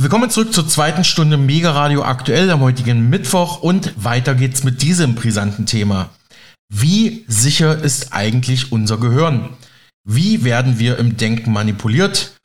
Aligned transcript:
Willkommen 0.00 0.30
zurück 0.30 0.54
zur 0.54 0.68
zweiten 0.68 1.02
Stunde 1.02 1.36
Mega 1.36 1.72
Radio 1.72 2.04
aktuell 2.04 2.48
am 2.52 2.60
heutigen 2.60 3.10
Mittwoch 3.10 3.62
und 3.62 3.92
weiter 3.96 4.36
geht's 4.36 4.62
mit 4.62 4.80
diesem 4.80 5.16
brisanten 5.16 5.66
Thema. 5.66 6.10
Wie 6.68 7.24
sicher 7.26 7.76
ist 7.82 8.12
eigentlich 8.12 8.70
unser 8.70 8.98
Gehirn? 8.98 9.48
Wie 10.04 10.44
werden 10.44 10.78
wir 10.78 10.98
im 10.98 11.16
Denken 11.16 11.52
manipuliert? 11.52 12.38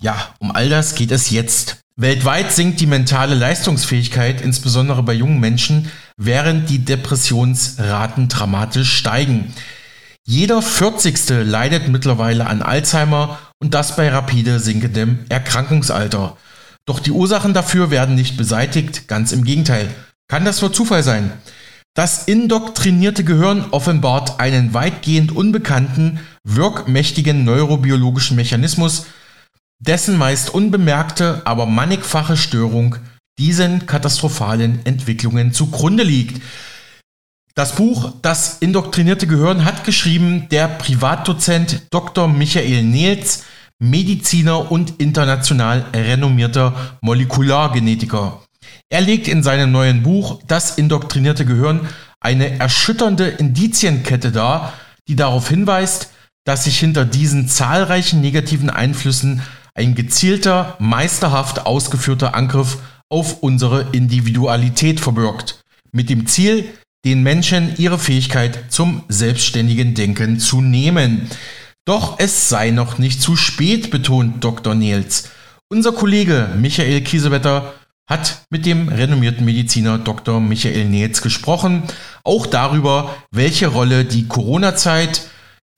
Ja, 0.00 0.34
um 0.38 0.50
all 0.50 0.70
das 0.70 0.94
geht 0.94 1.10
es 1.10 1.28
jetzt. 1.28 1.80
Weltweit 1.96 2.50
sinkt 2.52 2.80
die 2.80 2.86
mentale 2.86 3.34
Leistungsfähigkeit, 3.34 4.40
insbesondere 4.40 5.02
bei 5.02 5.12
jungen 5.12 5.38
Menschen, 5.38 5.92
während 6.16 6.70
die 6.70 6.78
Depressionsraten 6.78 8.28
dramatisch 8.28 8.96
steigen. 8.96 9.52
Jeder 10.24 10.62
40. 10.62 11.44
leidet 11.44 11.88
mittlerweile 11.88 12.46
an 12.46 12.62
Alzheimer 12.62 13.38
und 13.58 13.74
das 13.74 13.96
bei 13.96 14.08
rapide 14.08 14.60
sinkendem 14.60 15.26
Erkrankungsalter. 15.28 16.38
Doch 16.86 17.00
die 17.00 17.10
Ursachen 17.10 17.52
dafür 17.52 17.90
werden 17.90 18.14
nicht 18.14 18.36
beseitigt, 18.36 19.08
ganz 19.08 19.32
im 19.32 19.44
Gegenteil. 19.44 19.88
Kann 20.28 20.44
das 20.44 20.60
nur 20.60 20.72
Zufall 20.72 21.02
sein? 21.02 21.32
Das 21.94 22.24
indoktrinierte 22.24 23.24
Gehirn 23.24 23.66
offenbart 23.70 24.38
einen 24.38 24.74
weitgehend 24.74 25.32
unbekannten, 25.32 26.20
wirkmächtigen 26.44 27.44
neurobiologischen 27.44 28.36
Mechanismus, 28.36 29.06
dessen 29.78 30.16
meist 30.16 30.50
unbemerkte, 30.50 31.42
aber 31.44 31.66
mannigfache 31.66 32.36
Störung 32.36 32.96
diesen 33.38 33.86
katastrophalen 33.86 34.84
Entwicklungen 34.84 35.52
zugrunde 35.52 36.02
liegt. 36.02 36.42
Das 37.54 37.74
Buch 37.74 38.12
Das 38.22 38.58
indoktrinierte 38.58 39.26
Gehirn 39.26 39.64
hat 39.64 39.84
geschrieben 39.84 40.48
der 40.50 40.68
Privatdozent 40.68 41.82
Dr. 41.90 42.28
Michael 42.28 42.82
Nils, 42.82 43.44
Mediziner 43.78 44.70
und 44.72 45.00
international 45.00 45.86
renommierter 45.94 46.96
Molekulargenetiker. 47.02 48.42
Er 48.88 49.00
legt 49.00 49.28
in 49.28 49.42
seinem 49.42 49.72
neuen 49.72 50.02
Buch 50.02 50.40
Das 50.46 50.78
indoktrinierte 50.78 51.44
Gehirn 51.44 51.88
eine 52.20 52.58
erschütternde 52.58 53.26
Indizienkette 53.28 54.32
dar, 54.32 54.72
die 55.08 55.16
darauf 55.16 55.48
hinweist, 55.48 56.10
dass 56.44 56.64
sich 56.64 56.78
hinter 56.78 57.04
diesen 57.04 57.48
zahlreichen 57.48 58.20
negativen 58.20 58.70
Einflüssen 58.70 59.42
ein 59.74 59.94
gezielter, 59.94 60.76
meisterhaft 60.78 61.66
ausgeführter 61.66 62.34
Angriff 62.34 62.78
auf 63.08 63.42
unsere 63.42 63.88
Individualität 63.92 65.00
verbirgt, 65.00 65.60
mit 65.92 66.08
dem 66.08 66.26
Ziel, 66.26 66.64
den 67.04 67.22
Menschen 67.22 67.74
ihre 67.76 67.98
Fähigkeit 67.98 68.72
zum 68.72 69.02
selbstständigen 69.08 69.94
Denken 69.94 70.40
zu 70.40 70.60
nehmen. 70.60 71.28
Doch 71.86 72.18
es 72.18 72.48
sei 72.48 72.72
noch 72.72 72.98
nicht 72.98 73.22
zu 73.22 73.36
spät, 73.36 73.90
betont 73.90 74.42
Dr. 74.42 74.74
Niels. 74.74 75.30
Unser 75.68 75.92
Kollege 75.92 76.50
Michael 76.56 77.00
Kiesewetter 77.02 77.74
hat 78.08 78.44
mit 78.50 78.66
dem 78.66 78.88
renommierten 78.88 79.44
Mediziner 79.44 79.96
Dr. 79.96 80.40
Michael 80.40 80.86
Niels 80.86 81.22
gesprochen, 81.22 81.84
auch 82.24 82.46
darüber, 82.46 83.14
welche 83.30 83.68
Rolle 83.68 84.04
die 84.04 84.26
Corona-Zeit, 84.26 85.28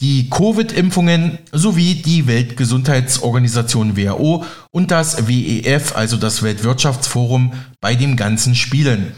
die 0.01 0.31
Covid-Impfungen 0.31 1.41
sowie 1.53 1.97
die 1.97 2.27
Weltgesundheitsorganisation 2.27 3.97
WHO 3.97 4.47
und 4.71 4.91
das 4.91 5.29
WEF, 5.29 5.95
also 5.95 6.17
das 6.17 6.43
Weltwirtschaftsforum, 6.43 7.53
bei 7.81 7.95
dem 7.95 8.17
Ganzen 8.17 8.55
spielen. 8.55 9.13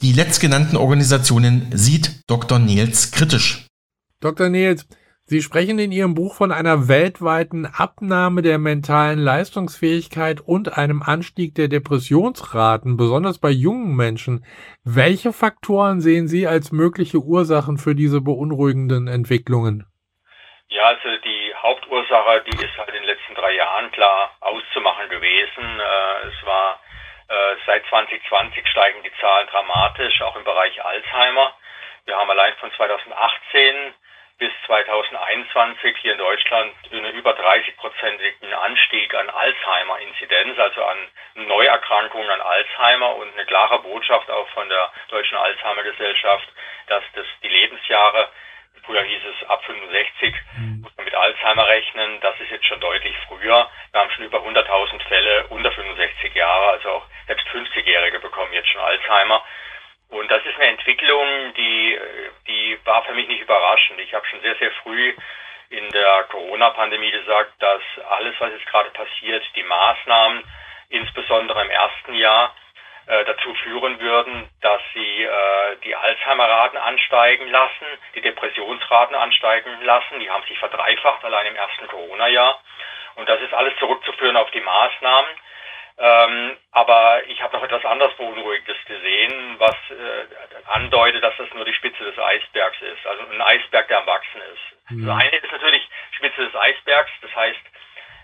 Die 0.00 0.12
letztgenannten 0.12 0.76
Organisationen 0.76 1.66
sieht 1.74 2.20
Dr. 2.26 2.58
Niels 2.58 3.10
kritisch. 3.10 3.66
Dr. 4.20 4.48
Niels, 4.48 4.86
Sie 5.28 5.42
sprechen 5.42 5.80
in 5.80 5.90
Ihrem 5.90 6.14
Buch 6.14 6.36
von 6.36 6.52
einer 6.52 6.86
weltweiten 6.86 7.66
Abnahme 7.66 8.42
der 8.42 8.58
mentalen 8.58 9.18
Leistungsfähigkeit 9.18 10.40
und 10.40 10.78
einem 10.78 11.02
Anstieg 11.02 11.56
der 11.56 11.66
Depressionsraten, 11.66 12.96
besonders 12.96 13.40
bei 13.40 13.50
jungen 13.50 13.96
Menschen. 13.96 14.46
Welche 14.84 15.32
Faktoren 15.32 16.00
sehen 16.00 16.28
Sie 16.28 16.46
als 16.46 16.70
mögliche 16.70 17.18
Ursachen 17.18 17.76
für 17.76 17.96
diese 17.96 18.20
beunruhigenden 18.20 19.08
Entwicklungen? 19.08 19.90
Ja, 20.68 20.94
also 20.94 21.08
die 21.24 21.52
Hauptursache, 21.60 22.44
die 22.46 22.62
ist 22.62 22.78
halt 22.78 22.90
in 22.90 23.02
den 23.02 23.10
letzten 23.10 23.34
drei 23.34 23.50
Jahren 23.56 23.90
klar 23.90 24.30
auszumachen 24.42 25.08
gewesen. 25.08 25.80
Äh, 25.80 26.28
es 26.28 26.46
war 26.46 26.78
äh, 27.26 27.56
seit 27.66 27.84
2020 27.88 28.62
steigen 28.68 29.02
die 29.02 29.10
Zahlen 29.20 29.48
dramatisch, 29.48 30.22
auch 30.22 30.36
im 30.36 30.44
Bereich 30.44 30.84
Alzheimer. 30.84 31.52
Wir 32.04 32.14
haben 32.14 32.30
allein 32.30 32.54
von 32.60 32.70
2018 32.76 33.92
bis 34.38 34.52
2021 34.66 35.96
hier 36.02 36.12
in 36.12 36.18
Deutschland 36.18 36.74
einen 36.92 37.14
über 37.14 37.30
30-prozentigen 37.30 38.52
Anstieg 38.52 39.14
an 39.14 39.30
Alzheimer-Inzidenz, 39.30 40.58
also 40.58 40.84
an 40.84 40.98
Neuerkrankungen 41.34 42.28
an 42.30 42.40
Alzheimer 42.42 43.16
und 43.16 43.32
eine 43.32 43.46
klare 43.46 43.78
Botschaft 43.80 44.30
auch 44.30 44.48
von 44.50 44.68
der 44.68 44.92
Deutschen 45.08 45.38
Alzheimer-Gesellschaft, 45.38 46.48
dass 46.88 47.02
das 47.14 47.26
die 47.42 47.48
Lebensjahre, 47.48 48.28
früher 48.84 49.02
hieß 49.02 49.22
es 49.24 49.48
ab 49.48 49.64
65, 49.64 50.34
mhm. 50.58 50.80
muss 50.82 50.96
man 50.96 51.04
mit 51.06 51.14
Alzheimer 51.14 51.66
rechnen, 51.66 52.20
das 52.20 52.38
ist 52.38 52.50
jetzt 52.50 52.66
schon 52.66 52.80
deutlich 52.80 53.16
früher. 53.26 53.70
Wir 53.92 54.00
haben 54.00 54.10
schon 54.10 54.24
über 54.24 54.38
100.000 54.38 55.02
Fälle 55.08 55.46
unter 55.48 55.72
65 55.72 56.34
Jahre, 56.34 56.72
also 56.72 56.90
auch 56.90 57.06
selbst 57.26 57.46
50-Jährige 57.48 58.20
bekommen 58.20 58.52
jetzt 58.52 58.68
schon 58.68 58.82
Alzheimer. 58.82 59.42
Und 60.08 60.30
das 60.30 60.44
ist 60.44 60.54
eine 60.56 60.70
Entwicklung, 60.70 61.54
die, 61.54 61.98
die 62.46 62.78
war 62.84 63.04
für 63.04 63.14
mich 63.14 63.28
nicht 63.28 63.40
überraschend. 63.40 63.98
Ich 64.00 64.14
habe 64.14 64.26
schon 64.26 64.40
sehr, 64.40 64.54
sehr 64.56 64.70
früh 64.82 65.14
in 65.70 65.90
der 65.90 66.24
Corona-Pandemie 66.30 67.10
gesagt, 67.10 67.52
dass 67.58 67.82
alles, 68.10 68.34
was 68.38 68.52
jetzt 68.52 68.66
gerade 68.66 68.90
passiert, 68.90 69.44
die 69.56 69.64
Maßnahmen, 69.64 70.44
insbesondere 70.90 71.62
im 71.62 71.70
ersten 71.70 72.14
Jahr, 72.14 72.54
äh, 73.06 73.24
dazu 73.24 73.54
führen 73.54 74.00
würden, 74.00 74.48
dass 74.62 74.80
sie 74.92 75.22
äh, 75.22 75.76
die 75.84 75.94
Alzheimer-Raten 75.94 76.76
ansteigen 76.76 77.48
lassen, 77.48 77.86
die 78.14 78.20
Depressionsraten 78.20 79.14
ansteigen 79.14 79.80
lassen. 79.82 80.18
Die 80.20 80.30
haben 80.30 80.44
sich 80.44 80.58
verdreifacht 80.58 81.24
allein 81.24 81.46
im 81.46 81.56
ersten 81.56 81.86
Corona-Jahr. 81.86 82.60
Und 83.14 83.28
das 83.28 83.40
ist 83.40 83.54
alles 83.54 83.76
zurückzuführen 83.78 84.36
auf 84.36 84.50
die 84.50 84.60
Maßnahmen. 84.60 85.30
Ähm, 85.98 86.56
aber 86.72 87.22
ich 87.26 87.40
habe 87.40 87.56
noch 87.56 87.64
etwas 87.64 87.84
anderes 87.86 88.14
Beunruhigendes 88.16 88.76
gesehen, 88.84 89.56
was 89.58 89.74
äh, 89.90 90.68
andeutet, 90.68 91.24
dass 91.24 91.36
das 91.38 91.48
nur 91.54 91.64
die 91.64 91.72
Spitze 91.72 92.04
des 92.04 92.18
Eisbergs 92.18 92.76
ist. 92.82 93.06
Also 93.06 93.24
ein 93.30 93.40
Eisberg, 93.40 93.88
der 93.88 94.00
am 94.00 94.06
Wachsen 94.06 94.40
ist. 94.52 94.90
Mhm. 94.90 95.06
Das 95.06 95.16
eine 95.16 95.36
ist 95.36 95.52
natürlich 95.52 95.88
Spitze 96.12 96.44
des 96.44 96.54
Eisbergs, 96.54 97.10
das 97.22 97.34
heißt, 97.34 97.60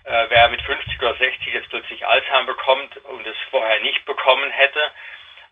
äh, 0.05 0.27
wer 0.29 0.49
mit 0.51 0.61
50 0.63 1.01
oder 1.01 1.15
60 1.15 1.47
jetzt 1.55 1.71
plötzlich 1.71 2.07
Alzheimer 2.07 2.47
bekommt 2.47 2.97
und 3.05 3.27
es 3.27 3.37
vorher 3.51 3.81
nicht 3.81 4.05
bekommen 4.05 4.51
hätte, 4.51 4.91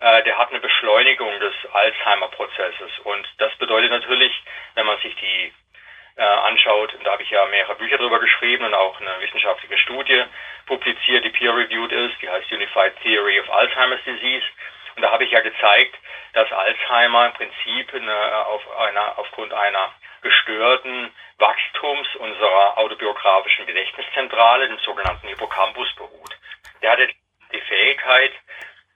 äh, 0.01 0.23
der 0.25 0.37
hat 0.39 0.51
eine 0.51 0.61
Beschleunigung 0.61 1.39
des 1.41 1.55
Alzheimer-Prozesses. 1.73 2.99
Und 3.05 3.27
das 3.39 3.55
bedeutet 3.57 3.91
natürlich, 3.91 4.33
wenn 4.75 4.87
man 4.87 4.99
sich 4.99 5.15
die 5.17 5.53
äh, 6.17 6.23
anschaut, 6.23 6.95
da 7.05 7.13
habe 7.13 7.23
ich 7.23 7.31
ja 7.31 7.45
mehrere 7.47 7.75
Bücher 7.77 7.99
drüber 7.99 8.19
geschrieben 8.19 8.65
und 8.65 8.75
auch 8.75 9.01
eine 9.01 9.21
wissenschaftliche 9.21 9.79
Studie 9.79 10.25
publiziert, 10.67 11.25
die 11.25 11.31
peer-reviewed 11.31 11.93
ist, 11.93 12.21
die 12.23 12.29
heißt 12.29 12.51
Unified 12.53 12.95
Theory 13.03 13.41
of 13.41 13.51
Alzheimer's 13.51 14.03
Disease. 14.05 14.45
Und 14.97 15.03
da 15.03 15.13
habe 15.13 15.25
ich 15.25 15.31
ja 15.31 15.41
gezeigt, 15.41 15.97
dass 16.35 16.51
Alzheimer 16.53 17.27
im 17.27 17.33
Prinzip 17.33 17.95
eine, 17.95 18.47
auf 18.47 18.79
einer, 18.79 19.19
aufgrund 19.19 19.53
einer 19.53 19.95
gestörten 20.23 21.13
Wachstums 21.39 22.09
unserer 22.17 22.77
autobiografischen 22.79 23.67
Gedächtniszentrale, 23.67 24.69
dem 24.69 24.79
sogenannten 24.79 25.29
Hippocampus, 25.29 25.93
beruht. 25.95 26.37
Der 26.83 26.93
hatte 26.93 27.09
die 27.53 27.61
Fähigkeit, 27.63 28.33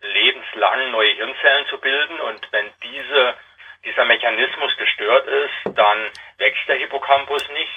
lebenslang 0.00 0.90
neue 0.90 1.12
Hirnzellen 1.12 1.66
zu 1.66 1.78
bilden 1.78 2.20
und 2.20 2.46
wenn 2.52 2.70
diese 2.82 3.34
dieser 3.84 4.04
Mechanismus 4.04 4.76
gestört 4.76 5.26
ist, 5.26 5.76
dann 5.76 6.10
wächst 6.38 6.66
der 6.68 6.76
Hippocampus 6.76 7.48
nicht, 7.50 7.72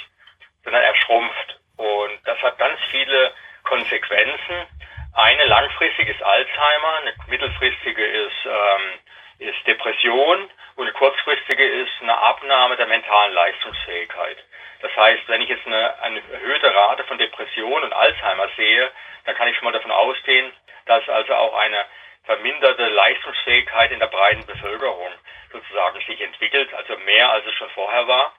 sondern 0.63 0.83
er 0.83 0.95
schrumpft. 0.95 1.59
Und 1.77 2.19
das 2.25 2.41
hat 2.41 2.57
ganz 2.57 2.79
viele 2.91 3.33
Konsequenzen. 3.63 4.67
Eine 5.13 5.45
langfristige 5.45 6.11
ist 6.11 6.23
Alzheimer, 6.23 6.97
eine 7.01 7.13
mittelfristige 7.27 8.05
ist, 8.05 8.45
ähm, 8.45 8.99
ist 9.39 9.67
Depression 9.67 10.49
und 10.75 10.85
eine 10.85 10.93
kurzfristige 10.93 11.65
ist 11.65 11.91
eine 12.01 12.17
Abnahme 12.17 12.75
der 12.77 12.87
mentalen 12.87 13.33
Leistungsfähigkeit. 13.33 14.37
Das 14.81 14.95
heißt, 14.95 15.27
wenn 15.27 15.41
ich 15.41 15.49
jetzt 15.49 15.65
eine, 15.65 15.99
eine 16.01 16.21
erhöhte 16.31 16.73
Rate 16.73 17.03
von 17.05 17.17
Depression 17.17 17.83
und 17.83 17.93
Alzheimer 17.93 18.47
sehe, 18.55 18.91
dann 19.25 19.35
kann 19.35 19.47
ich 19.47 19.55
schon 19.55 19.65
mal 19.65 19.71
davon 19.71 19.91
ausgehen, 19.91 20.51
dass 20.85 21.07
also 21.09 21.33
auch 21.33 21.55
eine 21.55 21.85
verminderte 22.27 22.87
Leistungsfähigkeit 22.89 23.91
in 23.91 23.99
der 23.99 24.07
breiten 24.07 24.45
Bevölkerung 24.45 25.11
sozusagen 25.51 25.99
sich 26.01 26.21
entwickelt, 26.21 26.71
also 26.73 26.97
mehr 26.99 27.31
als 27.31 27.45
es 27.45 27.53
schon 27.55 27.69
vorher 27.69 28.07
war. 28.07 28.33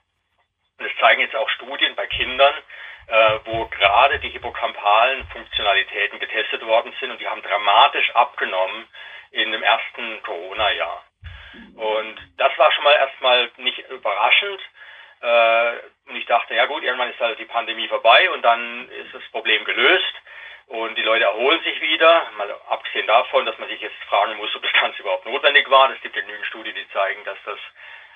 Und 0.79 0.87
das 0.87 0.97
zeigen 1.01 1.23
jetzt 1.23 1.35
auch 1.35 1.49
Studien 1.51 1.97
bei 1.97 2.07
Kindern, 2.07 2.55
äh, 3.09 3.39
wo 3.47 3.67
gerade 3.67 4.21
die 4.21 4.29
hippocampalen 4.29 5.27
Funktionalitäten 5.29 6.21
getestet 6.21 6.65
worden 6.65 6.95
sind 7.01 7.11
und 7.11 7.21
die 7.21 7.27
haben 7.27 7.43
dramatisch 7.43 8.15
abgenommen 8.15 8.87
in 9.31 9.51
dem 9.51 9.63
ersten 9.63 10.23
Corona-Jahr. 10.23 11.03
Und 11.77 12.19
das 12.37 12.57
war 12.59 12.71
schon 12.73 12.85
mal 12.85 12.95
erstmal 12.95 13.51
nicht 13.57 13.79
überraschend. 13.89 14.61
Äh, 15.21 15.73
und 16.09 16.17
ich 16.17 16.27
dachte, 16.27 16.55
ja 16.55 16.67
gut, 16.67 16.83
irgendwann 16.83 17.11
ist 17.11 17.21
halt 17.21 17.39
die 17.39 17.47
Pandemie 17.47 17.89
vorbei 17.89 18.31
und 18.31 18.43
dann 18.43 18.89
ist 18.91 19.15
das 19.15 19.23
Problem 19.31 19.65
gelöst. 19.65 20.15
Und 20.69 20.97
die 20.99 21.03
Leute 21.03 21.25
erholen 21.25 21.63
sich 21.63 21.81
wieder, 21.81 22.31
mal 22.37 22.55
abgesehen 22.69 23.07
davon, 23.07 23.47
dass 23.47 23.59
man 23.59 23.69
sich 23.69 23.81
jetzt 23.81 23.97
fragen 24.09 24.37
muss, 24.37 24.55
ob 24.55 24.63
das 24.63 24.73
Ganze 24.73 25.01
überhaupt 25.01 25.25
notwendig 25.25 25.69
war. 25.71 25.91
Es 25.91 26.01
gibt 26.03 26.15
ja 26.15 26.23
genügend 26.23 26.47
Studien, 26.47 26.75
die 26.75 26.89
zeigen, 26.93 27.25
dass 27.25 27.39
das 27.45 27.59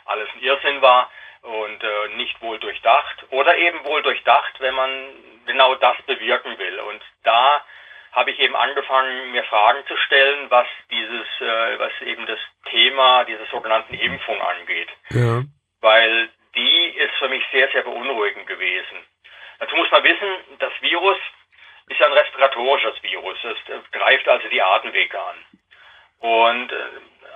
alles 0.05 0.29
ein 0.35 0.43
Irrsinn 0.43 0.83
war 0.83 1.11
und 1.43 1.83
äh, 1.83 2.09
nicht 2.17 2.41
wohl 2.43 2.59
durchdacht 2.59 3.25
oder 3.31 3.57
eben 3.57 3.83
wohl 3.85 4.03
durchdacht, 4.03 4.55
wenn 4.61 4.75
man 4.75 4.91
genau 5.47 5.75
das 5.77 5.97
bewirken 6.03 6.59
will. 6.59 6.79
Und 6.81 7.03
da 7.25 7.65
habe 8.13 8.31
ich 8.31 8.39
eben 8.39 8.55
angefangen, 8.55 9.33
mir 9.33 9.45
Fragen 9.45 9.85
zu 9.87 9.97
stellen, 9.97 10.51
was 10.51 10.67
dieses, 10.91 11.27
äh, 11.41 11.79
was 11.79 11.93
eben 12.03 12.27
das 12.27 12.39
Thema 12.71 13.25
dieser 13.25 13.47
sogenannten 13.47 13.95
Impfung 13.95 14.41
angeht. 14.43 14.89
Ja. 15.11 15.43
Weil 15.81 16.29
die 16.55 16.87
ist 16.99 17.15
für 17.15 17.29
mich 17.29 17.43
sehr, 17.51 17.69
sehr 17.71 17.83
beunruhigend 17.83 18.47
gewesen. 18.47 18.99
Dazu 19.59 19.75
muss 19.77 19.91
man 19.91 20.05
wissen, 20.05 20.59
das 20.59 20.73
Virus 20.81 21.17
ist 21.89 22.03
ein 22.03 22.13
respiratorisches 22.13 23.03
Virus. 23.03 23.39
Es 23.45 23.91
greift 23.91 24.29
also 24.29 24.49
die 24.49 24.63
Atemwege 24.63 25.19
an. 25.19 25.37
Und 26.21 26.73
äh, 26.73 26.77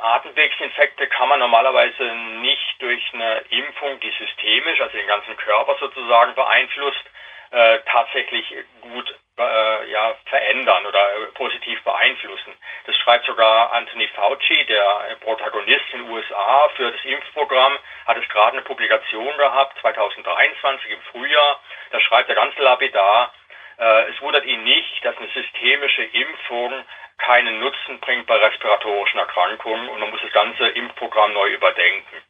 Atemwegsinfekte 0.01 1.09
kann 1.09 1.29
man 1.29 1.41
normalerweise 1.41 2.05
nicht 2.41 2.77
durch 2.81 3.03
eine 3.13 3.39
Impfung, 3.51 3.99
die 4.01 4.13
systemisch, 4.19 4.81
also 4.81 4.97
den 4.97 5.07
ganzen 5.07 5.37
Körper 5.37 5.77
sozusagen 5.81 6.35
beeinflusst, 6.35 7.05
äh, 7.51 7.79
tatsächlich 7.91 8.45
gut 8.81 9.15
äh, 9.39 9.91
ja, 9.91 10.15
verändern 10.27 10.87
oder 10.87 10.99
äh, 10.99 11.27
positiv 11.35 11.83
beeinflussen. 11.83 12.53
Das 12.87 12.97
schreibt 12.97 13.27
sogar 13.27 13.73
Anthony 13.73 14.09
Fauci, 14.09 14.65
der 14.67 15.17
Protagonist 15.21 15.85
in 15.93 16.05
den 16.05 16.11
USA 16.11 16.69
für 16.77 16.91
das 16.91 17.05
Impfprogramm, 17.05 17.79
hat 18.07 18.17
es 18.17 18.29
gerade 18.29 18.53
eine 18.53 18.63
Publikation 18.63 19.37
gehabt, 19.37 19.79
2023 19.81 20.91
im 20.91 21.01
Frühjahr. 21.13 21.61
Da 21.91 22.01
schreibt 22.01 22.29
er 22.29 22.35
ganz 22.35 22.57
lapidar, 22.59 23.33
äh, 23.46 23.46
es 23.79 24.21
wundert 24.23 24.45
ihn 24.47 24.65
nicht, 24.65 25.05
dass 25.05 25.17
eine 25.19 25.29
systemische 25.29 26.03
Impfung 26.03 26.85
keinen 27.19 27.61
Nutzen 27.61 28.01
bringt 28.01 28.27
bei 28.27 28.37
respiratorischen 28.37 29.19
Erkrankungen 29.19 29.89
und 29.89 30.01
man 30.01 30.11
muss 30.11 30.23
das 30.23 30.33
ganze 30.33 30.69
Impfprogramm 30.69 31.33
neu 31.33 31.49
überdenken. 31.49 32.23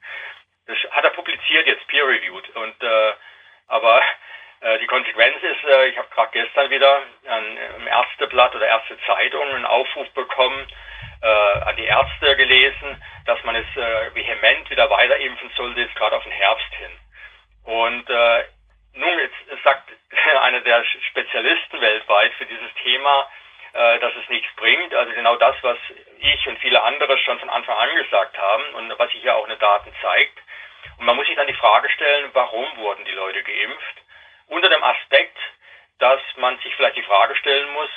Das 0.67 0.77
hat 0.91 1.05
er 1.05 1.11
publiziert, 1.11 1.67
jetzt 1.67 1.87
peer-reviewed. 1.87 2.57
Und 2.57 2.83
äh, 2.83 3.13
aber 3.69 4.03
äh, 4.61 4.79
die 4.79 4.87
Konsequenz 4.87 5.37
ist, 5.43 5.65
äh, 5.65 5.89
ich 5.89 5.99
habe 5.99 6.09
gerade 6.09 6.31
gestern 6.33 6.71
wieder 6.71 7.03
an, 7.29 7.59
im 7.79 7.87
Ärzteblatt 7.87 8.55
oder 8.55 8.67
Ärzte 8.67 8.99
Zeitung 9.07 9.43
einen 9.43 9.67
Aufruf 9.67 10.09
bekommen, 10.11 10.67
äh, 11.23 11.27
an 11.27 11.77
die 11.77 11.85
Ärzte 11.85 12.37
gelesen, 12.37 13.03
dass 13.27 13.43
man 13.45 13.57
es 13.57 13.67
äh, 13.77 14.15
vehement 14.15 14.69
wieder 14.71 14.89
weiter 14.91 15.17
impfen 15.17 15.51
sollte, 15.57 15.81
jetzt 15.81 15.95
gerade 15.97 16.17
auf 16.17 16.23
den 16.23 16.33
Herbst 16.33 16.75
hin. 16.75 16.93
Und 17.65 18.09
äh, 18.09 18.45
nun, 18.97 19.19
jetzt 19.19 19.63
sagt 19.63 19.91
einer 20.41 20.61
der 20.61 20.85
Spezialisten 20.85 21.81
weltweit 21.81 22.33
für 22.35 22.47
dieses 22.47 22.73
Thema, 22.83 23.29
äh, 23.73 23.99
dass 23.99 24.15
es 24.17 24.29
nichts 24.29 24.49
bringt. 24.57 24.95
Also 24.95 25.13
genau 25.13 25.37
das, 25.37 25.57
was 25.63 25.79
ich 26.19 26.47
und 26.49 26.59
viele 26.59 26.83
andere 26.83 27.19
schon 27.19 27.39
von 27.39 27.51
Anfang 27.51 27.77
an 27.77 27.95
gesagt 27.97 28.37
haben 28.39 28.75
und 28.75 28.99
was 28.99 29.11
sich 29.11 29.23
ja 29.23 29.35
auch 29.35 29.45
in 29.45 29.51
den 29.51 29.59
Daten 29.59 29.93
zeigt. 30.01 30.39
Und 30.99 31.07
man 31.07 31.17
muss 31.17 31.27
sich 31.27 31.37
dann 31.37 31.47
die 31.47 31.55
Frage 31.55 31.91
stellen, 31.91 32.31
warum 32.33 32.77
wurden 32.79 33.05
die 33.05 33.13
Leute 33.13 33.43
geimpft? 33.43 33.97
Unter 34.49 34.69
dem 34.69 34.83
Aspekt, 34.83 35.37
dass 35.99 36.21
man 36.37 36.59
sich 36.61 36.75
vielleicht 36.77 36.97
die 36.97 37.03
Frage 37.03 37.37
stellen 37.37 37.71
muss, 37.73 37.91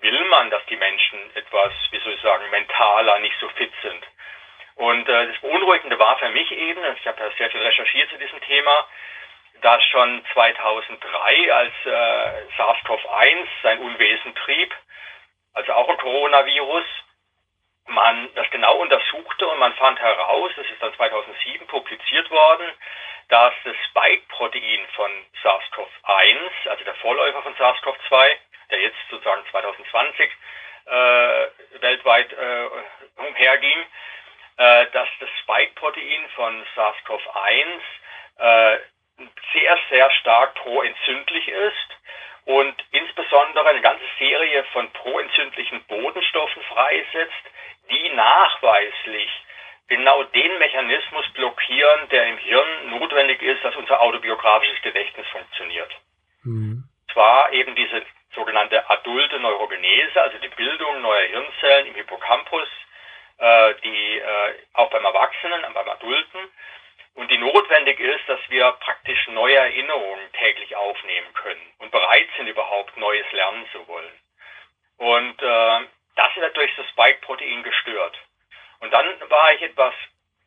will 0.00 0.24
man, 0.26 0.50
dass 0.50 0.64
die 0.66 0.76
Menschen 0.76 1.18
etwas, 1.34 1.72
wie 1.90 1.98
soll 1.98 2.12
ich 2.12 2.20
sagen, 2.22 2.48
mentaler 2.50 3.18
nicht 3.18 3.38
so 3.40 3.48
fit 3.50 3.72
sind? 3.82 4.04
Und 4.76 5.08
äh, 5.08 5.26
das 5.28 5.38
Beunruhigende 5.40 5.98
war 5.98 6.18
für 6.18 6.30
mich 6.30 6.50
eben, 6.50 6.80
ich 6.96 7.06
habe 7.06 7.22
ja 7.22 7.30
sehr 7.36 7.50
viel 7.50 7.62
recherchiert 7.62 8.10
zu 8.10 8.16
diesem 8.16 8.40
Thema, 8.40 8.86
dass 9.62 9.82
schon 9.84 10.24
2003, 10.32 11.54
als 11.54 11.72
äh, 11.84 12.46
SARS-CoV-1 12.56 13.46
sein 13.62 13.78
Unwesen 13.78 14.34
trieb, 14.34 14.74
also 15.54 15.72
auch 15.72 15.88
ein 15.88 15.96
Coronavirus, 15.98 16.84
man 17.86 18.28
das 18.34 18.48
genau 18.50 18.76
untersuchte 18.76 19.46
und 19.48 19.58
man 19.58 19.72
fand 19.74 19.98
heraus, 20.00 20.52
das 20.56 20.66
ist 20.66 20.82
dann 20.82 20.94
2007 20.94 21.66
publiziert 21.66 22.30
worden, 22.30 22.66
dass 23.28 23.54
das 23.64 23.76
Spike-Protein 23.90 24.86
von 24.94 25.10
SARS-CoV-1, 25.42 26.68
also 26.68 26.84
der 26.84 26.94
Vorläufer 26.96 27.42
von 27.42 27.54
SARS-CoV-2, 27.54 28.36
der 28.70 28.80
jetzt 28.80 28.98
sozusagen 29.10 29.42
2020 29.50 30.30
äh, 30.86 31.46
weltweit 31.80 32.32
äh, 32.32 32.68
umherging, 33.16 33.86
äh, 34.56 34.86
dass 34.92 35.08
das 35.20 35.28
Spike-Protein 35.42 36.28
von 36.34 36.64
SARS-CoV-1 36.74 37.80
äh, 38.38 38.78
sehr, 39.52 39.78
sehr 39.90 40.10
stark 40.12 40.54
proentzündlich 40.54 41.48
ist 41.48 41.88
und 42.44 42.74
insbesondere 42.90 43.68
eine 43.68 43.80
ganze 43.80 44.04
Serie 44.18 44.64
von 44.72 44.90
proentzündlichen 44.92 45.84
Bodenstoffen 45.84 46.62
freisetzt, 46.62 47.44
die 47.90 48.08
nachweislich 48.10 49.30
genau 49.88 50.22
den 50.24 50.58
Mechanismus 50.58 51.28
blockieren, 51.34 52.08
der 52.10 52.28
im 52.28 52.38
Hirn 52.38 52.90
notwendig 52.90 53.42
ist, 53.42 53.62
dass 53.64 53.76
unser 53.76 54.00
autobiografisches 54.00 54.80
Gedächtnis 54.82 55.26
funktioniert. 55.28 55.90
Mhm. 56.44 56.84
Zwar 57.12 57.52
eben 57.52 57.74
diese 57.74 58.02
sogenannte 58.34 58.88
adulte 58.88 59.38
Neurogenese, 59.38 60.20
also 60.20 60.38
die 60.38 60.48
Bildung 60.48 61.02
neuer 61.02 61.26
Hirnzellen 61.28 61.86
im 61.88 61.94
Hippocampus, 61.94 62.68
äh, 63.38 63.74
die 63.84 64.18
äh, 64.18 64.54
auch 64.72 64.90
beim 64.90 65.04
Erwachsenen, 65.04 65.60
beim 65.74 65.88
Adulten, 65.88 66.40
und 67.14 67.30
die 67.30 67.38
notwendig 67.38 68.00
ist, 68.00 68.26
dass 68.28 68.40
wir 68.48 68.72
praktisch 68.72 69.28
neue 69.28 69.56
Erinnerungen 69.56 70.32
täglich 70.32 70.74
aufnehmen 70.74 71.32
können 71.34 71.72
und 71.78 71.90
bereit 71.90 72.28
sind, 72.36 72.46
überhaupt 72.46 72.96
Neues 72.96 73.30
lernen 73.32 73.66
zu 73.72 73.86
wollen. 73.86 74.12
Und 74.96 75.42
äh, 75.42 75.80
das 76.16 76.36
wird 76.36 76.56
durch 76.56 76.74
das 76.76 76.88
Spike-Protein 76.90 77.62
gestört. 77.62 78.18
Und 78.80 78.92
dann 78.92 79.06
war 79.28 79.52
ich 79.54 79.62
etwas 79.62 79.94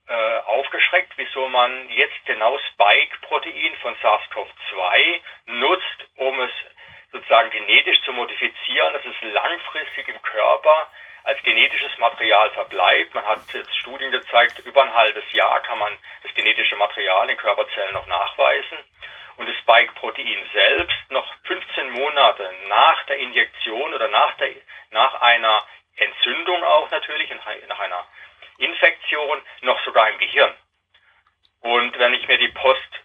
äh, 0.08 0.38
aufgeschreckt, 0.46 1.14
wieso 1.18 1.48
man 1.50 1.90
jetzt 1.90 2.26
genau 2.26 2.58
Spike-Protein 2.74 3.76
von 3.82 3.96
SARS-CoV-2 3.98 5.22
nutzt, 5.46 6.08
um 6.16 6.40
es 6.42 6.52
sozusagen 7.12 7.50
genetisch 7.50 8.02
zu 8.04 8.12
modifizieren, 8.12 8.94
dass 8.94 9.06
es 9.06 9.34
langfristig 9.34 10.08
im 10.08 10.22
Körper 10.22 10.90
als 11.25 11.42
genetisches 11.42 11.98
Material 11.98 12.51
verbleibt. 12.51 13.13
Man 13.16 13.25
hat 13.25 13.39
jetzt 13.51 13.75
Studien 13.77 14.12
gezeigt, 14.12 14.60
über 14.60 14.83
ein 14.83 14.94
halbes 14.94 15.24
Jahr 15.33 15.60
kann 15.62 15.80
man 15.80 15.98
das 16.24 16.33
genetische 16.36 16.75
Material 16.75 17.30
in 17.30 17.38
Körperzellen 17.38 17.94
noch 17.94 18.06
nachweisen. 18.06 18.77
Und 19.38 19.50
das 19.50 19.57
Spike-Protein 19.57 20.50
selbst 20.54 20.95
noch 21.10 21.25
15 21.44 21.89
Monate 21.92 22.54
nach 22.68 23.04
der 23.07 23.18
Injektion 23.18 23.94
oder 23.94 24.07
nach, 24.07 24.38
der, 24.38 24.51
nach 24.92 25.22
einer 25.22 25.66
Entzündung 25.98 26.63
auch 26.63 26.89
natürlich, 26.91 27.29
nach 27.67 27.79
einer 27.79 28.08
Infektion, 28.60 29.41
noch 29.62 29.84
sogar 29.84 30.10
im 30.10 30.20
Gehirn. 30.20 30.53
Und 31.62 31.98
wenn 31.98 32.13
ich 32.13 32.27
mir 32.27 32.38
die 32.38 32.50
Post, 32.50 33.01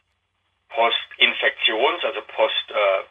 Postinfektions, 0.69 2.05
also 2.05 2.21
Post, 2.23 2.71
äh, 2.71 3.03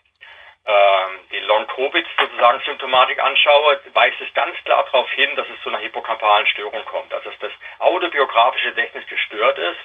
die 1.32 1.40
Long-Covid 1.40 2.06
sozusagen 2.20 2.62
Symptomatik 2.66 3.20
anschaue, 3.20 3.80
weist 3.94 4.22
es 4.22 4.34
ganz 4.34 4.56
klar 4.66 4.84
darauf 4.86 5.10
hin, 5.12 5.36
dass 5.36 5.48
es 5.50 5.62
zu 5.64 5.70
einer 5.70 5.80
hippocampalen 5.80 6.46
Störung 6.48 6.84
kommt. 6.86 7.14
Also 7.14 7.30
dass 7.30 7.40
das 7.40 7.52
autobiografische 7.80 8.70
Gedächtnis 8.70 9.06
gestört 9.08 9.58
ist, 9.58 9.80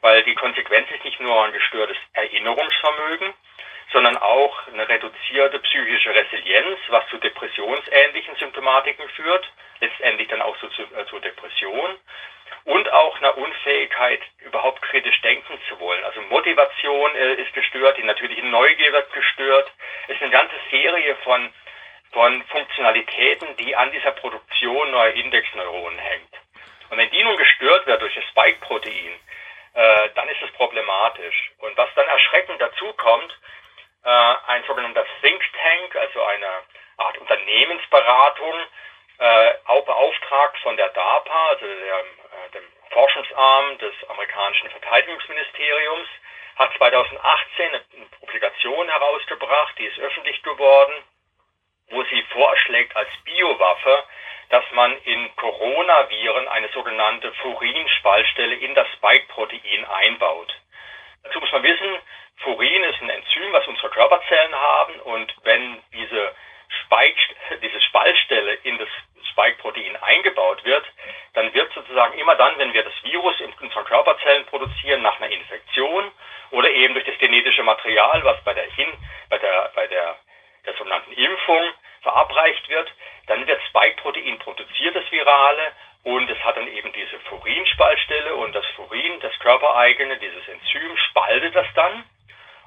weil 0.00 0.22
die 0.24 0.34
Konsequenz 0.34 0.90
ist 0.90 1.04
nicht 1.04 1.20
nur 1.20 1.44
ein 1.44 1.52
gestörtes 1.52 1.96
Erinnerungsvermögen, 2.14 3.34
sondern 3.92 4.16
auch 4.18 4.66
eine 4.68 4.88
reduzierte 4.88 5.58
psychische 5.58 6.14
Resilienz, 6.14 6.78
was 6.88 7.06
zu 7.08 7.18
depressionsähnlichen 7.18 8.36
Symptomatiken 8.36 9.08
führt, 9.10 9.50
letztendlich 9.80 10.28
dann 10.28 10.42
auch 10.42 10.56
so 10.60 10.68
zu, 10.68 10.82
äh, 10.82 11.06
zur 11.06 11.20
Depression 11.20 11.98
und 12.64 12.92
auch 12.92 13.16
einer 13.18 13.36
Unfähigkeit, 13.36 14.20
überhaupt 14.40 14.82
kritisch 14.82 15.20
denken 15.22 15.58
zu 15.68 15.80
wollen. 15.80 16.04
Also 16.04 16.20
Motivation 16.22 17.14
äh, 17.16 17.34
ist 17.34 17.52
gestört, 17.54 17.96
die 17.96 18.04
natürliche 18.04 18.44
Neugier 18.46 18.92
wird 18.92 19.12
gestört. 19.12 19.72
Es 20.08 20.16
ist 20.16 20.22
eine 20.22 20.30
ganze 20.30 20.54
Serie 20.70 21.16
von, 21.24 21.52
von 22.12 22.42
Funktionalitäten, 22.44 23.56
die 23.56 23.74
an 23.74 23.90
dieser 23.92 24.12
Produktion 24.12 24.90
neuer 24.90 25.14
Indexneuronen 25.14 25.98
hängt. 25.98 26.34
Und 26.90 26.98
wenn 26.98 27.10
die 27.10 27.22
nun 27.22 27.36
gestört 27.36 27.86
wird 27.86 28.02
durch 28.02 28.14
das 28.14 28.24
Spike-Protein, 28.24 29.14
äh, 29.74 30.08
dann 30.14 30.28
ist 30.28 30.42
es 30.42 30.50
problematisch. 30.52 31.52
Und 31.58 31.76
was 31.76 31.88
dann 31.94 32.06
erschreckend 32.06 32.60
dazu 32.60 32.92
kommt, 32.94 33.36
äh, 34.04 34.34
ein 34.46 34.64
sogenannter 34.66 35.04
Think 35.20 35.42
Tank, 35.52 35.96
also 35.96 36.22
eine 36.22 36.46
Art 36.96 37.18
Unternehmensberatung, 37.18 38.54
äh, 39.18 39.52
auch 39.66 39.84
beauftragt 39.84 40.58
von 40.62 40.76
der 40.76 40.88
DARPA, 40.88 41.48
also 41.48 41.66
der, 41.66 41.98
äh, 41.98 42.50
dem 42.54 42.64
Forschungsarm 42.90 43.78
des 43.78 43.92
amerikanischen 44.08 44.70
Verteidigungsministeriums, 44.70 46.08
hat 46.56 46.72
2018 46.76 47.68
eine 47.68 48.06
Publikation 48.18 48.88
herausgebracht, 48.88 49.78
die 49.78 49.86
ist 49.86 49.98
öffentlich 49.98 50.42
geworden, 50.42 50.92
wo 51.90 52.02
sie 52.04 52.22
vorschlägt 52.32 52.94
als 52.96 53.08
Biowaffe, 53.24 54.04
dass 54.50 54.64
man 54.72 54.96
in 55.04 55.34
Coronaviren 55.36 56.48
eine 56.48 56.68
sogenannte 56.68 57.32
Furin-Spaltstelle 57.34 58.56
in 58.56 58.74
das 58.74 58.88
Spike-Protein 58.94 59.84
einbaut. 59.84 60.54
Dazu 61.22 61.40
muss 61.40 61.52
man 61.52 61.62
wissen, 61.62 61.98
Furin 62.38 62.84
ist 62.84 63.00
ein 63.02 63.10
Enzym, 63.10 63.52
was 63.52 63.66
unsere 63.66 63.90
Körperzellen 63.90 64.54
haben. 64.54 65.00
Und 65.00 65.34
wenn 65.42 65.82
diese 65.92 66.34
Spike, 66.82 67.20
diese 67.62 67.80
Spaltstelle 67.82 68.54
in 68.62 68.78
das 68.78 68.88
Spike-Protein 69.30 69.96
eingebaut 69.96 70.64
wird, 70.64 70.84
dann 71.34 71.52
wird 71.54 71.72
sozusagen 71.72 72.18
immer 72.18 72.34
dann, 72.36 72.58
wenn 72.58 72.72
wir 72.72 72.82
das 72.82 72.94
Virus 73.02 73.38
in 73.40 73.52
unseren 73.60 73.84
Körperzellen 73.84 74.46
produzieren 74.46 75.02
nach 75.02 75.20
einer 75.20 75.30
Infektion 75.30 76.10
oder 76.50 76.70
eben 76.70 76.94
durch 76.94 77.06
das 77.06 77.18
genetische 77.18 77.62
Material, 77.62 78.24
was 78.24 78.42
bei 78.44 78.54
der, 78.54 78.70
Hin 78.72 78.92
bei 79.28 79.38
der, 79.38 79.70
bei 79.74 79.86
der, 79.86 80.16
der 80.66 80.74
sogenannten 80.74 81.12
Impfung 81.12 81.72
verabreicht 82.02 82.68
wird, 82.68 82.92
dann 83.26 83.46
wird 83.46 83.60
Spike-Protein 83.68 84.38
produziert, 84.38 84.96
das 84.96 85.10
Virale, 85.10 85.72
und 86.02 86.30
es 86.30 86.38
hat 86.44 86.56
dann 86.56 86.68
eben 86.68 86.92
diese 86.92 87.18
Furin-Spaltstelle 87.20 88.34
und 88.36 88.54
das 88.54 88.64
Furin, 88.76 89.20
das 89.20 89.38
körpereigene, 89.38 90.18
dieses 90.18 90.48
Enzym, 90.48 90.96
spaltet 90.96 91.54
das 91.54 91.66
dann. 91.74 92.04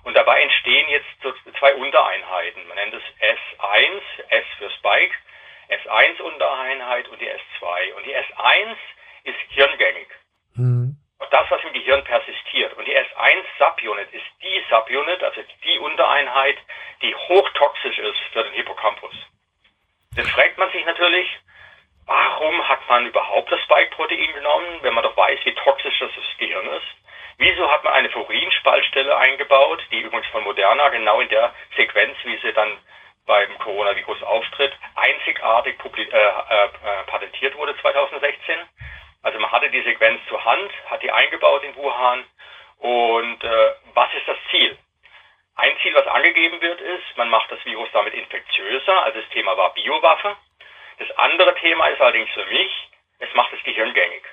Und 0.04 0.16
dabei 0.16 0.42
entstehen 0.42 0.88
jetzt 0.90 1.08
so 1.22 1.34
zwei 1.60 1.74
Untereinheiten. 1.76 2.68
Man 2.68 2.76
nennt 2.76 2.94
es 2.94 3.04
S1, 3.22 4.02
S 4.30 4.46
für 4.58 4.70
Spike, 4.72 5.16
S1-Untereinheit 5.70 7.08
und 7.08 7.20
die 7.22 7.30
S2. 7.30 7.94
Und 7.94 8.06
die 8.06 8.16
S1 8.16 8.76
ist 9.24 9.40
hirngängig. 9.50 10.08
Mhm. 10.56 10.98
Das, 11.32 11.50
was 11.50 11.64
im 11.64 11.74
Gehirn 11.74 12.04
persistiert. 12.04 12.78
Und 12.78 12.86
die 12.86 12.96
S1-Subunit 12.96 14.14
ist 14.14 14.26
die 14.44 14.64
Subunit, 14.70 15.24
also 15.24 15.42
die 15.64 15.80
Untereinheit, 15.80 16.58
die 17.02 17.16
hochtoxisch 17.16 17.98
ist 17.98 18.20
für 18.34 18.44
den 18.44 18.54
Hippocampus. 18.54 19.16
Jetzt 20.16 20.30
fragt 20.30 20.60
man 20.60 20.72
sich 20.72 20.86
natürlich, 20.86 21.28
warum 22.06 22.68
hat 22.68 22.88
man 22.88 23.06
überhaupt 23.08 23.52
das 23.52 23.62
Spike-Protein 23.62 24.34
genommen, 24.34 24.80
wenn 24.82 24.94
man 24.94 25.04
doch 25.04 25.16
weiß, 25.16 25.40
wie 25.44 25.56
toxisch 25.56 26.00
das 26.00 26.12
Gehirn 26.38 26.68
ist? 26.68 26.88
Wieso 27.38 27.70
hat 27.72 27.84
man 27.84 27.94
eine 27.94 28.10
Furinspaltstelle 28.10 29.18
eingebaut, 29.18 29.84
die 29.92 30.02
übrigens 30.02 30.28
von 30.28 30.44
Moderna 30.44 30.90
genau 30.90 31.20
in 31.20 31.30
der 31.30 31.54
Sequenz, 31.76 32.16
wie 32.24 32.38
sie 32.38 32.54
dann 32.54 32.78
beim 33.26 33.58
Coronavirus 33.60 34.22
auftritt, 34.24 34.74
einzigartig 34.96 35.76
äh, 35.96 36.02
äh, 36.02 37.04
patentiert 37.08 37.56
wurde 37.56 37.76
2016. 37.80 38.60
Also 39.24 39.40
man 39.40 39.52
hatte 39.52 39.70
die 39.70 39.82
Sequenz 39.82 40.20
zur 40.28 40.44
Hand, 40.44 40.72
hat 40.90 41.02
die 41.02 41.12
eingebaut 41.12 41.64
in 41.64 41.76
Wuhan. 41.76 42.24
Und 42.80 43.44
äh, 43.44 43.72
was 43.94 44.14
ist 44.14 44.28
das 44.28 44.38
Ziel? 44.52 44.78
Ein 45.56 45.72
Ziel, 45.82 45.94
was 45.94 46.08
angegeben 46.08 46.60
wird, 46.62 46.82
ist, 46.82 47.18
man 47.18 47.30
macht 47.30 47.52
das 47.52 47.64
Virus 47.64 47.88
damit 47.94 48.14
infektiöser. 48.14 49.04
Also 49.04 49.22
das 49.22 49.30
Thema 49.30 49.56
war 49.56 49.74
Biowaffe. 49.74 50.36
Das 51.00 51.10
andere 51.18 51.56
Thema 51.56 51.88
ist 51.88 52.02
allerdings 52.02 52.30
für 52.32 52.46
mich, 52.46 52.72
es 53.20 53.34
macht 53.34 53.54
das 53.54 53.64
Gehirn 53.64 53.94
gängig. 53.94 54.24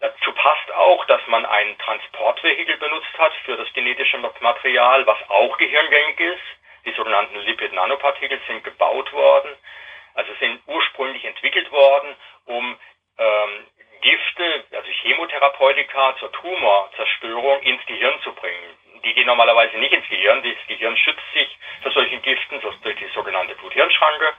Dazu 0.00 0.32
passt 0.32 0.72
auch, 0.74 1.04
dass 1.06 1.26
man 1.26 1.44
ein 1.44 1.76
Transportvehikel 1.78 2.76
benutzt 2.76 3.18
hat 3.18 3.32
für 3.44 3.56
das 3.56 3.72
genetische 3.72 4.18
Material, 4.18 5.06
was 5.06 5.18
auch 5.28 5.56
gehirngängig 5.58 6.20
ist. 6.20 6.42
Die 6.84 6.92
sogenannten 6.92 7.36
Lipid-Nanopartikel 7.40 8.40
sind 8.46 8.62
gebaut 8.62 9.12
worden, 9.12 9.50
also 10.14 10.32
sind 10.38 10.60
ursprünglich 10.66 11.24
entwickelt 11.24 11.70
worden, 11.72 12.14
um 12.46 12.78
ähm, 13.18 13.66
Gifte, 14.00 14.64
also 14.70 14.88
Chemotherapeutika 15.02 16.16
zur 16.18 16.30
Tumorzerstörung 16.32 17.60
ins 17.62 17.84
Gehirn 17.86 18.20
zu 18.22 18.32
bringen. 18.32 18.78
Die 19.02 19.14
gehen 19.14 19.26
normalerweise 19.26 19.76
nicht 19.78 19.92
ins 19.92 20.08
Gehirn. 20.08 20.42
Das 20.42 20.66
Gehirn 20.68 20.96
schützt 20.96 21.32
sich 21.34 21.58
vor 21.82 21.92
solchen 21.92 22.22
Giften 22.22 22.60
durch 22.60 22.96
die 22.96 23.08
sogenannte 23.14 23.56
Blut-Hirn-Schranke. 23.56 24.32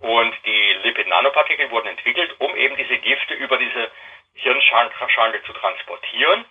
Und 0.00 0.34
die 0.46 0.72
Lipid-Nanopartikel 0.82 1.70
wurden 1.70 1.88
entwickelt, 1.88 2.34
um 2.38 2.56
eben 2.56 2.76
diese 2.76 2.98
Gifte 2.98 3.34
über 3.34 3.58
diese 3.58 3.90
Hirnschranke 4.34 5.42
zu 5.44 5.52
transportieren. 5.52 6.44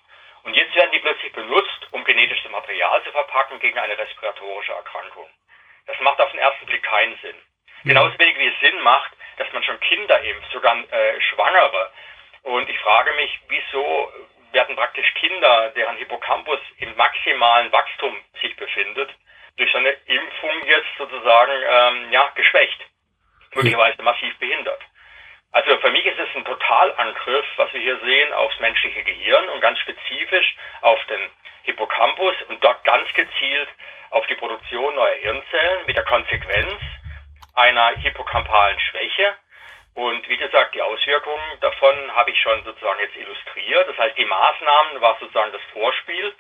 Und 0.44 0.56
jetzt 0.56 0.76
werden 0.76 0.92
die 0.92 1.00
plötzlich 1.00 1.34
benutzt, 1.34 1.88
um 1.92 2.04
genetisches 2.04 2.50
Material 2.52 3.04
zu 3.04 3.12
verpacken 3.12 3.60
gegen 3.60 3.78
eine 3.78 3.98
respiratorische 3.98 4.74
Erkrankung. 4.74 5.30
Das 5.88 6.00
macht 6.02 6.22
auf 6.22 6.32
den 6.32 6.40
ersten 6.40 6.66
Blick 6.68 6.84
keinen 6.84 7.18
Sinn. 7.22 7.36
Genauso 7.84 8.18
wenig 8.20 8.38
wie 8.38 8.48
es 8.48 8.60
Sinn 8.60 8.80
macht, 8.82 9.12
dass 9.38 9.52
man 9.54 9.64
schon 9.64 9.80
Kinder 9.80 10.22
impft, 10.22 10.52
sogar 10.52 10.78
äh, 10.92 11.22
Schwangere. 11.22 11.92
Und 12.44 12.70
ich 12.70 12.78
frage 12.80 13.14
mich, 13.14 13.40
wieso 13.48 14.12
werden 14.52 14.76
praktisch 14.76 15.12
Kinder, 15.16 15.70
deren 15.76 15.98
Hippocampus 15.98 16.60
im 16.78 16.96
maximalen 16.96 17.72
Wachstum 17.72 18.16
sich 18.42 18.56
befindet, 18.56 19.10
durch 19.58 19.72
so 19.72 19.78
eine 19.78 19.92
Impfung 19.92 20.66
jetzt 20.66 20.90
sozusagen 20.98 21.52
ähm, 21.68 22.12
ja, 22.12 22.32
geschwächt, 22.36 22.80
möglicherweise 23.60 24.02
massiv 24.02 24.38
behindert. 24.40 24.82
Also 25.52 25.78
für 25.78 25.92
mich 25.92 26.06
ist 26.06 26.20
es 26.20 26.30
ein 26.36 26.46
Totalangriff, 26.46 27.46
was 27.58 27.74
wir 27.74 27.82
hier 27.82 28.00
sehen, 28.00 28.34
aufs 28.34 28.60
menschliche 28.60 29.04
Gehirn 29.04 29.50
und 29.50 29.62
ganz 29.62 29.80
spezifisch 29.80 30.56
auf 30.82 31.04
den 31.06 31.30
Hippocampus 31.64 32.36
und 32.48 32.64
dort 32.64 32.84
ganz 32.84 33.12
gezielt 33.14 33.70
auf 34.12 34.26
die 34.28 34.36
Produktion 34.36 34.96
neuer 34.96 35.16
Hirnzellen 35.16 35.86
mit 35.88 35.98
der 35.98 36.06
Konsequenz 36.06 36.80
einer 37.56 37.90
hippocampalen 37.98 38.80
Schwäche. 38.80 39.36
Und 39.96 40.28
wie 40.30 40.38
gesagt, 40.38 40.76
die 40.76 40.82
Auswirkungen 40.82 41.60
davon 41.62 42.16
habe 42.16 42.32
ich 42.32 42.40
schon 42.40 42.64
sozusagen 42.64 43.00
jetzt 43.00 43.16
illustriert. 43.18 43.90
Das 43.90 43.98
heißt, 43.98 44.18
die 44.18 44.26
Maßnahmen 44.26 45.02
war 45.02 45.18
sozusagen 45.20 45.52
das 45.52 45.62
Vorspiel, 45.74 46.34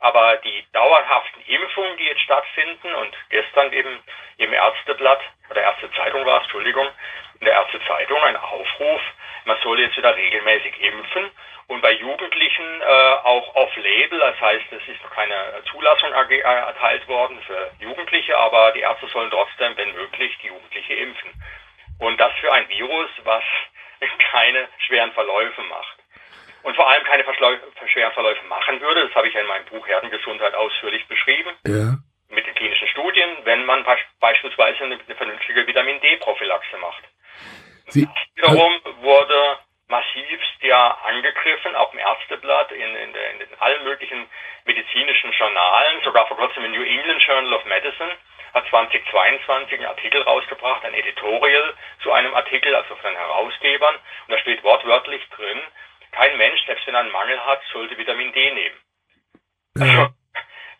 aber 0.00 0.36
die 0.38 0.64
dauerhaften 0.72 1.42
Impfungen, 1.46 1.96
die 1.96 2.04
jetzt 2.04 2.20
stattfinden 2.22 2.94
und 2.94 3.16
gestern 3.30 3.72
eben 3.72 4.02
im 4.38 4.52
Ärzteblatt 4.52 5.20
oder 5.50 5.62
Ärzte 5.62 5.90
Zeitung 5.92 6.24
war 6.26 6.38
es, 6.38 6.42
Entschuldigung, 6.44 6.88
in 7.40 7.46
der 7.46 7.54
Ärzte 7.54 7.80
Zeitung 7.86 8.22
ein 8.22 8.36
Aufruf, 8.36 9.00
man 9.44 9.58
soll 9.62 9.80
jetzt 9.80 9.96
wieder 9.96 10.16
regelmäßig 10.16 10.80
impfen 10.80 11.30
und 11.66 11.80
bei 11.80 11.92
Jugendlichen 11.92 12.82
äh, 12.82 12.84
auch 13.24 13.54
off-label, 13.54 14.18
das 14.18 14.40
heißt, 14.40 14.64
es 14.70 14.88
ist 14.88 15.02
noch 15.02 15.10
keine 15.10 15.62
Zulassung 15.70 16.12
äh, 16.12 16.38
erteilt 16.40 17.08
worden 17.08 17.40
für 17.46 17.70
Jugendliche, 17.80 18.36
aber 18.36 18.72
die 18.72 18.80
Ärzte 18.80 19.06
sollen 19.08 19.30
trotzdem, 19.30 19.76
wenn 19.76 19.94
möglich, 19.94 20.36
die 20.42 20.48
Jugendliche 20.48 20.94
impfen. 20.94 21.30
Und 22.00 22.20
das 22.20 22.32
für 22.40 22.52
ein 22.52 22.68
Virus, 22.68 23.10
was 23.22 23.44
keine 24.30 24.68
schweren 24.86 25.12
Verläufe 25.12 25.62
macht. 25.62 26.03
Und 26.64 26.74
vor 26.76 26.88
allem 26.88 27.04
keine 27.04 27.24
schweren 27.24 28.12
Verläufe 28.12 28.44
machen 28.46 28.80
würde, 28.80 29.06
das 29.06 29.14
habe 29.14 29.28
ich 29.28 29.34
ja 29.34 29.40
in 29.40 29.46
meinem 29.46 29.66
Buch 29.66 29.86
Herdengesundheit 29.86 30.54
ausführlich 30.54 31.06
beschrieben. 31.06 31.50
Ja. 31.66 31.98
Mit 32.30 32.46
den 32.46 32.54
klinischen 32.54 32.88
Studien, 32.88 33.30
wenn 33.44 33.64
man 33.66 33.84
beispielsweise 34.18 34.84
eine, 34.84 34.98
eine 34.98 35.14
vernünftige 35.14 35.66
Vitamin 35.66 36.00
D-Prophylaxe 36.00 36.78
macht. 36.78 37.04
Sie, 37.88 38.08
wiederum 38.34 38.80
wurde 39.02 39.58
massivst 39.88 40.62
ja 40.62 40.98
angegriffen, 41.04 41.76
auch 41.76 41.92
im 41.92 41.98
Ärzteblatt, 41.98 42.72
in, 42.72 42.80
in, 42.80 43.14
in, 43.14 43.38
den 43.38 43.60
allen 43.60 43.84
möglichen 43.84 44.26
medizinischen 44.64 45.32
Journalen, 45.32 46.00
sogar 46.02 46.26
vor 46.26 46.38
kurzem 46.38 46.64
im 46.64 46.72
New 46.72 46.82
England 46.82 47.22
Journal 47.22 47.52
of 47.52 47.64
Medicine 47.66 48.16
hat 48.54 48.66
2022 48.70 49.78
einen 49.78 49.88
Artikel 49.88 50.22
rausgebracht, 50.22 50.84
ein 50.84 50.94
Editorial 50.94 51.74
zu 52.02 52.12
einem 52.12 52.32
Artikel, 52.34 52.74
also 52.74 52.94
von 52.96 53.10
den 53.10 53.18
Herausgebern, 53.18 53.96
und 53.96 54.32
da 54.32 54.38
steht 54.38 54.62
wortwörtlich 54.62 55.28
drin, 55.36 55.60
kein 56.14 56.36
Mensch, 56.36 56.64
selbst 56.66 56.86
wenn 56.86 56.94
er 56.94 57.00
einen 57.00 57.12
Mangel 57.12 57.44
hat, 57.44 57.60
sollte 57.72 57.98
Vitamin 57.98 58.32
D 58.32 58.50
nehmen. 58.50 58.76
Ja. 59.78 60.10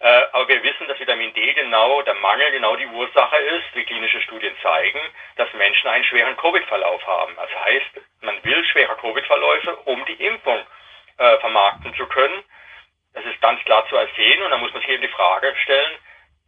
Äh, 0.01 0.23
aber 0.33 0.49
wir 0.49 0.63
wissen, 0.63 0.87
dass 0.87 1.01
Vitamin 1.01 1.33
D 1.35 1.53
genau, 1.55 2.03
der 2.03 2.15
Mangel 2.15 2.51
genau 2.53 2.77
die 2.77 2.87
Ursache 2.87 3.37
ist. 3.37 3.65
Die 3.75 3.85
klinischen 3.85 4.21
Studien 4.23 4.55
zeigen, 4.63 5.01
dass 5.37 5.53
Menschen 5.55 5.89
einen 5.89 6.05
schweren 6.05 6.37
Covid-Verlauf 6.37 7.07
haben. 7.07 7.35
Das 7.37 7.51
heißt, 7.65 8.01
man 8.21 8.45
will 8.45 8.65
schwere 8.67 8.97
Covid-Verläufe, 8.97 9.77
um 9.87 10.05
die 10.05 10.25
Impfung 10.25 10.61
äh, 11.17 11.39
vermarkten 11.39 11.95
zu 11.95 12.07
können. 12.07 12.45
Das 13.15 13.25
ist 13.25 13.41
ganz 13.41 13.63
klar 13.65 13.89
zu 13.89 13.97
ersehen 13.97 14.43
und 14.43 14.51
da 14.51 14.59
muss 14.59 14.73
man 14.73 14.83
sich 14.83 14.91
eben 14.91 15.03
die 15.03 15.09
Frage 15.09 15.55
stellen, 15.63 15.99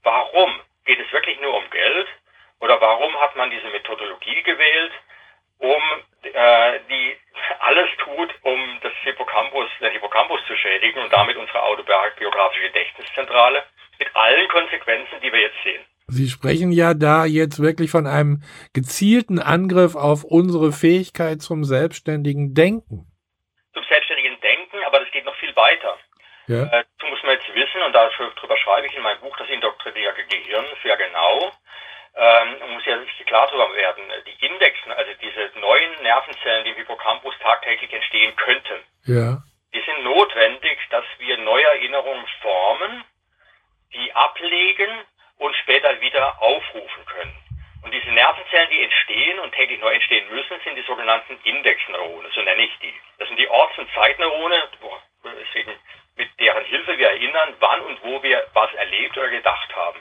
warum? 0.02 0.60
Geht 0.84 1.00
es 1.00 1.10
wirklich 1.12 1.40
nur 1.40 1.56
um 1.56 1.70
Geld? 1.70 2.08
Oder 2.60 2.80
warum 2.80 3.18
hat 3.20 3.36
man 3.36 3.50
diese 3.50 3.68
Methodologie 3.68 4.42
gewählt, 4.42 4.92
um 5.58 5.82
äh, 6.22 6.80
die 6.90 7.16
alles 7.60 7.88
tut, 7.98 8.34
um 8.42 8.78
das 8.82 8.92
Hippocampus, 9.02 9.68
den 9.80 9.92
Schädigen 10.76 11.02
und 11.02 11.12
damit 11.12 11.36
unsere 11.36 11.62
autobiografische 11.62 12.62
Gedächtniszentrale 12.62 13.62
mit 13.98 14.08
allen 14.14 14.48
Konsequenzen, 14.48 15.20
die 15.22 15.32
wir 15.32 15.40
jetzt 15.40 15.62
sehen. 15.64 15.84
Sie 16.08 16.28
sprechen 16.28 16.70
ja 16.70 16.94
da 16.94 17.24
jetzt 17.24 17.60
wirklich 17.60 17.90
von 17.90 18.06
einem 18.06 18.42
gezielten 18.72 19.40
Angriff 19.40 19.96
auf 19.96 20.22
unsere 20.22 20.70
Fähigkeit 20.70 21.42
zum 21.42 21.64
selbstständigen 21.64 22.54
Denken. 22.54 23.10
Zum 23.74 23.82
selbstständigen 23.88 24.38
Denken, 24.40 24.78
aber 24.86 25.00
das 25.00 25.10
geht 25.10 25.24
noch 25.24 25.34
viel 25.36 25.54
weiter. 25.56 25.98
Ja. 26.46 26.62
Äh, 26.62 26.84
dazu 26.84 27.10
muss 27.10 27.22
man 27.24 27.32
jetzt 27.32 27.52
wissen, 27.52 27.82
und 27.82 27.92
darüber 27.92 28.56
schreibe 28.58 28.86
ich 28.86 28.96
in 28.96 29.02
meinem 29.02 29.20
Buch 29.20 29.36
das 29.36 29.48
indoktrinierte 29.48 30.22
Gehirn 30.30 30.64
sehr 30.84 30.96
genau, 30.96 31.50
ähm, 32.14 32.72
muss 32.72 32.86
ja 32.86 32.98
sich 33.00 33.26
klar 33.26 33.48
darüber 33.48 33.74
werden, 33.74 34.04
die 34.26 34.46
Indexen, 34.46 34.92
also 34.92 35.10
diese 35.20 35.58
neuen 35.58 36.02
Nervenzellen, 36.02 36.64
die 36.64 36.70
im 36.70 36.76
Hippocampus 36.76 37.34
tagtäglich 37.42 37.92
entstehen 37.92 38.34
könnten, 38.36 38.78
ja. 39.06 39.42
Die 39.74 39.80
sind 39.80 40.04
notwendig, 40.04 40.78
dass 40.90 41.04
wir 41.18 41.36
neue 41.38 41.64
Erinnerungen 41.64 42.26
formen, 42.40 43.04
die 43.92 44.12
ablegen 44.12 44.90
und 45.38 45.54
später 45.56 46.00
wieder 46.00 46.40
aufrufen 46.40 47.04
können. 47.06 47.36
Und 47.82 47.92
diese 47.92 48.10
Nervenzellen, 48.10 48.70
die 48.70 48.82
entstehen 48.82 49.38
und 49.38 49.52
täglich 49.52 49.80
neu 49.80 49.94
entstehen 49.94 50.28
müssen, 50.28 50.58
sind 50.64 50.76
die 50.76 50.82
sogenannten 50.82 51.38
Indexneurone, 51.44 52.28
so 52.34 52.42
nenne 52.42 52.64
ich 52.64 52.78
die. 52.80 52.94
Das 53.18 53.28
sind 53.28 53.38
die 53.38 53.48
Orts- 53.48 53.78
und 53.78 53.88
Zeitneurone, 53.94 54.68
mit 56.16 56.40
deren 56.40 56.64
Hilfe 56.64 56.98
wir 56.98 57.08
erinnern, 57.10 57.54
wann 57.60 57.80
und 57.82 58.02
wo 58.02 58.22
wir 58.22 58.46
was 58.54 58.72
erlebt 58.74 59.16
oder 59.16 59.28
gedacht 59.28 59.76
haben. 59.76 60.00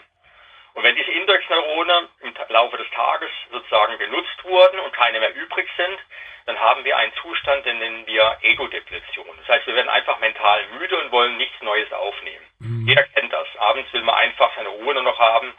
Und 0.75 0.83
wenn 0.83 0.95
diese 0.95 1.11
Indexneurone 1.11 2.09
im 2.21 2.33
Laufe 2.49 2.77
des 2.77 2.89
Tages 2.91 3.29
sozusagen 3.49 3.97
genutzt 3.97 4.43
wurden 4.43 4.79
und 4.79 4.93
keine 4.93 5.19
mehr 5.19 5.33
übrig 5.33 5.67
sind, 5.77 5.97
dann 6.45 6.59
haben 6.59 6.83
wir 6.83 6.95
einen 6.97 7.13
Zustand, 7.21 7.65
den 7.65 7.79
nennen 7.79 8.05
wir 8.05 8.37
Ego-Depletion. 8.41 9.35
Das 9.39 9.47
heißt, 9.47 9.67
wir 9.67 9.75
werden 9.75 9.89
einfach 9.89 10.19
mental 10.19 10.67
müde 10.77 10.99
und 10.99 11.11
wollen 11.11 11.37
nichts 11.37 11.59
Neues 11.61 11.91
aufnehmen. 11.91 12.45
Mhm. 12.59 12.87
Jeder 12.87 13.03
kennt 13.03 13.33
das. 13.33 13.47
Abends 13.57 13.91
will 13.93 14.03
man 14.03 14.15
einfach 14.15 14.51
seine 14.55 14.69
Ruhe 14.69 14.93
nur 14.93 15.03
noch 15.03 15.17
haben 15.17 15.53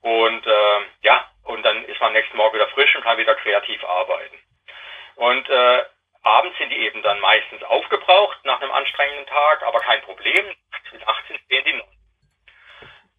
und 0.00 0.46
äh, 0.46 0.80
ja, 1.02 1.24
und 1.44 1.62
dann 1.62 1.84
ist 1.84 2.00
man 2.00 2.08
am 2.08 2.12
nächsten 2.14 2.36
Morgen 2.36 2.54
wieder 2.54 2.68
frisch 2.68 2.94
und 2.94 3.02
kann 3.02 3.16
wieder 3.16 3.34
kreativ 3.36 3.82
arbeiten. 3.84 4.36
Und 5.16 5.48
äh, 5.48 5.84
abends 6.22 6.58
sind 6.58 6.70
die 6.70 6.78
eben 6.78 7.02
dann 7.02 7.20
meistens 7.20 7.62
aufgebraucht 7.62 8.38
nach 8.44 8.60
einem 8.60 8.72
anstrengenden 8.72 9.26
Tag, 9.26 9.62
aber 9.62 9.80
kein 9.80 10.02
Problem. 10.02 10.46
Mit 10.92 11.08
18 11.08 11.38
stehen 11.46 11.64
die 11.64 11.72
noch. 11.74 11.88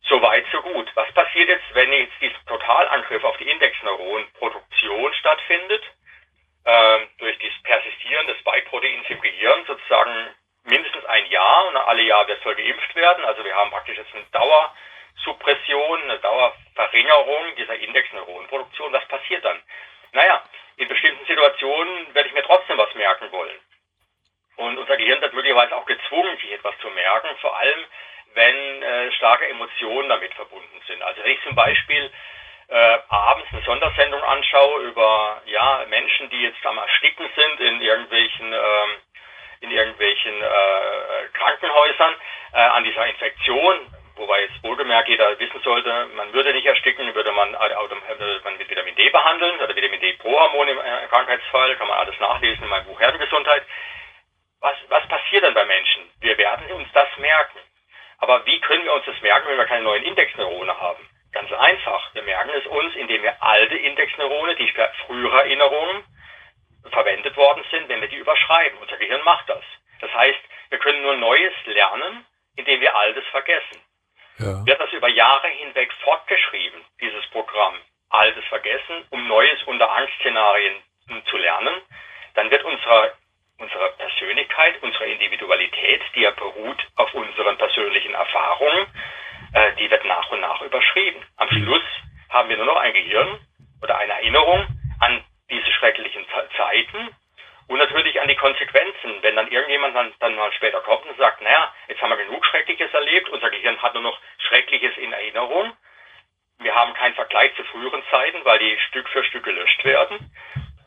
So 0.07 0.21
weit, 0.21 0.45
so 0.51 0.61
gut. 0.61 0.91
Was 0.95 1.11
passiert 1.13 1.49
jetzt, 1.49 1.73
wenn 1.73 1.91
jetzt 1.91 2.13
dieser 2.21 2.45
Totalangriff 2.45 3.23
auf 3.23 3.37
die 3.37 3.49
Indexneuronproduktion 3.49 5.13
stattfindet? 5.15 5.83
äh, 6.65 6.99
durch 7.19 7.37
das 7.39 7.63
Persistieren 7.63 8.27
des 8.27 8.37
Spike-Proteins 8.39 9.09
im 9.09 9.21
Gehirn 9.21 9.65
sozusagen 9.65 10.35
mindestens 10.63 11.05
ein 11.05 11.25
Jahr 11.27 11.67
und 11.67 11.77
alle 11.77 12.01
Jahre 12.01 12.27
wird 12.27 12.43
soll 12.43 12.55
geimpft 12.55 12.95
werden. 12.95 13.23
Also 13.23 13.43
wir 13.45 13.55
haben 13.55 13.69
praktisch 13.69 13.97
jetzt 13.97 14.13
eine 14.13 14.25
Dauersuppression, 14.31 16.03
eine 16.03 16.19
Dauerverringerung 16.19 17.55
dieser 17.55 17.75
Indexneuronenproduktion. 17.75 18.91
Was 18.91 19.07
passiert 19.07 19.45
dann? 19.45 19.61
Naja, 20.11 20.43
in 20.77 20.87
bestimmten 20.87 21.25
Situationen 21.27 22.13
werde 22.13 22.29
ich 22.29 22.35
mir 22.35 22.43
trotzdem 22.43 22.77
was 22.77 22.93
merken 22.95 23.31
wollen. 23.31 23.59
Und 24.57 24.77
unser 24.77 24.97
Gehirn 24.97 25.21
wird 25.21 25.33
möglicherweise 25.33 25.75
auch 25.75 25.85
gezwungen, 25.85 26.35
sich 26.37 26.51
etwas 26.51 26.77
zu 26.79 26.89
merken, 26.89 27.27
vor 27.41 27.55
allem 27.57 27.85
starke 29.25 29.49
Emotionen 29.49 30.07
damit 30.07 30.31
verbunden 30.35 30.81
sind. 30.87 31.01
Also 31.01 31.23
wenn 31.23 31.31
ich 31.31 31.41
zum 31.41 31.55
Beispiel 31.55 32.11
äh, 32.67 32.97
abends 33.09 33.47
eine 33.51 33.63
Sondersendung 33.63 34.21
anschaue 34.21 34.83
über 34.83 35.41
ja 35.45 35.83
Menschen, 35.89 36.29
die 36.29 36.43
jetzt 36.43 36.63
am 36.63 36.77
Ersticken 36.77 37.27
sind 37.35 37.59
in 37.59 37.81
irgendwelchen 37.81 38.53
ähm, 38.53 38.91
in 39.61 39.71
irgendwelchen 39.71 40.43
äh, 40.43 41.27
Krankenhäusern 41.33 42.13
äh, 42.53 42.57
an 42.57 42.83
dieser 42.83 43.07
Infektion, 43.07 43.87
wobei 44.15 44.41
jetzt 44.41 44.61
wohlgemerkt 44.63 45.09
jeder 45.09 45.39
wissen 45.39 45.59
sollte, 45.63 46.07
man 46.15 46.31
würde 46.33 46.53
nicht 46.53 46.67
ersticken, 46.67 47.15
würde 47.15 47.31
man, 47.31 47.53
würde 47.53 48.41
man 48.43 48.57
mit 48.57 48.69
Vitamin 48.69 48.95
D 48.95 49.09
behandeln 49.09 49.59
oder 49.59 49.75
Vitamin 49.75 49.99
D 50.01 50.13
pro 50.13 50.39
Hormon 50.39 50.67
im 50.67 50.77
äh, 50.77 51.07
Krankheitsfall, 51.09 51.75
kann 51.77 51.87
man 51.87 51.97
alles 51.97 52.19
nachlesen 52.19 52.63
in 52.63 52.69
meinem 52.69 52.85
Buch 52.85 52.99
Herdengesundheit. 52.99 53.63
Was, 54.59 54.75
was 54.89 55.07
passiert 55.07 55.43
dann 55.43 55.55
bei 55.55 55.65
Menschen? 55.65 56.11
Wir 56.19 56.37
werden 56.37 56.71
uns 56.73 56.87
das 56.93 57.07
merken. 57.17 57.59
Aber 58.19 58.45
wie 58.45 58.59
können 58.61 58.83
wir 58.84 58.84
uns 58.95 59.05
das 59.05 59.21
merken, 59.21 59.47
wenn 59.49 59.57
wir 59.57 59.65
keine 59.65 59.83
neuen 59.83 60.03
Indexneurone 60.03 60.79
haben? 60.79 61.09
Ganz 61.31 61.51
einfach. 61.51 62.13
Wir 62.13 62.23
merken 62.23 62.51
es 62.57 62.65
uns, 62.67 62.95
indem 62.95 63.21
wir 63.23 63.41
alte 63.43 63.75
Indexneurone, 63.75 64.55
die 64.55 64.69
für 64.69 64.89
frühere 65.05 65.43
Erinnerungen 65.43 66.03
verwendet 66.91 67.35
worden 67.35 67.63
sind, 67.71 67.89
wenn 67.89 68.01
wir 68.01 68.07
die 68.07 68.17
überschreiben. 68.17 68.77
Unser 68.79 68.97
Gehirn 68.97 69.21
macht 69.23 69.49
das. 69.49 69.63
Das 70.01 70.13
heißt, 70.13 70.39
wir 70.69 70.79
können 70.79 71.01
nur 71.01 71.15
Neues 71.17 71.53
lernen, 71.65 72.25
indem 72.55 72.79
wir 72.79 72.95
Altes 72.95 73.25
vergessen. 73.31 73.81
Ja. 74.37 74.65
Wird 74.65 74.79
das 74.79 74.91
über 74.91 75.09
Jahre 75.09 75.47
hinweg 75.47 75.91
fortgeschrieben, 76.03 76.83
dieses 77.01 77.25
Programm, 77.27 77.75
Altes 78.09 78.45
vergessen, 78.45 79.05
um 79.09 79.27
Neues 79.27 79.61
unter 79.63 79.91
Angstszenarien 79.91 80.81
zu 81.29 81.37
lernen, 81.37 81.81
dann 82.33 82.49
wird 82.51 82.63
unsere, 82.63 83.13
unsere 83.57 83.93
Persönlichkeit, 85.05 85.09
unsere 85.09 85.11
Individualität, 85.11 86.01
die 86.15 86.21
ja 86.21 86.31
beruht 86.31 86.87
auf 86.95 87.13
unseren 87.13 87.57
persönlichen 87.57 88.13
Erfahrungen, 88.13 88.87
äh, 89.53 89.73
die 89.79 89.89
wird 89.89 90.05
nach 90.05 90.29
und 90.31 90.41
nach 90.41 90.61
überschrieben. 90.61 91.21
Am 91.37 91.47
mhm. 91.49 91.63
Schluss 91.63 91.83
haben 92.29 92.49
wir 92.49 92.57
nur 92.57 92.65
noch 92.65 92.77
ein 92.77 92.93
Gehirn 92.93 93.39
oder 93.81 93.97
eine 93.97 94.13
Erinnerung 94.13 94.67
an 94.99 95.23
diese 95.49 95.71
schrecklichen 95.71 96.25
Zeiten 96.57 97.09
und 97.67 97.77
natürlich 97.77 98.19
an 98.19 98.27
die 98.27 98.35
Konsequenzen. 98.35 99.21
Wenn 99.21 99.35
dann 99.35 99.47
irgendjemand 99.47 99.95
dann, 99.95 100.13
dann 100.19 100.35
mal 100.35 100.51
später 100.53 100.81
kommt 100.81 101.05
und 101.05 101.17
sagt, 101.17 101.41
naja, 101.41 101.73
jetzt 101.87 102.01
haben 102.01 102.09
wir 102.09 102.17
genug 102.17 102.45
Schreckliches 102.45 102.93
erlebt, 102.93 103.29
unser 103.29 103.49
Gehirn 103.49 103.81
hat 103.81 103.93
nur 103.93 104.03
noch 104.03 104.19
Schreckliches 104.47 104.97
in 104.97 105.13
Erinnerung. 105.13 105.73
Wir 106.59 106.73
haben 106.73 106.93
keinen 106.93 107.15
Vergleich 107.15 107.53
zu 107.55 107.63
früheren 107.65 108.01
Zeiten, 108.09 108.43
weil 108.45 108.59
die 108.59 108.77
Stück 108.87 109.07
für 109.09 109.23
Stück 109.25 109.43
gelöscht 109.43 109.83
werden. 109.83 110.31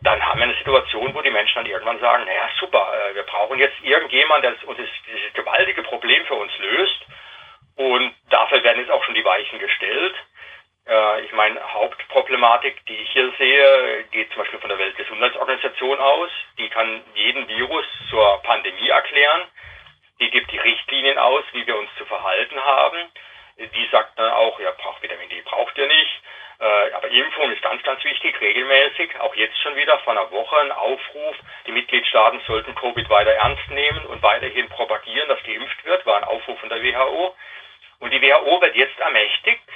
Dann 0.09 0.25
haben 0.27 0.39
wir 0.39 0.45
eine 0.45 0.57
Situation, 0.57 1.15
wo 1.15 1.21
die 1.21 1.31
Menschen 1.31 1.57
dann 1.57 1.67
irgendwann 1.67 2.01
sagen, 2.01 2.25
naja, 2.25 2.49
super, 2.59 2.95
äh, 2.95 3.15
wir 3.15 3.25
brauchen 3.25 3.59
jetzt 3.59 3.77
irgendjemand, 3.83 4.43
der 4.43 4.55
uns 4.67 4.79
dieses 5.07 5.35
gewaltige 5.35 5.83
Problem 5.83 6.25
für 6.25 6.37
uns 6.37 6.51
löst. 6.57 7.05
Und 7.77 8.15
dafür 8.31 8.65
werden 8.65 8.81
jetzt 8.81 8.91
auch 8.91 9.05
schon 9.05 9.15
die 9.15 9.25
Weichen 9.27 9.59
gestellt. 9.59 10.15
Äh, 10.89 11.21
ich 11.27 11.33
meine, 11.33 11.61
Hauptproblematik, 11.75 12.87
die 12.87 12.97
ich 12.97 13.11
hier 13.11 13.31
sehe, 13.37 14.05
geht 14.05 14.33
zum 14.33 14.39
Beispiel 14.39 14.61
von 14.61 14.71
der 14.71 14.79
Weltgesundheitsorganisation 14.79 15.99
aus. 15.99 16.31
Die 16.57 16.71
kann 16.71 17.03
jeden 17.13 17.47
Virus 17.47 17.85
zur 18.09 18.43
Pandemie 18.45 18.89
erklären. 18.89 19.43
Die 20.21 20.31
gibt 20.31 20.51
die 20.51 20.59
Richtlinien 20.59 21.19
aus, 21.19 21.45
wie 21.53 21.67
wir 21.67 21.77
uns 21.77 21.91
zu 21.99 22.07
verhalten 22.07 22.59
haben. 22.59 23.13
Die 23.59 23.89
sagt 23.93 24.19
dann 24.19 24.33
auch, 24.33 24.59
ja, 24.59 24.71
braucht 24.71 25.03
Vitamin 25.03 25.29
D 25.29 25.43
braucht 25.43 25.77
ihr 25.77 25.87
nicht. 25.87 26.23
Äh, 26.61 26.93
aber 26.93 27.09
Impfung 27.09 27.53
ist 27.53 27.63
ganz, 27.63 27.83
ganz 27.85 28.03
wichtig, 28.03 28.41
regelmäßig. 28.41 29.21
Auch 29.21 29.35
jetzt 29.37 29.59
schon 29.63 29.77
wieder 29.77 29.99
vor 30.01 30.13
einer 30.13 30.31
Woche 30.31 30.57
ein 30.61 30.73
Aufruf. 30.73 31.37
Die 31.67 31.73
Mitgliedstaaten 31.73 32.41
sollten 32.47 32.75
Covid 32.75 33.09
weiter 33.09 33.31
ernst 33.31 33.71
nehmen 33.71 34.05
und 34.07 34.23
weiterhin 34.23 34.69
propagieren, 34.69 35.29
dass 35.29 35.43
geimpft 35.45 35.85
wird, 35.85 36.05
war 36.05 36.17
ein 36.17 36.25
Aufruf 36.25 36.59
von 36.59 36.69
der 36.69 36.83
WHO. 36.83 37.35
Und 38.01 38.13
die 38.13 38.23
WHO 38.23 38.61
wird 38.61 38.75
jetzt 38.75 38.99
ermächtigt, 38.99 39.69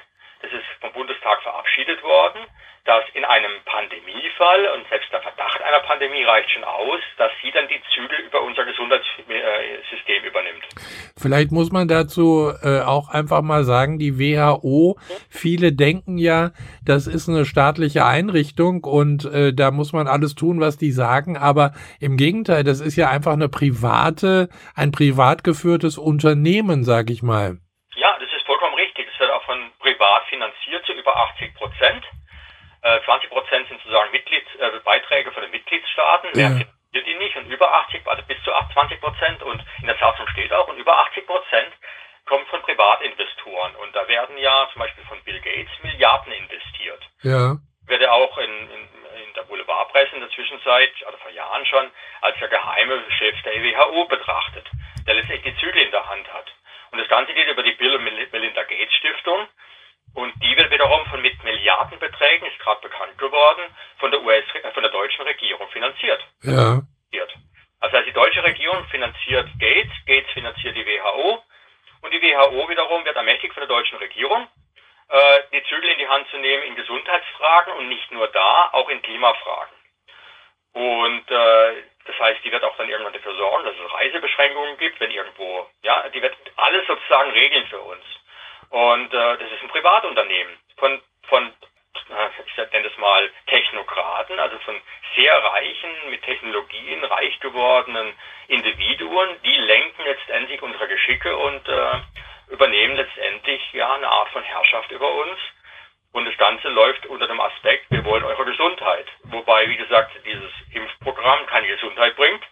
das 0.42 0.52
ist 0.52 0.66
vom 0.80 0.92
Bundestag 0.92 1.40
verabschiedet 1.42 2.02
worden, 2.02 2.40
dass 2.84 3.04
in 3.14 3.24
einem 3.24 3.52
Pandemiefall, 3.64 4.66
und 4.74 4.88
selbst 4.88 5.12
der 5.12 5.22
Verdacht 5.22 5.62
einer 5.62 5.78
Pandemie 5.86 6.24
reicht 6.24 6.50
schon 6.50 6.64
aus, 6.64 7.00
dass 7.16 7.30
sie 7.40 7.52
dann 7.52 7.68
die 7.68 7.80
Zügel 7.94 8.26
über 8.26 8.42
unser 8.42 8.64
Gesundheitssystem 8.64 10.24
übernimmt. 10.24 10.66
Vielleicht 11.16 11.52
muss 11.52 11.70
man 11.70 11.86
dazu 11.86 12.50
äh, 12.62 12.80
auch 12.80 13.08
einfach 13.08 13.42
mal 13.42 13.62
sagen, 13.62 14.00
die 14.00 14.18
WHO, 14.18 14.98
viele 15.30 15.72
denken 15.72 16.18
ja, 16.18 16.50
das 16.84 17.06
ist 17.06 17.28
eine 17.28 17.44
staatliche 17.44 18.04
Einrichtung 18.04 18.82
und 18.82 19.26
äh, 19.26 19.54
da 19.54 19.70
muss 19.70 19.92
man 19.92 20.08
alles 20.08 20.34
tun, 20.34 20.60
was 20.60 20.76
die 20.76 20.90
sagen, 20.90 21.36
aber 21.36 21.74
im 22.00 22.16
Gegenteil, 22.16 22.64
das 22.64 22.80
ist 22.80 22.96
ja 22.96 23.08
einfach 23.10 23.34
eine 23.34 23.48
private, 23.48 24.48
ein 24.74 24.90
privat 24.90 25.44
geführtes 25.44 25.98
Unternehmen, 25.98 26.82
sag 26.82 27.10
ich 27.10 27.22
mal 27.22 27.58
privat 29.82 30.24
finanziert 30.28 30.84
zu 30.86 30.92
über 30.92 31.14
80 31.16 31.54
Prozent. 31.54 32.04
Äh, 32.82 33.00
20 33.04 33.30
Prozent 33.30 33.68
sind 33.68 33.80
sozusagen 33.82 34.10
Mitglieds, 34.10 34.48
äh, 34.58 34.70
Beiträge 34.84 35.32
von 35.32 35.42
den 35.42 35.52
Mitgliedstaaten. 35.52 36.30
Ja. 36.38 36.48
Mehr 36.50 36.66
die 37.00 37.14
nicht 37.14 37.36
und 37.36 37.50
über 37.50 37.72
80, 37.72 38.06
also 38.06 38.22
bis 38.24 38.36
zu 38.44 38.50
20 38.50 39.00
Prozent 39.00 39.42
und 39.42 39.62
in 39.80 39.86
der 39.86 39.96
Satzung 39.96 40.26
steht 40.28 40.52
auch 40.52 40.68
und 40.68 40.78
über 40.78 40.96
80 41.06 41.26
Prozent 41.26 41.72
kommt 42.26 42.46
von 42.48 42.60
Privatinvestoren 42.62 43.74
und 43.76 43.94
da 43.96 44.06
werden 44.08 44.36
ja 44.38 44.68
zum 44.72 44.80
Beispiel 44.80 45.04
von 45.04 45.22
Bill 45.24 45.40
Gates 45.40 45.72
Milliarden 45.82 46.32
investiert. 46.32 47.02
Ja. 47.22 47.56
Wird 47.86 48.02
er 48.02 48.12
auch 48.12 48.36
in, 48.38 48.50
in, 48.50 48.88
in 49.24 49.34
der 49.34 49.42
Boulevardpresse 49.42 50.14
in 50.14 50.20
der 50.20 50.30
Zwischenzeit, 50.30 50.92
also 51.04 51.18
vor 51.18 51.30
Jahren 51.30 51.66
schon, 51.66 51.90
als 52.20 52.38
der 52.38 52.48
geheime 52.48 53.02
Chef 53.18 53.42
der 53.42 53.54
WHO 53.54 54.04
betrachtet, 54.04 54.70
der 55.06 55.14
letztendlich 55.14 55.54
die 55.54 55.60
Zügel 55.60 55.82
in 55.82 55.90
der 55.90 56.08
Hand 56.08 56.32
hat. 56.32 56.52
Und 56.92 56.98
das 56.98 57.08
Ganze 57.08 57.32
geht 57.32 57.48
über 57.48 57.62
die 57.62 57.72
Bill 57.72 57.96
und 57.96 58.04
Melinda 58.04 58.62
Gates 58.64 58.94
Stiftung. 58.94 59.48
Und 60.14 60.34
die 60.42 60.56
wird 60.56 60.70
wiederum 60.70 61.06
von 61.06 61.22
mit 61.22 61.42
Milliardenbeträgen, 61.42 62.46
ist 62.46 62.58
gerade 62.58 62.82
bekannt 62.82 63.16
geworden, 63.18 63.62
von 63.98 64.10
der 64.10 64.22
US, 64.22 64.44
von 64.74 64.82
der 64.82 64.92
deutschen 64.92 65.22
Regierung 65.24 65.68
finanziert. 65.70 66.20
Ja. 66.42 66.82
Also 67.82 68.00
die 68.02 68.12
deutsche 68.12 68.44
Regierung 68.44 68.86
finanziert 68.86 69.48
Gates, 69.58 69.92
Gates 70.06 70.30
finanziert 70.32 70.76
die 70.76 70.86
WHO 70.86 71.42
und 72.02 72.14
die 72.14 72.22
WHO 72.22 72.68
wiederum 72.68 73.04
wird 73.04 73.16
ermächtigt 73.16 73.52
von 73.54 73.62
der 73.62 73.76
deutschen 73.76 73.98
Regierung, 73.98 74.46
äh, 75.08 75.40
die 75.52 75.64
Zügel 75.64 75.90
in 75.90 75.98
die 75.98 76.06
Hand 76.06 76.28
zu 76.30 76.36
nehmen 76.36 76.62
in 76.62 76.76
Gesundheitsfragen 76.76 77.74
und 77.74 77.88
nicht 77.88 78.08
nur 78.12 78.28
da, 78.28 78.70
auch 78.72 78.88
in 78.88 79.02
Klimafragen. 79.02 79.74
Und 80.74 81.28
äh, 81.28 81.82
das 82.06 82.18
heißt, 82.20 82.44
die 82.44 82.52
wird 82.52 82.62
auch 82.62 82.76
dann 82.76 82.88
irgendwann 82.88 83.14
dafür 83.14 83.34
sorgen, 83.34 83.64
dass 83.64 83.74
es 83.74 83.92
Reisebeschränkungen 83.92 84.78
gibt, 84.78 85.00
wenn 85.00 85.10
irgendwo, 85.10 85.66
ja, 85.82 86.08
die 86.10 86.22
wird 86.22 86.36
alles 86.56 86.86
sozusagen 86.86 87.32
regeln 87.32 87.66
für 87.66 87.80
uns. 87.80 88.04
Und 88.72 89.12
äh, 89.12 89.36
das 89.36 89.52
ist 89.52 89.62
ein 89.62 89.68
Privatunternehmen 89.68 90.56
von, 90.78 90.98
von 91.28 91.46
äh, 91.46 92.28
ich 92.46 92.56
nenne 92.56 92.88
das 92.88 92.96
mal 92.96 93.30
Technokraten, 93.46 94.40
also 94.40 94.58
von 94.60 94.80
sehr 95.14 95.36
reichen, 95.44 95.90
mit 96.08 96.22
Technologien 96.22 97.04
reich 97.04 97.38
gewordenen 97.40 98.14
Individuen, 98.48 99.36
die 99.44 99.56
lenken 99.56 100.02
letztendlich 100.06 100.62
unsere 100.62 100.88
Geschicke 100.88 101.36
und 101.36 101.68
äh, 101.68 102.00
übernehmen 102.48 102.96
letztendlich 102.96 103.60
ja 103.74 103.92
eine 103.92 104.08
Art 104.08 104.30
von 104.30 104.42
Herrschaft 104.42 104.90
über 104.90 105.10
uns. 105.10 105.38
Und 106.12 106.24
das 106.24 106.36
Ganze 106.38 106.70
läuft 106.70 107.04
unter 107.06 107.26
dem 107.26 107.42
Aspekt, 107.42 107.90
wir 107.90 108.04
wollen 108.06 108.24
eure 108.24 108.46
Gesundheit. 108.46 109.06
Wobei, 109.24 109.68
wie 109.68 109.76
gesagt, 109.76 110.12
dieses 110.24 110.52
Impfprogramm 110.72 111.44
keine 111.44 111.66
Gesundheit 111.66 112.16
bringt. 112.16 112.42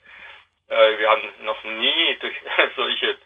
Äh, 0.68 0.98
wir 0.98 1.08
haben 1.08 1.22
noch 1.44 1.64
nie 1.64 2.18
durch 2.20 2.36
solche 2.76 3.16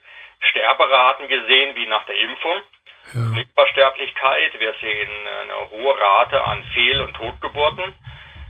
Sterberaten 0.50 1.26
gesehen 1.26 1.74
wie 1.74 1.87
nach 1.87 2.07
der 2.07 2.16
Impfung. 2.16 2.62
Ja. 3.12 3.42
Übersterblichkeit, 3.42 4.58
wir 4.58 4.74
sehen 4.80 5.10
eine 5.42 5.70
hohe 5.70 6.00
Rate 6.00 6.42
an 6.44 6.64
Fehl- 6.74 7.00
und 7.02 7.14
Totgeburten. 7.14 7.94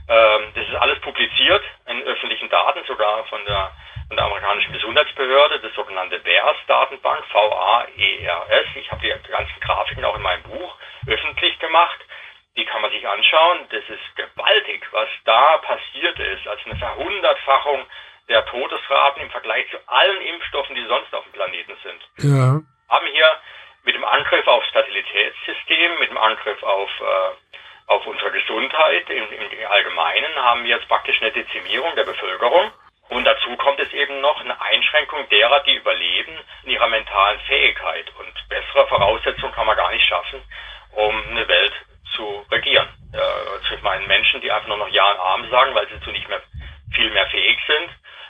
Ähm, 0.07 0.51
das 0.53 0.67
ist 0.67 0.75
alles 0.75 0.99
publiziert 1.01 1.63
in 1.87 2.01
öffentlichen 2.03 2.49
Daten, 2.49 2.83
sogar 2.85 3.25
von 3.25 3.43
der, 3.45 3.71
von 4.07 4.17
der 4.17 4.25
amerikanischen 4.25 4.73
Gesundheitsbehörde, 4.73 5.59
das 5.59 5.73
sogenannte 5.73 6.23
VAERS-Datenbank, 6.23 7.25
V-A-E-R-S. 7.25 8.65
Ich 8.75 8.91
habe 8.91 9.01
die 9.01 9.31
ganzen 9.31 9.59
Grafiken 9.61 10.05
auch 10.05 10.15
in 10.15 10.21
meinem 10.21 10.43
Buch 10.43 10.75
öffentlich 11.07 11.57
gemacht. 11.59 11.99
Die 12.55 12.65
kann 12.65 12.81
man 12.81 12.91
sich 12.91 13.05
anschauen. 13.05 13.67
Das 13.69 13.83
ist 13.89 14.15
gewaltig, 14.15 14.87
was 14.91 15.09
da 15.25 15.57
passiert 15.57 16.19
ist. 16.19 16.47
Also 16.47 16.69
eine 16.69 16.79
Verhundertfachung 16.79 17.85
der 18.29 18.45
Todesraten 18.45 19.23
im 19.23 19.29
Vergleich 19.29 19.69
zu 19.71 19.77
allen 19.87 20.21
Impfstoffen, 20.21 20.75
die 20.75 20.85
sonst 20.85 21.13
auf 21.13 21.23
dem 21.23 21.33
Planeten 21.33 21.73
sind. 21.83 22.29
Ja. 22.29 22.61
Haben 22.89 23.07
hier 23.11 23.31
mit 23.85 23.95
dem 23.95 24.03
Angriff 24.03 24.45
aufs 24.47 24.69
Fertilitätssystem, 24.69 25.99
mit 25.99 26.09
dem 26.09 26.17
Angriff 26.17 26.61
auf, 26.63 26.89
äh, 26.99 27.91
auf 27.91 28.05
unsere 28.05 28.31
Gesundheit 28.31 29.09
im, 29.09 29.31
im 29.31 29.67
Allgemeinen, 29.67 30.35
haben 30.35 30.63
wir 30.63 30.75
jetzt 30.75 30.87
praktisch 30.87 31.21
eine 31.21 31.31
Dezimierung 31.31 31.95
der 31.95 32.03
Bevölkerung. 32.03 32.71
Und 33.09 33.23
dazu 33.23 33.55
kommt 33.57 33.79
es 33.79 33.93
eben 33.93 34.19
noch 34.19 34.41
eine 34.41 34.59
Einschränkung 34.59 35.29
derer, 35.29 35.59
die 35.61 35.75
überleben, 35.75 36.39
in 36.63 36.71
ihrer 36.71 36.87
mentalen 36.87 37.39
Fähigkeit. 37.41 38.11
Und 38.17 38.49
bessere 38.49 38.87
Voraussetzungen 38.87 39.53
kann 39.53 39.67
man 39.67 39.77
gar 39.77 39.91
nicht 39.91 40.07
schaffen, 40.07 40.41
um 40.93 41.23
eine 41.29 41.47
Welt 41.47 41.73
zu 42.15 42.45
regieren. 42.51 42.87
Äh, 43.13 43.75
ich 43.75 43.81
meine, 43.83 44.07
Menschen, 44.07 44.41
die 44.41 44.51
einfach 44.51 44.67
nur 44.67 44.77
noch 44.77 44.89
Ja 44.89 45.11
und 45.11 45.19
Arm 45.19 45.49
sagen, 45.51 45.75
weil 45.75 45.87
sie 45.87 45.99
zu 46.01 46.11
nicht 46.11 46.27
mehr 46.27 46.41
viel 46.95 47.11
mehr 47.11 47.27
fähig 47.27 47.59
sind, 47.67 47.89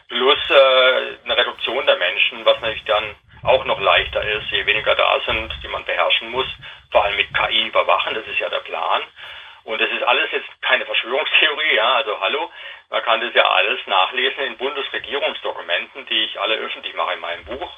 plus 0.10 0.38
äh, 0.50 1.18
eine 1.24 1.38
Reduktion 1.38 1.86
der 1.86 1.98
Menschen, 1.98 2.46
was 2.46 2.60
natürlich 2.60 2.84
dann 2.86 3.16
auch 3.46 3.66
noch 3.66 3.80
leichter 3.80 4.24
ist, 4.24 4.50
je 4.52 4.66
weniger 4.66 4.96
da 4.96 5.20
sind, 5.26 5.54
die 5.64 5.68
man 5.68 5.86
beherrschen 5.86 6.30
muss, 6.30 6.48
vor 6.92 7.04
allem 7.04 7.16
mit 7.16 7.34
KI 7.34 7.68
überwachen, 7.68 8.14
das 8.14 8.26
ist 8.28 8.40
ja 8.40 8.50
der 8.50 8.60
Plan. 8.60 9.02
Und 9.64 9.82
das 9.82 9.90
ist 9.90 10.04
alles 10.04 10.32
jetzt 10.32 10.50
keine 10.62 10.86
Verschwörungstheorie, 10.86 11.76
ja, 11.76 11.96
also 11.96 12.20
hallo, 12.20 12.52
man 12.90 13.04
kann 13.04 13.22
das 13.22 13.34
ja 13.34 13.50
alles 13.50 13.80
nachlesen 13.88 14.44
in 14.44 14.58
Bundesregierungsdokumenten, 14.58 16.06
die 16.06 16.26
ich 16.26 16.40
alle 16.40 16.56
öffentlich 16.56 16.94
mache 16.94 17.14
in 17.14 17.20
meinem 17.20 17.46
Buch, 17.46 17.72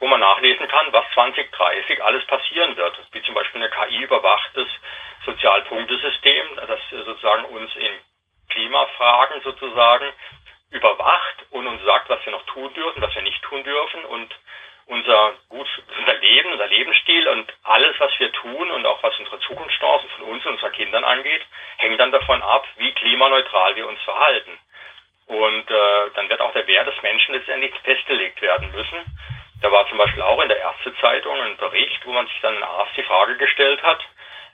wo 0.00 0.06
man 0.06 0.20
nachlesen 0.20 0.66
kann, 0.68 0.92
was 0.92 1.04
2030 1.12 2.02
alles 2.02 2.24
passieren 2.26 2.76
wird, 2.76 2.98
wie 3.12 3.22
zum 3.22 3.34
Beispiel 3.34 3.62
ein 3.62 3.70
KI-überwachtes 3.70 4.68
Sozialpunktesystem, 5.26 6.46
das 6.66 6.80
sozusagen 6.90 7.44
uns 7.46 7.74
in 7.76 7.92
Klimafragen 8.48 9.42
sozusagen 9.42 10.12
überwacht 10.70 11.46
und 11.50 11.66
uns 11.66 11.82
sagt, 11.84 12.08
was 12.08 12.24
wir 12.24 12.32
noch 12.32 12.44
tun 12.46 12.72
dürfen, 12.74 13.02
was 13.02 13.14
wir 13.14 13.22
nicht 13.22 13.42
tun 13.42 13.62
dürfen 13.64 14.04
und 14.06 14.34
unser 14.86 15.34
gut, 15.48 15.66
unser 15.98 16.14
Leben, 16.14 16.52
unser 16.52 16.66
Lebensstil 16.66 17.28
und 17.28 17.52
alles, 17.62 17.98
was 17.98 18.12
wir 18.18 18.30
tun 18.32 18.70
und 18.70 18.86
auch 18.86 19.02
was 19.02 19.18
unsere 19.18 19.40
Zukunftschancen 19.40 20.08
von 20.10 20.28
uns 20.28 20.44
und 20.44 20.52
unseren 20.52 20.72
Kindern 20.72 21.04
angeht, 21.04 21.42
hängt 21.78 21.98
dann 21.98 22.12
davon 22.12 22.42
ab, 22.42 22.66
wie 22.76 22.92
klimaneutral 22.92 23.76
wir 23.76 23.88
uns 23.88 24.00
verhalten. 24.02 24.58
Und 25.26 25.70
äh, 25.70 26.10
dann 26.14 26.28
wird 26.28 26.40
auch 26.40 26.52
der 26.52 26.66
Wert 26.66 26.86
des 26.86 27.02
Menschen 27.02 27.34
letztendlich 27.34 27.72
festgelegt 27.82 28.42
werden 28.42 28.70
müssen. 28.72 28.98
Da 29.62 29.72
war 29.72 29.88
zum 29.88 29.96
Beispiel 29.96 30.22
auch 30.22 30.42
in 30.42 30.48
der 30.48 30.58
Ärztezeitung 30.58 31.40
ein 31.40 31.56
Bericht, 31.56 32.04
wo 32.04 32.12
man 32.12 32.26
sich 32.26 32.38
dann 32.42 32.62
Arzt 32.62 32.94
die 32.96 33.02
Frage 33.04 33.36
gestellt 33.38 33.82
hat, 33.82 34.06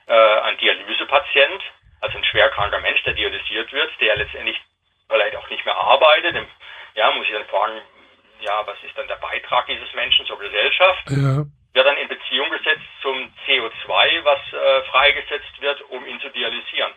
äh, 0.07 0.13
ein 0.13 0.57
Dialysepatient, 0.57 1.61
also 1.99 2.17
ein 2.17 2.23
schwerkranker 2.23 2.79
Mensch, 2.79 3.03
der 3.03 3.13
dialysiert 3.13 3.73
wird, 3.73 3.91
der 3.99 4.15
letztendlich 4.15 4.59
vielleicht 5.09 5.35
auch 5.35 5.49
nicht 5.49 5.65
mehr 5.65 5.75
arbeitet, 5.75 6.47
ja, 6.95 7.11
muss 7.11 7.25
ich 7.25 7.33
dann 7.33 7.45
fragen, 7.45 7.81
ja, 8.41 8.65
was 8.65 8.77
ist 8.83 8.97
dann 8.97 9.07
der 9.07 9.15
Beitrag 9.15 9.67
dieses 9.67 9.93
Menschen 9.93 10.25
zur 10.25 10.39
Gesellschaft? 10.39 11.09
Ja. 11.09 11.45
Wird 11.73 11.87
dann 11.87 11.97
in 11.97 12.07
Beziehung 12.07 12.49
gesetzt 12.49 12.85
zum 13.01 13.33
CO2, 13.47 14.23
was 14.23 14.39
äh, 14.53 14.83
freigesetzt 14.89 15.61
wird, 15.61 15.81
um 15.89 16.05
ihn 16.05 16.19
zu 16.19 16.29
dialysieren. 16.29 16.91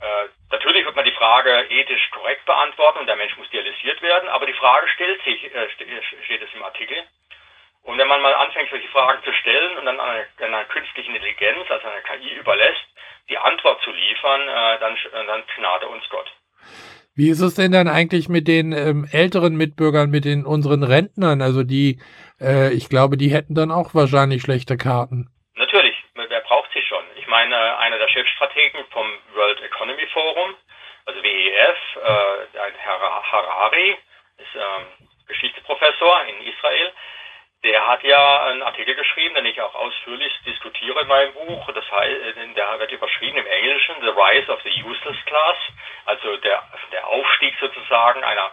Äh, 0.00 0.28
natürlich 0.50 0.84
wird 0.84 0.96
man 0.96 1.04
die 1.04 1.12
Frage 1.12 1.66
ethisch 1.70 2.10
korrekt 2.10 2.44
beantworten 2.44 2.98
und 2.98 3.06
der 3.06 3.16
Mensch 3.16 3.36
muss 3.36 3.50
dialysiert 3.50 4.00
werden, 4.02 4.28
aber 4.28 4.46
die 4.46 4.54
Frage 4.54 4.88
stellt 4.88 5.22
sich, 5.24 5.44
äh, 5.54 5.68
steht 6.24 6.42
es 6.42 6.54
im 6.54 6.62
Artikel. 6.62 6.96
Und 7.82 7.98
wenn 7.98 8.08
man 8.08 8.20
mal 8.20 8.34
anfängt, 8.34 8.70
solche 8.70 8.88
Fragen 8.88 9.22
zu 9.24 9.32
stellen 9.32 9.78
und 9.78 9.86
dann 9.86 9.98
einer, 9.98 10.26
einer 10.40 10.64
künstlichen 10.66 11.14
Intelligenz, 11.14 11.70
also 11.70 11.86
einer 11.86 12.02
KI 12.02 12.34
überlässt, 12.34 12.84
die 13.28 13.38
Antwort 13.38 13.80
zu 13.82 13.90
liefern, 13.90 14.42
äh, 14.42 14.78
dann, 14.78 14.96
dann 15.26 15.44
gnade 15.56 15.88
uns 15.88 16.08
Gott. 16.08 16.30
Wie 17.18 17.30
ist 17.30 17.40
es 17.40 17.56
denn 17.56 17.72
dann 17.72 17.88
eigentlich 17.88 18.28
mit 18.28 18.46
den 18.46 18.70
ähm, 18.70 19.04
älteren 19.10 19.56
Mitbürgern, 19.56 20.08
mit 20.08 20.24
den 20.24 20.46
unseren 20.46 20.84
Rentnern? 20.84 21.42
Also 21.42 21.64
die, 21.64 21.98
äh, 22.40 22.72
ich 22.72 22.88
glaube, 22.88 23.16
die 23.16 23.34
hätten 23.34 23.56
dann 23.56 23.72
auch 23.72 23.92
wahrscheinlich 23.92 24.40
schlechte 24.40 24.76
Karten. 24.76 25.26
Natürlich, 25.56 25.96
wer 26.14 26.40
braucht 26.42 26.70
sie 26.72 26.82
schon? 26.82 27.02
Ich 27.18 27.26
meine, 27.26 27.76
einer 27.78 27.98
der 27.98 28.06
Chefstrategen 28.06 28.86
vom 28.92 29.04
World 29.34 29.60
Economy 29.62 30.06
Forum, 30.12 30.54
also 31.06 31.20
WEF, 31.20 31.78
äh, 31.96 32.58
Herr 32.86 33.00
Harari, 33.32 33.96
ist 34.38 34.54
ähm, 34.54 34.86
Geschichtsprofessor 35.26 36.22
in 36.30 36.46
Israel, 36.46 36.92
der 37.64 37.86
hat 37.88 38.02
ja 38.04 38.44
einen 38.44 38.62
Artikel 38.62 38.94
geschrieben, 38.94 39.34
den 39.34 39.46
ich 39.46 39.60
auch 39.60 39.74
ausführlich 39.74 40.32
diskutiere 40.46 41.00
in 41.00 41.08
meinem 41.08 41.32
Buch. 41.32 41.68
Das 41.72 41.90
heißt, 41.90 42.36
der 42.56 42.78
wird 42.78 42.92
überschrieben 42.92 43.38
im 43.38 43.46
Englischen 43.46 43.96
The 44.00 44.08
Rise 44.08 44.52
of 44.52 44.60
the 44.62 44.82
Useless 44.84 45.16
Class, 45.26 45.56
also 46.06 46.36
der, 46.36 46.62
der 46.92 47.06
Aufstieg 47.08 47.54
sozusagen 47.60 48.22
einer 48.22 48.52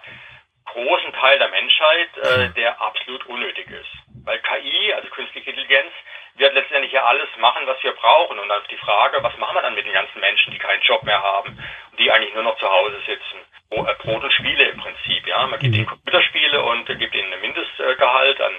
großen 0.65 1.13
Teil 1.13 1.37
der 1.37 1.49
Menschheit, 1.49 2.17
äh, 2.17 2.49
der 2.55 2.81
absolut 2.81 3.25
unnötig 3.27 3.69
ist. 3.69 4.25
Weil 4.25 4.39
KI, 4.39 4.93
also 4.93 5.07
künstliche 5.09 5.51
Intelligenz, 5.51 5.91
wird 6.37 6.53
letztendlich 6.55 6.91
ja 6.91 7.05
alles 7.05 7.29
machen, 7.37 7.67
was 7.67 7.81
wir 7.83 7.93
brauchen. 7.93 8.39
Und 8.39 8.49
dann 8.49 8.61
ist 8.63 8.71
die 8.71 8.77
Frage, 8.77 9.21
was 9.21 9.37
machen 9.37 9.55
wir 9.55 9.61
dann 9.61 9.75
mit 9.75 9.85
den 9.85 9.93
ganzen 9.93 10.19
Menschen, 10.19 10.51
die 10.51 10.57
keinen 10.57 10.81
Job 10.81 11.03
mehr 11.03 11.21
haben, 11.21 11.63
die 11.99 12.11
eigentlich 12.11 12.33
nur 12.33 12.43
noch 12.43 12.57
zu 12.57 12.67
Hause 12.67 12.99
sitzen? 13.05 13.37
Äh, 13.69 13.93
Brot 14.01 14.23
und 14.23 14.33
Spiele 14.33 14.63
im 14.69 14.79
Prinzip, 14.79 15.27
ja. 15.27 15.45
Man 15.45 15.59
gibt 15.59 15.75
ihnen 15.75 15.85
Computerspiele 15.85 16.63
und 16.63 16.87
gibt 16.87 17.13
ihnen 17.13 17.31
ein 17.31 17.41
Mindestgehalt 17.41 18.41
an 18.41 18.55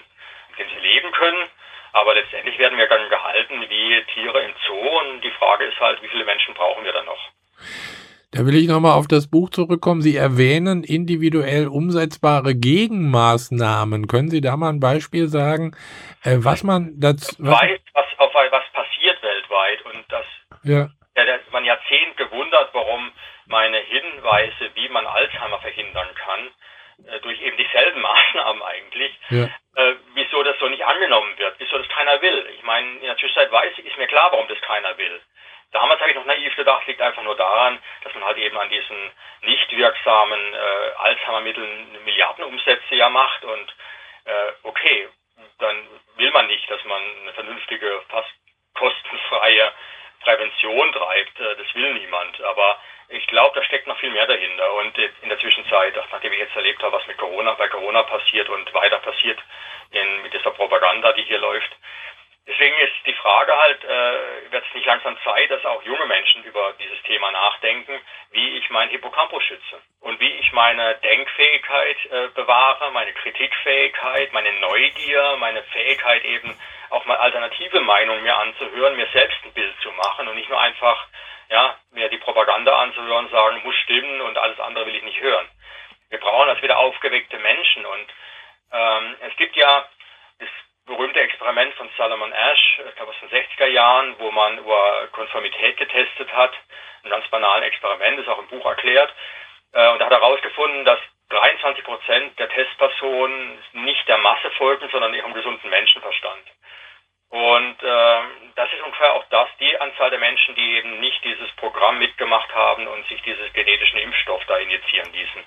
dem 0.59 0.69
sie 0.69 0.87
leben 0.87 1.13
können. 1.13 1.49
Aber 1.93 2.15
letztendlich 2.15 2.59
werden 2.59 2.77
wir 2.77 2.89
dann 2.89 3.09
gehalten 3.09 3.65
wie 3.69 4.05
Tiere 4.13 4.41
im 4.43 4.53
Zoo 4.67 4.75
und 4.75 5.23
die 5.23 5.31
Frage 5.31 5.65
ist 5.65 5.81
halt, 5.81 6.03
wie 6.03 6.09
viele 6.09 6.25
Menschen 6.25 6.55
brauchen 6.55 6.85
wir 6.85 6.93
dann 6.93 7.07
noch? 7.07 7.31
Da 8.33 8.45
will 8.45 8.57
ich 8.57 8.69
nochmal 8.69 8.99
auf 8.99 9.09
das 9.09 9.31
Buch 9.31 9.49
zurückkommen. 9.49 10.03
Sie 10.03 10.15
erwähnen 10.15 10.85
individuell 10.85 11.69
umsetzbare 11.69 12.55
Gegenmaßnahmen. 12.55 14.09
Können 14.09 14.29
Sie 14.29 14.43
da 14.43 14.59
mal 14.59 14.69
ein 14.69 14.81
Beispiel 14.81 15.29
sagen, 15.29 15.75
äh, 16.23 16.37
was 16.39 16.63
man 16.63 16.93
dazu. 17.01 17.35
Was 17.39 17.63
weiß, 17.63 17.81
was, 17.95 18.05
auf, 18.19 18.35
was 18.35 18.65
passiert 18.75 19.23
weltweit 19.23 19.83
und 19.87 20.05
das. 20.11 20.27
Ja. 20.65 20.91
Ja, 21.17 21.25
da 21.25 21.39
man 21.51 21.65
Jahrzehnt 21.65 22.19
gewundert, 22.19 22.69
warum 22.75 23.11
meine 23.47 23.79
Hinweise, 23.79 24.71
wie 24.75 24.89
man 24.91 25.07
Alzheimer 25.07 25.59
verhindern 25.61 26.09
kann, 26.15 26.51
durch 27.23 27.41
eben 27.41 27.57
dieselben 27.57 28.01
Maßnahmen 28.03 28.63
eigentlich, 28.63 29.19
ja. 29.31 29.45
äh, 29.77 29.95
wieso 30.15 30.43
das 30.43 30.59
so 30.59 30.69
nicht 30.69 30.85
angenommen 30.85 31.37
wird, 31.39 31.55
wieso 31.59 31.79
das 31.79 31.89
keiner 31.89 32.21
will. 32.23 32.49
Ich 32.55 32.63
meine, 32.63 32.89
in 32.89 33.07
der 33.07 33.17
Zwischenzeit 33.17 33.51
weiß 33.51 33.73
ich, 33.79 33.87
ist 33.87 33.97
mir 33.97 34.07
klar, 34.07 34.33
warum 34.33 34.49
das 34.49 34.61
keiner 34.61 34.97
will. 34.99 35.21
Damals 35.73 36.01
habe 36.01 36.11
ich 36.11 36.17
noch 36.17 36.25
naiv 36.25 36.55
gedacht, 36.57 36.87
liegt 36.87 37.01
einfach 37.01 37.23
nur 37.23 37.37
daran, 37.37 37.79
dass 38.05 38.15
man 38.15 38.25
halt 38.25 38.39
eben 38.39 38.57
an 38.57 38.71
diesen 38.71 39.11
nicht 39.43 39.77
wirksamen 39.77 40.55
äh, 40.55 40.91
Alzheimer-Mitteln 40.99 42.05
Milliardenumsätze 42.05 42.95
ja 42.95 43.11
macht 43.11 43.45
und 43.45 43.75
äh, 44.25 44.53
okay, 44.63 45.09
dann 45.59 45.89
will 46.17 46.31
man 46.31 46.47
nicht, 46.47 46.71
dass 46.71 46.83
man 46.85 47.03
eine 47.23 47.33
vernünftige, 47.33 48.03
fast 48.09 48.31
kostenfreie 48.75 49.73
Prävention 50.21 50.93
treibt. 50.93 51.41
Äh, 51.41 51.57
das 51.57 51.75
will 51.75 51.95
niemand. 51.95 52.41
Aber 52.43 52.79
ich 53.09 53.27
glaube, 53.29 53.59
da 53.59 53.65
steckt 53.65 53.87
noch 53.87 53.99
viel 53.99 54.11
mehr 54.11 54.27
dahinter. 54.27 54.73
Und 54.75 54.97
in 54.99 55.29
der 55.29 55.39
Zwischenzeit, 55.39 55.95
nachdem 56.11 56.33
ich 56.33 56.39
jetzt 56.39 56.57
erlebt 56.57 56.83
habe, 56.83 56.97
was 56.97 57.07
mit 57.07 57.19
Corona, 57.19 57.53
bei 57.55 57.69
Corona 57.69 58.03
passiert 58.03 58.49
und 58.49 58.73
weiter 58.75 58.99
passiert 58.99 59.39
in, 59.91 60.23
mit 60.23 60.33
dieser 60.33 60.51
Propaganda, 60.51 61.13
die 61.13 61.23
hier 61.23 61.39
läuft, 61.39 61.71
Deswegen 62.49 62.77
ist 62.79 62.95
die 63.05 63.13
Frage 63.15 63.57
halt, 63.57 63.83
äh, 63.83 64.53
wird 64.53 64.65
es 64.65 64.75
nicht 64.75 64.87
langsam 64.87 65.19
Zeit, 65.25 65.51
dass 65.51 65.65
auch 65.65 65.83
junge 65.83 66.07
Menschen 66.07 66.45
über 66.45 66.75
dieses 66.79 67.03
Thema 67.03 67.33
nachdenken, 67.33 68.01
wie 68.31 68.57
ich 68.59 68.71
mein 68.71 68.89
Hippocampus 68.89 69.43
schütze 69.43 69.83
und 70.01 70.21
wie 70.21 70.31
ich 70.31 70.53
meine 70.53 70.95
Denkfähigkeit 71.03 71.97
äh, 72.05 72.29
bewahre, 72.37 72.93
meine 72.93 73.13
Kritikfähigkeit, 73.15 74.33
meine 74.33 74.53
Neugier, 74.61 75.37
meine 75.41 75.65
Fähigkeit 75.65 76.25
eben 76.25 76.57
auch 76.91 77.05
mal 77.07 77.17
alternative 77.17 77.81
Meinungen 77.81 78.23
mir 78.23 78.39
anzuhören, 78.39 78.97
mir 78.97 79.09
selbst 79.13 79.39
ein 79.45 79.53
Bild 79.53 79.75
zu 79.83 79.91
machen 79.91 80.29
und 80.29 80.37
nicht 80.37 80.49
nur 80.49 80.61
einfach 80.61 81.09
ja, 81.49 81.77
mir 81.93 82.09
die 82.09 82.19
Propaganda 82.19 82.46
anzuhören, 83.17 83.55
sagen, 83.55 83.65
muss 83.65 83.77
stimmen 83.77 84.21
und 84.21 84.39
alles 84.39 84.59
andere 84.61 84.87
will 84.87 84.97
ich 84.97 85.03
nicht 85.03 85.21
hören. 85.21 85.49
Wir 86.11 86.21
brauchen 86.21 86.49
das 86.49 86.63
wieder 86.63 86.79
aufgeweckte 86.79 87.39
Menschen 87.39 87.85
und 87.85 88.07
ähm, 88.73 89.17
es 89.29 89.37
gibt 89.37 89.57
ja 89.57 89.87
das 90.39 90.49
berühmte 90.87 91.21
Experiment 91.21 91.75
von 91.75 91.89
Salomon 91.97 92.33
Ash, 92.33 92.81
ich 92.89 92.95
glaube 92.97 93.11
aus 93.11 93.21
den 93.21 93.31
60er 93.31 93.67
Jahren, 93.67 94.15
wo 94.19 94.31
man 94.31 94.59
über 94.59 95.09
Konformität 95.13 95.77
getestet 95.77 96.33
hat. 96.33 96.53
Ein 97.03 97.11
ganz 97.11 97.27
banales 97.29 97.69
Experiment, 97.69 98.19
ist 98.19 98.29
auch 98.29 98.39
im 98.39 98.49
Buch 98.49 98.65
erklärt. 98.65 99.13
Äh, 99.73 99.91
und 99.91 99.99
da 99.99 100.07
hat 100.07 100.13
er 100.13 100.21
herausgefunden, 100.21 100.85
dass 100.85 100.99
23 101.31 101.85
Prozent 101.85 102.39
der 102.39 102.49
Testpersonen 102.49 103.59
nicht 103.73 104.07
der 104.07 104.19
Masse 104.19 104.51
folgen, 104.53 104.89
sondern 104.91 105.15
ihrem 105.15 105.35
gesunden 105.35 105.69
Menschenverstand. 105.69 106.45
Und 107.31 107.83
äh, 107.83 108.21
das 108.55 108.73
ist 108.73 108.83
ungefähr 108.83 109.15
auch 109.15 109.25
das, 109.31 109.49
die 109.59 109.77
Anzahl 109.81 110.11
der 110.11 110.19
Menschen, 110.19 110.55
die 110.55 110.77
eben 110.77 111.01
nicht 111.01 111.23
dieses 111.25 111.51
Programm 111.57 111.99
mitgemacht 111.99 112.55
haben 112.55 112.87
und 112.87 113.07
sich 113.09 113.21
dieses 113.23 113.53
genetischen 113.53 113.99
Impfstoff 113.99 114.45
da 114.47 114.57
injizieren 114.59 115.13
ließen. 115.13 115.45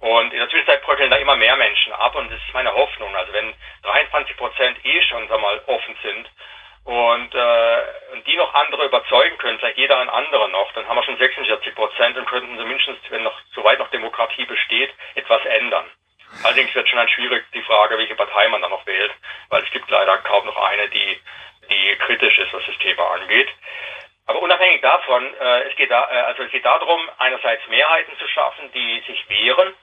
Und 0.00 0.32
in 0.32 0.38
der 0.38 0.48
Zwischenzeit 0.48 0.82
bröckeln 0.82 1.10
da 1.10 1.16
immer 1.16 1.36
mehr 1.36 1.56
Menschen 1.56 1.92
ab 1.92 2.14
und 2.16 2.30
das 2.30 2.38
ist 2.38 2.54
meine 2.54 2.72
Hoffnung. 2.72 3.14
Also 3.14 3.32
wenn 3.32 3.54
23 3.82 4.36
Prozent 4.36 4.84
eh 4.84 5.02
schon 5.02 5.28
sag 5.28 5.40
mal 5.40 5.60
offen 5.66 5.96
sind 6.02 6.30
und, 6.84 7.34
äh, 7.34 7.82
und 8.12 8.26
die 8.26 8.36
noch 8.36 8.52
andere 8.54 8.86
überzeugen 8.86 9.36
können, 9.38 9.58
vielleicht 9.58 9.76
jeder 9.76 9.98
ein 9.98 10.08
anderer 10.08 10.48
noch, 10.48 10.72
dann 10.72 10.88
haben 10.88 10.96
wir 10.96 11.02
schon 11.02 11.18
46 11.18 11.74
Prozent 11.74 12.16
und 12.16 12.26
könnten 12.26 12.56
zumindest, 12.56 13.10
wenn 13.10 13.22
noch 13.22 13.38
soweit 13.54 13.78
noch 13.78 13.90
Demokratie 13.90 14.46
besteht, 14.46 14.90
etwas 15.14 15.44
ändern. 15.44 15.90
Allerdings 16.42 16.74
wird 16.74 16.88
schon 16.88 16.98
dann 16.98 17.08
schwierig 17.08 17.44
die 17.52 17.62
Frage, 17.62 17.98
welche 17.98 18.14
Partei 18.14 18.48
man 18.48 18.62
dann 18.62 18.70
noch 18.70 18.86
wählt, 18.86 19.12
weil 19.48 19.62
es 19.62 19.70
gibt 19.70 19.90
leider 19.90 20.16
kaum 20.18 20.46
noch 20.46 20.56
eine, 20.56 20.88
die, 20.88 21.20
die 21.68 21.96
kritisch 21.96 22.38
ist, 22.38 22.52
was 22.52 22.64
das 22.66 22.78
Thema 22.78 23.10
angeht. 23.12 23.48
Aber 24.26 24.42
unabhängig 24.42 24.80
davon, 24.80 25.34
äh, 25.34 25.62
es 25.68 25.76
geht 25.76 25.90
da, 25.90 26.08
äh, 26.10 26.20
also 26.22 26.44
es 26.44 26.52
geht 26.52 26.64
darum, 26.64 27.00
einerseits 27.18 27.66
Mehrheiten 27.68 28.16
zu 28.16 28.28
schaffen, 28.28 28.70
die 28.72 29.02
sich 29.06 29.28
wehren. 29.28 29.74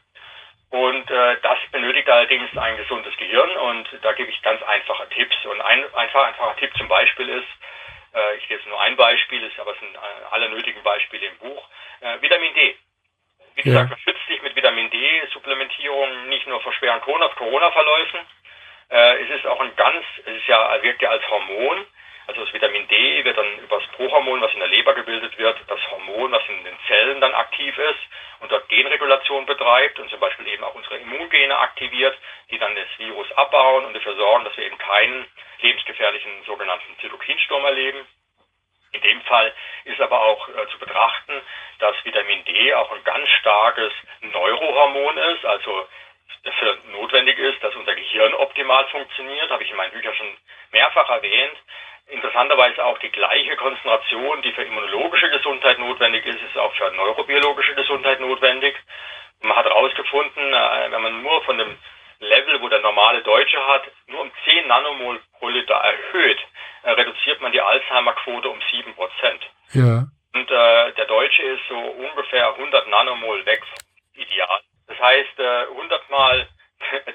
Und 0.70 1.10
äh, 1.10 1.38
das 1.42 1.60
benötigt 1.72 2.10
allerdings 2.10 2.58
ein 2.58 2.78
gesundes 2.78 3.16
Gehirn 3.18 3.50
und 3.50 3.88
da 4.02 4.12
gebe 4.14 4.30
ich 4.30 4.42
ganz 4.42 4.62
einfache 4.64 5.08
Tipps. 5.10 5.36
Und 5.46 5.62
ein 5.62 5.94
einfach, 5.96 6.28
einfacher 6.28 6.56
Tipp 6.58 6.76
zum 6.78 6.88
Beispiel 6.88 7.30
ist, 7.30 7.48
äh, 8.14 8.36
ich 8.38 8.48
gebe 8.48 8.60
jetzt 8.60 8.68
nur 8.68 8.80
ein 8.82 8.96
Beispiel, 8.96 9.44
ist, 9.44 9.60
aber 9.60 9.72
es 9.72 9.80
sind 9.80 9.96
äh, 9.96 10.00
alle 10.32 10.50
nötigen 10.50 10.84
Beispiele 10.84 11.28
im 11.28 11.38
Buch, 11.38 11.68
äh, 12.02 12.22
Vitamin 12.22 12.54
D. 12.54 12.78
Wie 13.58 13.64
gesagt, 13.64 13.90
man 13.90 14.00
schützt 14.00 14.28
sich 14.28 14.40
mit 14.44 14.56
Vitamin 14.56 14.88
D-Supplementierung 14.92 16.30
nicht 16.30 16.46
nur 16.46 16.62
vor 16.62 16.72
schweren 16.74 17.02
Corona-Verläufen. 17.02 18.20
Äh, 18.92 19.24
es 19.24 19.30
ist 19.32 19.48
auch 19.48 19.60
ein 19.60 19.76
ganz, 19.76 20.06
es 20.26 20.38
ist 20.38 20.48
ja, 20.48 20.82
wirkt 20.84 21.02
ja 21.02 21.10
als 21.10 21.28
Hormon. 21.28 21.88
Also 22.28 22.46
das 22.46 22.54
Vitamin 22.54 22.88
D 22.88 23.24
wird 23.24 23.36
dann 23.36 23.58
über 23.58 23.80
das 23.80 23.88
Prohormon, 23.94 24.42
was 24.42 24.54
in 24.54 24.60
der 24.60 24.68
Leber 24.68 24.94
gebildet 24.94 25.36
wird, 25.40 25.58
das 25.68 25.80
Hormon, 25.90 26.32
was 26.32 26.44
in 26.50 26.66
den 26.66 26.78
Zellen 26.86 27.20
dann 27.20 27.34
aktiv 27.34 27.76
ist 27.76 28.00
und 28.42 28.52
dort 28.52 28.70
Genregulation 28.70 29.48
betreibt 29.48 29.98
und 29.98 30.10
zum 30.12 30.20
Beispiel 30.20 30.48
eben 30.50 30.64
auch 30.64 30.76
unsere 30.76 30.98
Immungene 30.98 31.58
aktiviert, 31.58 32.16
die 32.52 32.60
dann 32.60 32.76
das 32.76 33.00
Virus 33.00 33.32
abbauen 33.32 33.86
und 33.86 33.96
dafür 33.96 34.16
sorgen, 34.18 34.44
dass 34.44 34.56
wir 34.56 34.66
eben 34.66 34.78
keinen 34.78 35.26
lebensgefährlichen 35.62 36.44
sogenannten 36.46 36.96
Zytokinsturm 37.02 37.66
erleben. 37.66 38.06
In 38.98 39.04
dem 39.04 39.22
Fall 39.22 39.54
ist 39.86 40.02
aber 40.02 40.20
auch 40.20 40.50
äh, 40.50 40.68
zu 40.72 40.80
betrachten, 40.80 41.40
dass 41.78 41.96
Vitamin 42.04 42.44
D 42.46 42.74
auch 42.74 42.92
ein 42.92 43.04
ganz 43.04 43.30
starkes 43.40 43.94
Neurohormon 44.22 45.18
ist, 45.18 45.46
also 45.46 45.88
dafür 46.44 46.78
notwendig 46.92 47.38
ist, 47.38 47.64
dass 47.64 47.76
unser 47.76 47.94
Gehirn 47.94 48.34
optimal 48.34 48.86
funktioniert, 48.88 49.52
habe 49.52 49.64
ich 49.64 49.70
in 49.70 49.78
meinen 49.78 49.92
Büchern 49.92 50.16
schon 50.16 50.36
mehrfach 50.72 51.10
erwähnt. 51.10 51.58
Interessanterweise 52.08 52.84
auch 52.84 52.98
die 53.00 53.12
gleiche 53.12 53.56
Konzentration, 53.58 54.42
die 54.42 54.54
für 54.54 54.64
immunologische 54.64 55.30
Gesundheit 55.30 55.78
notwendig 55.78 56.26
ist, 56.26 56.42
ist 56.42 56.58
auch 56.58 56.74
für 56.74 56.90
neurobiologische 56.92 57.76
Gesundheit 57.76 58.20
notwendig. 58.20 58.76
Man 59.42 59.56
hat 59.56 59.66
herausgefunden, 59.66 60.54
äh, 60.54 60.92
wenn 60.92 61.02
man 61.04 61.22
nur 61.22 61.44
von 61.44 61.60
dem 61.60 61.78
Level, 62.20 62.62
wo 62.62 62.70
der 62.70 62.82
normale 62.82 63.22
Deutsche 63.22 63.58
hat, 63.68 63.84
nur 64.08 64.22
um 64.22 64.32
10 64.46 64.68
Nanomol 64.68 65.20
pro 65.40 65.50
Liter 65.50 65.76
erhöht, 65.76 66.40
äh, 66.84 66.92
reduziert 66.92 67.42
man 67.42 67.52
die 67.52 67.62
Alzheimer-Quote 67.62 68.50
um 68.50 68.60
7 68.72 68.94
Prozent. 68.96 69.42
Ja. 69.74 70.06
Und 70.34 70.52
äh, 70.52 70.94
der 70.94 71.06
Deutsche 71.06 71.44
ist 71.44 71.62
so 71.70 71.78
ungefähr 71.78 72.54
100 72.54 72.88
Nanomol 72.88 73.46
weg, 73.46 73.62
ideal. 74.14 74.60
Das 74.88 75.00
heißt, 75.00 75.40
äh, 75.40 75.66
100 75.72 76.10
mal 76.10 76.48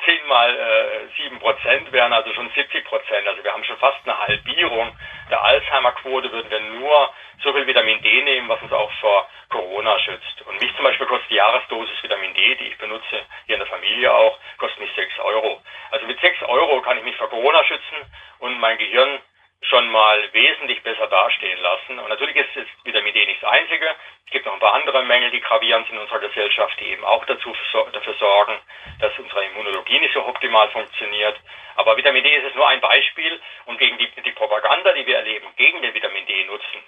10 0.05 0.27
mal 0.27 0.55
äh, 0.55 1.23
7 1.23 1.39
Prozent 1.39 1.93
wären 1.93 2.13
also 2.13 2.33
schon 2.35 2.51
70 2.51 2.85
Prozent. 2.85 3.27
Also 3.27 3.43
wir 3.45 3.53
haben 3.53 3.65
schon 3.65 3.79
fast 3.79 3.99
eine 4.05 4.19
Halbierung 4.19 4.97
der 5.31 5.43
Alzheimer-Quote, 5.43 6.33
würden 6.33 6.51
wir 6.51 6.61
nur 6.61 7.11
so 7.43 7.53
viel 7.53 7.67
Vitamin 7.67 8.03
D 8.03 8.23
nehmen, 8.23 8.49
was 8.49 8.61
uns 8.63 8.73
auch 8.73 8.91
vor 9.01 9.29
Corona 9.49 9.99
schützt. 10.01 10.43
Und 10.47 10.61
mich 10.61 10.75
zum 10.77 10.85
Beispiel 10.85 11.07
kostet 11.07 11.31
die 11.31 11.37
Jahresdosis 11.37 12.03
Vitamin 12.03 12.35
D, 12.35 12.55
die 12.57 12.69
ich 12.69 12.79
benutze, 12.79 13.25
hier 13.47 13.55
in 13.55 13.61
der 13.61 13.69
Familie 13.69 14.13
auch, 14.13 14.39
kostet 14.59 14.81
mich 14.81 14.93
6 14.95 15.19
Euro. 15.21 15.63
Also 15.91 16.07
mit 16.07 16.21
6 16.21 16.43
Euro 16.43 16.81
kann 16.83 16.99
ich 16.99 17.05
mich 17.05 17.17
vor 17.17 17.31
Corona 17.31 17.65
schützen 17.65 17.97
und 18.41 18.59
mein 18.59 18.79
Gehirn 18.79 19.21
schon 19.63 19.91
mal 19.91 20.29
wesentlich 20.33 20.83
besser 20.83 21.07
dastehen 21.07 21.61
lassen. 21.61 21.99
Und 21.99 22.09
natürlich 22.09 22.37
ist 22.37 22.55
jetzt 22.55 22.71
Vitamin 22.85 23.15
D 23.15 23.25
nicht 23.27 23.43
das 23.43 23.51
Einzige. 23.51 23.95
Es 24.27 24.33
gibt 24.33 24.47
noch 24.47 24.55
ein 24.55 24.61
paar 24.61 24.75
andere 24.75 25.03
Mängel, 25.05 25.31
die 25.31 25.41
gravierend 25.41 25.87
sind 25.87 25.97
in 25.97 26.03
unserer 26.03 26.21
Gesellschaft, 26.21 26.79
die 26.81 26.91
eben 26.91 27.05
auch 27.05 27.25
dazu, 27.27 27.55
dafür 27.93 28.15
sorgen, 28.15 28.59
dass 29.01 29.19
unsere 29.19 29.45
Immunologie 29.45 29.99
nicht 30.01 30.15
so 30.15 30.27
optimal 30.27 30.69
funktioniert. 30.71 31.39
Aber 31.77 31.97
Vitamin 31.97 32.23
D 32.23 32.35
ist 32.35 32.45
jetzt 32.45 32.57
nur 32.57 32.69
ein 32.69 32.81
Beispiel 32.81 33.41
und 33.67 33.79
gegen 33.79 33.99
die, 33.99 34.11
die 34.23 34.33
Propaganda, 34.33 34.93
die 34.93 35.07
wir 35.07 35.17
erleben, 35.17 35.49
gegen 35.57 35.81
den 35.81 35.95
Vitamin 35.95 36.27
D-Nutzen, 36.27 36.83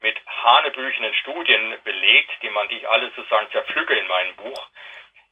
mit 0.00 0.16
hanebüchenen 0.26 1.14
Studien 1.14 1.76
belegt, 1.84 2.30
die 2.42 2.50
man, 2.50 2.68
die 2.68 2.76
ich 2.76 2.88
alle 2.88 3.10
sozusagen 3.16 3.50
zerpflücke 3.50 3.94
in 3.94 4.06
meinem 4.06 4.36
Buch, 4.36 4.68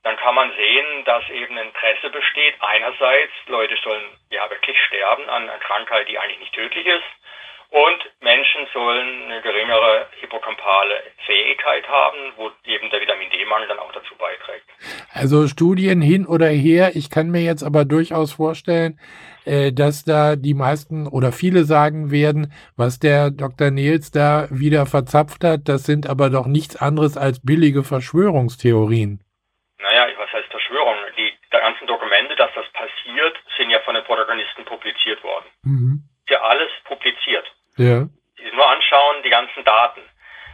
dann 0.06 0.16
kann 0.18 0.36
man 0.36 0.52
sehen, 0.52 1.04
dass 1.04 1.28
eben 1.30 1.58
Interesse 1.58 2.10
besteht. 2.10 2.54
Einerseits, 2.60 3.32
Leute 3.48 3.74
sollen 3.82 4.04
ja 4.30 4.48
wirklich 4.48 4.76
sterben 4.86 5.28
an 5.28 5.50
einer 5.50 5.58
Krankheit, 5.58 6.08
die 6.08 6.16
eigentlich 6.16 6.38
nicht 6.38 6.54
tödlich 6.54 6.86
ist. 6.86 7.10
Und 7.70 7.98
Menschen 8.20 8.68
sollen 8.72 9.24
eine 9.24 9.42
geringere 9.42 10.06
hippocampale 10.20 11.02
Fähigkeit 11.26 11.88
haben, 11.88 12.18
wo 12.36 12.52
eben 12.66 12.88
der 12.90 13.00
Vitamin 13.00 13.28
D-Mangel 13.30 13.66
dann 13.66 13.80
auch 13.80 13.90
dazu 13.90 14.14
beiträgt. 14.14 14.64
Also 15.12 15.48
Studien 15.48 16.00
hin 16.00 16.24
oder 16.24 16.46
her. 16.46 16.92
Ich 16.94 17.10
kann 17.10 17.32
mir 17.32 17.42
jetzt 17.42 17.64
aber 17.64 17.84
durchaus 17.84 18.34
vorstellen, 18.34 19.00
äh, 19.44 19.72
dass 19.72 20.04
da 20.04 20.36
die 20.36 20.54
meisten 20.54 21.08
oder 21.08 21.32
viele 21.32 21.64
sagen 21.64 22.12
werden, 22.12 22.54
was 22.76 23.00
der 23.00 23.32
Dr. 23.32 23.72
Nils 23.72 24.12
da 24.12 24.46
wieder 24.52 24.86
verzapft 24.86 25.42
hat, 25.42 25.62
das 25.64 25.82
sind 25.82 26.08
aber 26.08 26.30
doch 26.30 26.46
nichts 26.46 26.76
anderes 26.76 27.16
als 27.16 27.44
billige 27.44 27.82
Verschwörungstheorien 27.82 29.20
naja, 29.86 30.08
was 30.18 30.32
heißt 30.32 30.50
Verschwörung? 30.50 30.96
Die 31.16 31.32
ganzen 31.50 31.86
Dokumente, 31.86 32.34
dass 32.36 32.50
das 32.54 32.66
passiert, 32.72 33.36
sind 33.66 33.72
ja 33.72 33.80
von 33.80 33.96
den 33.96 34.04
Protagonisten 34.04 34.64
publiziert 34.64 35.22
worden. 35.24 35.46
Mhm. 35.62 36.02
Ist 36.24 36.30
ja 36.30 36.40
alles 36.40 36.70
publiziert. 36.84 37.46
Ja. 37.76 38.06
Die 38.38 38.52
nur 38.54 38.68
anschauen, 38.68 39.22
die 39.24 39.30
ganzen 39.30 39.64
Daten. 39.64 40.02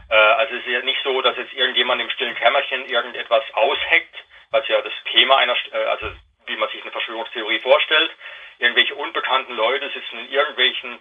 Äh, 0.08 0.14
also 0.14 0.54
es 0.54 0.60
ist 0.60 0.72
ja 0.72 0.80
nicht 0.80 1.00
so, 1.04 1.20
dass 1.20 1.36
jetzt 1.36 1.52
irgendjemand 1.52 2.00
im 2.00 2.08
stillen 2.10 2.34
Kämmerchen 2.34 2.86
irgendetwas 2.86 3.44
ausheckt, 3.52 4.14
was 4.50 4.66
ja 4.68 4.80
das 4.80 4.92
Thema 5.12 5.36
einer, 5.36 5.54
äh, 5.72 5.84
also 5.84 6.06
wie 6.46 6.56
man 6.56 6.70
sich 6.70 6.80
eine 6.80 6.90
Verschwörungstheorie 6.90 7.60
vorstellt. 7.60 8.10
Irgendwelche 8.58 8.94
unbekannten 8.94 9.54
Leute 9.54 9.90
sitzen 9.90 10.18
in 10.20 10.30
irgendwelchen 10.30 10.98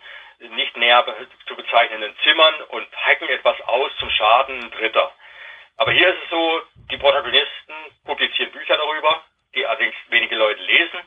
nicht 0.55 0.75
näher 0.75 1.05
zu 1.47 1.55
bezeichnenden 1.55 2.13
Zimmern 2.23 2.55
und 2.69 2.87
hacken 3.05 3.29
etwas 3.29 3.59
aus 3.61 3.91
zum 3.99 4.09
Schaden 4.09 4.71
Dritter. 4.71 5.13
Aber 5.77 5.91
hier 5.91 6.09
ist 6.09 6.23
es 6.23 6.29
so, 6.29 6.61
die 6.91 6.97
Protagonisten 6.97 7.73
publizieren 8.05 8.51
Bücher 8.51 8.75
darüber, 8.75 9.23
die 9.55 9.65
allerdings 9.65 9.95
wenige 10.09 10.35
Leute 10.35 10.61
lesen. 10.63 10.99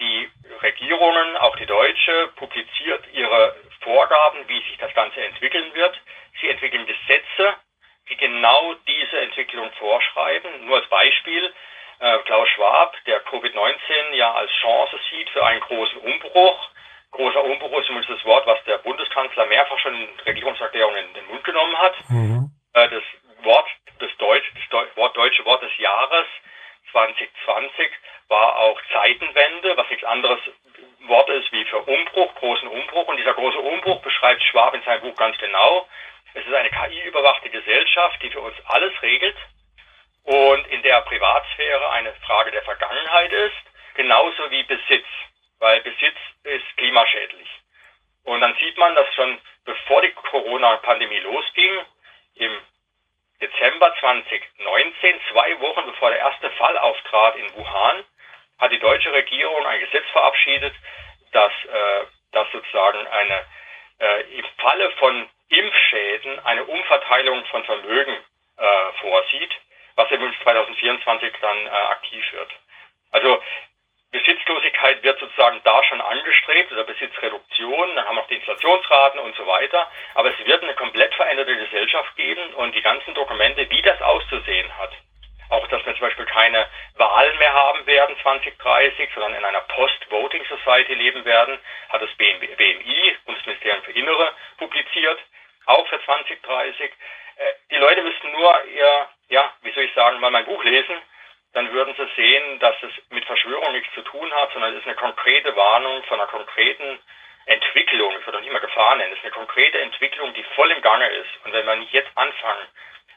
Die 0.00 0.30
Regierungen, 0.62 1.36
auch 1.38 1.56
die 1.56 1.66
deutsche, 1.66 2.28
publiziert 2.36 3.04
ihre 3.12 3.54
Vorgaben, 3.80 4.48
wie 4.48 4.60
sich 4.62 4.76
das 4.78 4.92
Ganze 4.94 5.20
entwickeln 5.24 5.72
wird. 5.74 6.00
Sie 6.40 6.48
entwickeln 6.48 6.86
Gesetze, 6.86 7.54
die 8.08 8.16
genau 8.16 8.74
diese 8.86 9.20
Entwicklung 9.20 9.70
vorschreiben. 9.78 10.66
Nur 10.66 10.76
als 10.78 10.88
Beispiel, 10.88 11.52
äh, 12.00 12.18
Klaus 12.24 12.48
Schwab, 12.50 12.96
der 13.06 13.24
Covid-19 13.26 14.14
ja 14.14 14.32
als 14.32 14.50
Chance 14.60 14.98
sieht 15.10 15.30
für 15.30 15.44
einen 15.44 15.60
großen 15.60 15.98
Umbruch. 15.98 16.68
Großer 17.12 17.44
Umbruch 17.44 17.78
ist 17.78 17.86
zumindest 17.86 18.18
das 18.18 18.24
Wort, 18.24 18.46
was 18.46 18.62
der 18.64 18.78
Bundeskanzler 18.78 19.46
mehrfach 19.46 19.78
schon 19.78 19.94
in 19.94 20.08
Regierungserklärungen 20.26 21.06
in 21.06 21.14
den 21.14 21.26
Mund 21.26 21.44
genommen 21.44 21.78
hat. 21.78 21.94
Mhm. 22.08 22.50
Äh, 22.72 22.88
das 22.88 23.02
Wort 23.44 23.68
das, 23.98 24.10
Deutsch, 24.18 24.52
das 24.70 24.96
Wort, 24.96 25.16
deutsche 25.16 25.44
Wort 25.44 25.62
des 25.62 25.76
Jahres 25.78 26.26
2020 26.92 27.90
war 28.28 28.56
auch 28.56 28.80
Zeitenwende, 28.92 29.76
was 29.76 29.88
nichts 29.90 30.04
anderes 30.04 30.40
Wort 31.00 31.28
ist 31.28 31.52
wie 31.52 31.64
für 31.64 31.78
Umbruch, 31.78 32.34
großen 32.36 32.68
Umbruch. 32.68 33.08
Und 33.08 33.16
dieser 33.18 33.34
große 33.34 33.58
Umbruch 33.58 34.00
beschreibt 34.02 34.42
Schwab 34.42 34.74
in 34.74 34.82
seinem 34.82 35.02
Buch 35.02 35.16
ganz 35.16 35.36
genau. 35.38 35.88
Es 36.34 36.46
ist 36.46 36.54
eine 36.54 36.70
KI-überwachte 36.70 37.50
Gesellschaft, 37.50 38.22
die 38.22 38.30
für 38.30 38.40
uns 38.40 38.56
alles 38.66 38.92
regelt 39.02 39.36
und 40.24 40.66
in 40.68 40.82
der 40.82 41.02
Privatsphäre 41.02 41.90
eine 41.90 42.12
Frage 42.26 42.50
der 42.50 42.62
Vergangenheit 42.62 43.32
ist, 43.32 43.56
genauso 43.94 44.50
wie 44.50 44.62
Besitz, 44.64 45.06
weil 45.58 45.80
Besitz 45.82 46.16
ist 46.44 46.76
klimaschädlich. 46.76 47.48
Und 48.24 48.40
dann 48.40 48.56
sieht 48.58 48.76
man, 48.78 48.94
dass 48.94 49.12
schon 49.14 49.38
bevor 49.64 50.02
die 50.02 50.12
Corona-Pandemie 50.12 51.20
losging, 51.20 51.84
im 52.36 52.58
Dezember 53.44 53.94
2019, 54.00 55.20
zwei 55.30 55.60
Wochen 55.60 55.84
bevor 55.84 56.10
der 56.10 56.20
erste 56.20 56.50
Fall 56.52 56.78
auftrat 56.78 57.36
in 57.36 57.54
Wuhan, 57.54 58.04
hat 58.58 58.72
die 58.72 58.78
deutsche 58.78 59.12
Regierung 59.12 59.66
ein 59.66 59.80
Gesetz 59.80 60.06
verabschiedet, 60.12 60.74
das, 61.32 61.52
äh, 61.64 62.06
das 62.32 62.50
sozusagen 62.52 63.06
eine, 63.06 63.44
äh, 64.00 64.20
im 64.38 64.46
Falle 64.56 64.90
von 64.92 65.28
Impfschäden 65.48 66.38
eine 66.46 66.64
Umverteilung 66.64 67.44
von 67.46 67.64
Vermögen 67.64 68.16
äh, 68.56 68.92
vorsieht, 69.00 69.52
was 69.96 70.10
übrigens 70.10 70.36
2024 70.42 71.34
dann 71.42 71.66
äh, 71.66 71.70
aktiv 71.70 72.32
wird. 72.32 72.50
Also 73.12 73.42
Besitzlosigkeit 74.14 75.02
wird 75.02 75.18
sozusagen 75.18 75.60
da 75.64 75.82
schon 75.82 76.00
angestrebt 76.00 76.70
oder 76.70 76.84
Besitzreduktion, 76.84 77.96
dann 77.96 78.06
haben 78.06 78.14
wir 78.14 78.22
auch 78.22 78.28
die 78.28 78.36
Inflationsraten 78.36 79.18
und 79.18 79.34
so 79.34 79.44
weiter. 79.44 79.90
Aber 80.14 80.30
es 80.30 80.46
wird 80.46 80.62
eine 80.62 80.74
komplett 80.74 81.12
veränderte 81.14 81.56
Gesellschaft 81.56 82.14
geben 82.14 82.54
und 82.54 82.76
die 82.76 82.82
ganzen 82.82 83.12
Dokumente, 83.14 83.68
wie 83.68 83.82
das 83.82 84.00
auszusehen 84.00 84.70
hat. 84.78 84.92
Auch, 85.50 85.66
dass 85.66 85.84
wir 85.84 85.94
zum 85.94 86.02
Beispiel 86.02 86.26
keine 86.26 86.64
Wahlen 86.96 87.36
mehr 87.38 87.52
haben 87.52 87.84
werden 87.86 88.16
2030, 88.22 89.10
sondern 89.14 89.34
in 89.34 89.44
einer 89.44 89.62
Post-Voting 89.62 90.44
Society 90.44 90.94
leben 90.94 91.24
werden, 91.24 91.58
hat 91.88 92.00
das 92.00 92.10
BMI, 92.14 93.16
Bundesministerium 93.26 93.82
für 93.82 93.92
Innere, 93.92 94.32
publiziert, 94.58 95.18
auch 95.66 95.88
für 95.88 96.00
2030. 96.04 96.92
Äh, 97.36 97.44
die 97.68 97.76
Leute 97.76 98.02
müssten 98.02 98.30
nur 98.30 98.64
ihr, 98.66 99.08
ja, 99.30 99.52
wie 99.62 99.72
soll 99.72 99.82
ich 99.82 99.94
sagen, 99.94 100.20
mal 100.20 100.30
mein 100.30 100.44
Buch 100.44 100.62
lesen 100.62 101.02
dann 101.54 101.72
würden 101.72 101.94
Sie 101.96 102.06
sehen, 102.16 102.58
dass 102.58 102.74
es 102.82 102.92
mit 103.10 103.24
Verschwörung 103.24 103.72
nichts 103.72 103.92
zu 103.94 104.02
tun 104.02 104.30
hat, 104.32 104.52
sondern 104.52 104.72
es 104.72 104.80
ist 104.80 104.86
eine 104.86 104.96
konkrete 104.96 105.54
Warnung 105.56 106.02
von 106.04 106.20
einer 106.20 106.28
konkreten 106.28 106.98
Entwicklung. 107.46 108.12
Ich 108.18 108.26
würde 108.26 108.40
nicht 108.40 108.52
mal 108.52 108.58
Gefahr 108.58 108.96
nennen. 108.96 109.12
Es 109.12 109.18
ist 109.18 109.24
eine 109.24 109.34
konkrete 109.34 109.80
Entwicklung, 109.80 110.34
die 110.34 110.44
voll 110.56 110.70
im 110.70 110.82
Gange 110.82 111.06
ist. 111.08 111.30
Und 111.44 111.52
wenn 111.52 111.66
wir 111.66 111.76
nicht 111.76 111.92
jetzt 111.92 112.10
anfangen, 112.16 112.66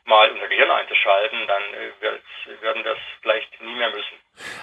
mal 0.06 0.32
unser 0.32 0.48
Gehirn 0.48 0.72
einzuschalten, 0.72 1.48
dann 1.48 1.64
äh, 1.74 2.62
werden 2.62 2.84
wir 2.84 2.94
es 2.94 3.00
vielleicht 3.22 3.62
nie 3.62 3.76
mehr 3.76 3.90
müssen. 3.90 4.18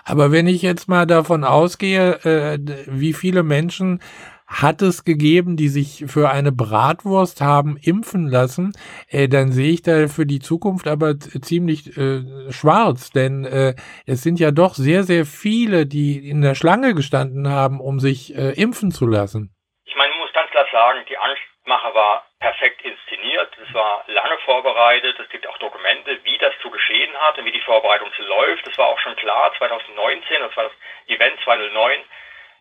Aber 0.04 0.32
wenn 0.32 0.46
ich 0.46 0.62
jetzt 0.62 0.88
mal 0.88 1.06
davon 1.06 1.44
ausgehe, 1.44 2.20
äh, 2.24 2.58
wie 2.87 3.12
viele 3.12 3.42
Menschen 3.42 4.02
hat 4.46 4.83
es 4.83 5.04
gegeben, 5.04 5.57
die 5.57 5.68
sich 5.68 6.04
für 6.07 6.30
eine 6.30 6.52
Bratwurst 6.52 7.40
haben 7.40 7.76
impfen 7.83 8.28
lassen, 8.28 8.72
äh, 9.09 9.28
dann 9.28 9.52
sehe 9.52 9.72
ich 9.72 9.83
da 9.83 10.09
für 10.09 10.26
die 10.26 10.40
Zukunft 10.40 10.87
aber 10.87 11.18
ziemlich 11.18 11.96
äh, 11.96 12.52
schwarz, 12.52 13.11
denn 13.11 13.44
äh, 13.44 13.74
es 14.07 14.22
sind 14.22 14.38
ja 14.38 14.50
doch 14.50 14.74
sehr, 14.74 15.04
sehr 15.04 15.24
viele, 15.24 15.87
die 15.87 16.28
in 16.28 16.42
der 16.42 16.54
Schlange 16.54 16.94
gestanden 16.94 17.48
haben, 17.48 17.80
um 17.80 18.00
sich 18.00 18.37
äh, 18.37 18.52
impfen 18.61 18.90
zu 18.90 19.07
lassen. 19.07 19.54
Ich 19.85 19.96
meine, 19.96 20.11
man 20.11 20.20
muss 20.20 20.33
ganz 20.33 20.50
klar 20.50 20.66
sagen, 20.70 21.00
die 21.09 21.16
Angstmacher 21.16 21.94
war 21.94 22.26
perfekt 22.40 22.83
inszeniert, 22.85 23.50
es 23.66 23.72
war 23.74 24.04
lange 24.09 24.37
vorbereitet, 24.44 25.18
es 25.18 25.28
gibt 25.30 25.46
auch 25.46 25.57
Dokumente, 25.59 26.18
wie 26.24 26.37
das 26.38 26.52
zu 26.61 26.70
geschehen 26.70 27.12
hat 27.20 27.38
und 27.38 27.46
wie 27.46 27.52
die 27.52 27.64
Vorbereitung 27.64 28.11
so 28.16 28.22
läuft. 28.24 28.66
Das 28.66 28.76
war 28.76 28.88
auch 28.88 28.98
schon 28.98 29.16
klar 29.16 29.52
2019, 29.57 30.40
das 30.40 30.57
war 30.57 30.64
das 30.64 30.72
Event 31.07 31.40
2009 31.44 32.00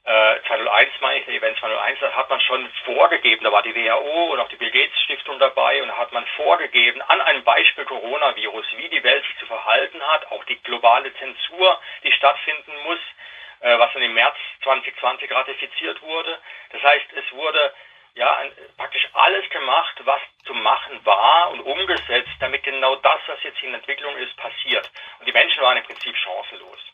äh, 0.06 0.42
2001 0.48 0.92
meine 1.00 1.20
ich, 1.20 1.26
der 1.26 1.36
Event 1.36 1.58
2001, 1.60 2.00
da 2.02 2.12
hat 2.12 2.30
man 2.30 2.42
schon 2.42 2.70
vorgegeben, 2.84 3.44
da 3.44 3.52
war 3.52 3.64
die 3.64 3.74
WHO 3.74 4.34
und 4.34 4.40
auch 4.40 4.50
die 4.50 4.58
Bill 4.58 4.72
Gates 4.72 5.00
Stiftung 5.02 5.40
dabei 5.40 5.82
und 5.82 5.88
da 5.88 5.98
hat 5.98 6.12
man 6.12 6.26
vorgegeben, 6.36 7.02
an 7.04 7.22
einem 7.22 7.44
Beispiel 7.44 7.86
Coronavirus, 7.86 8.66
wie 8.76 8.90
die 8.90 9.04
Welt 9.04 9.24
sich 9.26 9.38
zu 9.40 9.46
verhalten 9.46 10.02
hat, 10.02 10.30
auch 10.32 10.44
die 10.44 10.62
globale 10.64 11.14
Zensur, 11.16 11.80
die 12.04 12.12
stattfinden 12.12 12.74
muss, 12.84 13.00
äh, 13.62 13.80
was 13.80 13.94
dann 13.94 14.02
im 14.02 14.14
März 14.14 14.36
2020 14.64 15.32
ratifiziert 15.32 16.02
wurde. 16.02 16.38
Das 16.72 16.84
heißt, 16.84 17.06
es 17.14 17.32
wurde 17.32 17.74
ja 18.16 18.44
praktisch 18.78 19.08
alles 19.14 19.50
gemacht, 19.50 19.96
was 20.04 20.22
zu 20.46 20.54
machen 20.54 21.00
war 21.06 21.52
und 21.52 21.62
umgesetzt, 21.62 22.32
damit 22.42 22.64
genau 22.64 22.98
das, 22.98 23.22
was 23.28 23.42
jetzt 23.44 23.64
in 23.64 23.74
Entwicklung 23.74 24.16
ist, 24.18 24.36
passiert. 24.36 24.92
Und 25.20 25.28
die 25.28 25.32
Menschen 25.32 25.64
waren 25.64 25.78
im 25.78 25.84
Prinzip 25.84 26.16
chancenlos. 26.18 26.93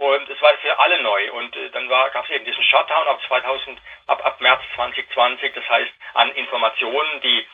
Und 0.00 0.30
es 0.30 0.40
war 0.40 0.56
für 0.62 0.78
alle 0.78 1.02
neu. 1.02 1.30
Und 1.32 1.54
äh, 1.56 1.68
dann 1.72 1.86
gab 1.86 2.24
es 2.24 2.30
eben 2.30 2.46
diesen 2.46 2.64
Shutdown 2.64 3.06
ab 3.06 3.20
2000, 3.28 3.78
ab, 4.06 4.24
ab 4.24 4.40
März 4.40 4.62
2020. 4.74 5.52
Das 5.52 5.68
heißt, 5.68 5.92
an 6.14 6.32
Informationen, 6.36 7.20
die 7.20 7.46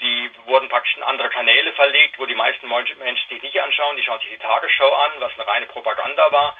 die 0.00 0.30
wurden 0.46 0.68
praktisch 0.68 0.96
in 0.96 1.02
andere 1.02 1.28
Kanäle 1.28 1.72
verlegt, 1.72 2.20
wo 2.20 2.26
die 2.26 2.36
meisten 2.36 2.68
Menschen 2.68 3.28
sich 3.28 3.42
nicht 3.42 3.60
anschauen. 3.60 3.96
Die 3.96 4.04
schauen 4.04 4.20
sich 4.20 4.30
die 4.30 4.38
Tagesschau 4.38 4.92
an, 4.92 5.10
was 5.18 5.32
eine 5.34 5.48
reine 5.48 5.66
Propaganda 5.66 6.30
war. 6.30 6.56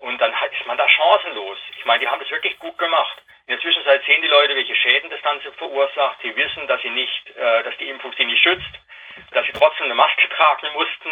Und 0.00 0.20
dann 0.20 0.34
ist 0.34 0.66
man 0.66 0.76
da 0.76 0.86
chancenlos. 0.86 1.56
Ich 1.78 1.84
meine, 1.86 2.00
die 2.00 2.08
haben 2.08 2.20
das 2.20 2.30
wirklich 2.30 2.58
gut 2.58 2.76
gemacht. 2.76 3.22
In 3.46 3.52
der 3.52 3.60
Zwischenzeit 3.60 4.04
sehen 4.04 4.20
die 4.20 4.28
Leute, 4.28 4.54
welche 4.54 4.76
Schäden 4.76 5.08
das 5.08 5.22
Ganze 5.22 5.50
verursacht. 5.52 6.18
Sie 6.20 6.36
wissen, 6.36 6.66
dass 6.66 6.82
sie 6.82 6.90
nicht, 6.90 7.30
äh, 7.34 7.62
dass 7.62 7.74
die 7.78 7.88
Impfung 7.88 8.12
sie 8.18 8.26
nicht 8.26 8.42
schützt, 8.42 8.74
dass 9.30 9.46
sie 9.46 9.52
trotzdem 9.52 9.86
eine 9.86 9.94
Maske 9.94 10.28
tragen 10.28 10.70
mussten. 10.74 11.10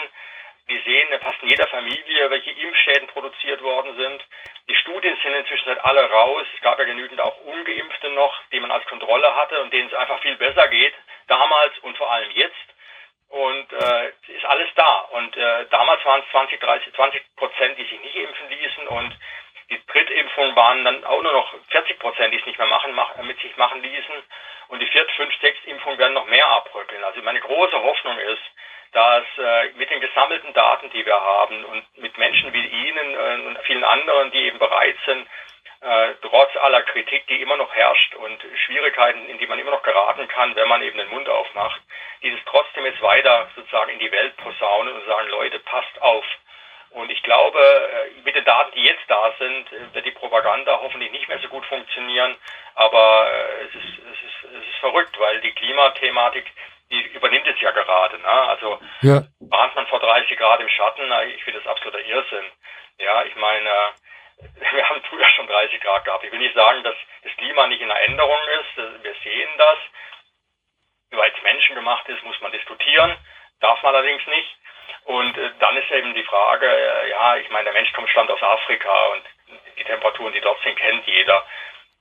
Wir 0.67 0.81
sehen 0.83 1.09
fast 1.21 1.43
in 1.43 1.49
jeder 1.49 1.67
Familie, 1.67 2.31
welche 2.31 2.51
Impfschäden 2.51 3.09
produziert 3.09 3.63
worden 3.63 3.97
sind. 3.97 4.25
Die 4.69 4.75
Studien 4.77 5.17
sind 5.23 5.35
inzwischen 5.35 5.67
seit 5.67 5.85
alle 5.85 6.09
raus. 6.09 6.47
Es 6.55 6.61
gab 6.63 6.79
ja 6.79 6.85
genügend 6.85 7.21
auch 7.21 7.37
Ungeimpfte 7.45 8.11
noch, 8.11 8.35
die 8.53 8.61
man 8.61 8.71
als 8.71 8.87
Kontrolle 8.87 9.35
hatte 9.35 9.61
und 9.63 9.73
denen 9.73 9.89
es 9.89 9.95
einfach 9.95 10.21
viel 10.21 10.37
besser 10.37 10.69
geht, 10.69 10.95
damals 11.27 11.77
und 11.81 11.97
vor 11.97 12.11
allem 12.11 12.31
jetzt. 12.33 12.55
Und 13.29 13.73
äh, 13.73 14.09
ist 14.29 14.45
alles 14.45 14.69
da. 14.75 15.01
Und 15.13 15.37
äh, 15.37 15.67
damals 15.71 16.05
waren 16.05 16.21
es 16.21 16.31
20, 16.31 16.61
30, 16.61 16.95
20 16.95 17.37
Prozent, 17.37 17.79
die 17.79 17.85
sich 17.85 18.01
nicht 18.01 18.17
impfen 18.17 18.49
ließen 18.51 18.87
und 18.89 19.17
die 19.73 19.87
Drittimpfung 19.87 20.55
waren 20.55 20.85
dann 20.85 21.03
auch 21.05 21.23
nur 21.23 21.33
noch 21.33 21.55
40 21.71 21.99
Prozent, 21.99 22.35
die 22.35 22.39
es 22.39 22.47
nicht 22.47 22.59
mehr 22.59 22.67
machen, 22.67 22.93
mach, 22.93 23.17
mit 23.23 23.41
sich 23.41 23.57
machen 23.57 23.83
ließen. 23.83 24.15
Und 24.69 24.81
die 24.81 24.87
Viert-, 24.87 25.11
Fünf-, 25.13 25.35
Sechs-Impfung 25.41 25.97
werden 25.99 26.13
noch 26.13 26.27
mehr 26.27 26.47
abrückeln. 26.47 27.03
Also 27.05 27.23
meine 27.23 27.41
große 27.41 27.83
Hoffnung 27.83 28.19
ist, 28.19 28.43
dass 28.93 29.25
äh, 29.39 29.71
mit 29.77 29.91
den 29.91 30.01
gesammelten 30.01 30.53
Daten, 30.53 30.91
die 30.91 31.05
wir 31.05 31.21
haben 31.21 31.65
und 31.65 31.99
mit 31.99 32.17
Menschen 32.19 32.53
wie 32.53 32.67
Ihnen 32.67 33.15
äh, 33.15 33.47
und 33.47 33.59
vielen 33.65 33.85
anderen, 33.85 34.31
die 34.31 34.47
eben 34.47 34.59
bereit 34.59 34.97
sind, 35.07 35.27
äh, 35.81 36.15
trotz 36.23 36.55
aller 36.57 36.83
Kritik, 36.83 37.27
die 37.27 37.41
immer 37.41 37.57
noch 37.57 37.75
herrscht 37.75 38.15
und 38.15 38.41
Schwierigkeiten, 38.67 39.27
in 39.29 39.39
die 39.39 39.47
man 39.47 39.59
immer 39.59 39.73
noch 39.73 39.83
geraten 39.83 40.29
kann, 40.29 40.55
wenn 40.55 40.69
man 40.69 40.83
eben 40.83 40.99
den 40.99 41.09
Mund 41.09 41.29
aufmacht, 41.29 41.81
dieses 42.23 42.41
trotzdem 42.47 42.85
jetzt 42.85 43.03
weiter 43.03 43.49
sozusagen 43.57 43.91
in 43.91 43.99
die 43.99 44.13
Welt 44.13 44.37
posaunen 44.37 44.95
und 44.95 45.07
sagen, 45.07 45.29
Leute, 45.29 45.59
passt 45.61 46.01
auf. 46.01 46.25
Und 46.91 47.11
ich 47.11 47.23
glaube, 47.23 47.59
äh, 47.59 48.21
mit 48.23 48.37
den 48.37 48.45
Daten, 48.45 48.73
die 48.75 48.85
jetzt 48.85 49.05
da 49.09 49.33
sind, 49.39 49.73
äh, 49.73 49.95
wird 49.95 50.05
die 50.05 50.11
Propaganda 50.11 50.79
hoffentlich 50.83 51.11
nicht 51.11 51.27
mehr 51.29 51.39
so 51.39 51.49
gut 51.49 51.65
funktionieren. 51.67 52.37
Aber 52.75 53.31
äh, 53.33 53.65
es 53.65 53.75
ist, 53.75 53.99
es 53.99 54.23
ist, 54.23 54.53
es 54.55 54.69
ist 54.69 54.79
verrückt, 54.81 55.19
weil 55.19 55.41
die 55.41 55.53
Klimathematik 55.53 56.45
die 56.93 57.03
übernimmt 57.15 57.47
es 57.47 57.61
ja 57.61 57.71
gerade. 57.71 58.19
Ne? 58.19 58.29
Also 58.29 58.79
ja. 59.01 59.23
warnt 59.41 59.75
man 59.75 59.87
vor 59.87 59.99
30 59.99 60.37
Grad 60.39 60.61
im 60.61 60.69
Schatten, 60.69 61.11
ich 61.35 61.43
finde 61.43 61.61
das 61.61 61.69
absoluter 61.69 62.01
Irrsinn. 62.01 62.45
Ja, 62.99 63.25
ich 63.25 63.35
meine, 63.37 63.71
wir 64.73 64.89
haben 64.89 65.03
früher 65.09 65.29
schon 65.31 65.47
30 65.47 65.81
Grad 65.81 66.05
gehabt. 66.05 66.25
Ich 66.25 66.33
will 66.33 66.39
nicht 66.39 66.55
sagen, 66.55 66.85
dass 66.85 66.95
das 67.23 67.37
Klima 67.37 67.67
nicht 67.67 67.81
in 67.81 67.89
der 67.89 68.09
Änderung 68.09 68.41
ist. 68.61 69.03
Wir 69.03 69.15
sehen 69.25 69.51
das. 69.59 69.79
Weil 71.11 71.33
es 71.35 71.43
menschengemacht 71.43 72.09
ist, 72.09 72.23
muss 72.25 72.41
man 72.41 72.53
diskutieren. 72.53 73.17
Darf 73.61 73.83
man 73.83 73.95
allerdings 73.95 74.27
nicht. 74.27 74.57
Und 75.05 75.37
äh, 75.37 75.51
dann 75.59 75.77
ist 75.77 75.91
eben 75.91 76.15
die 76.15 76.25
Frage, 76.25 76.67
äh, 76.67 77.11
ja, 77.11 77.37
ich 77.37 77.49
meine, 77.51 77.65
der 77.65 77.73
Mensch 77.73 77.93
kommt, 77.93 78.09
stammt 78.11 78.31
aus 78.31 78.43
Afrika 78.43 79.07
und 79.07 79.23
die 79.79 79.85
Temperaturen, 79.85 80.33
die 80.33 80.41
dort 80.41 80.63
sind, 80.63 80.77
kennt 80.77 81.07
jeder. 81.07 81.45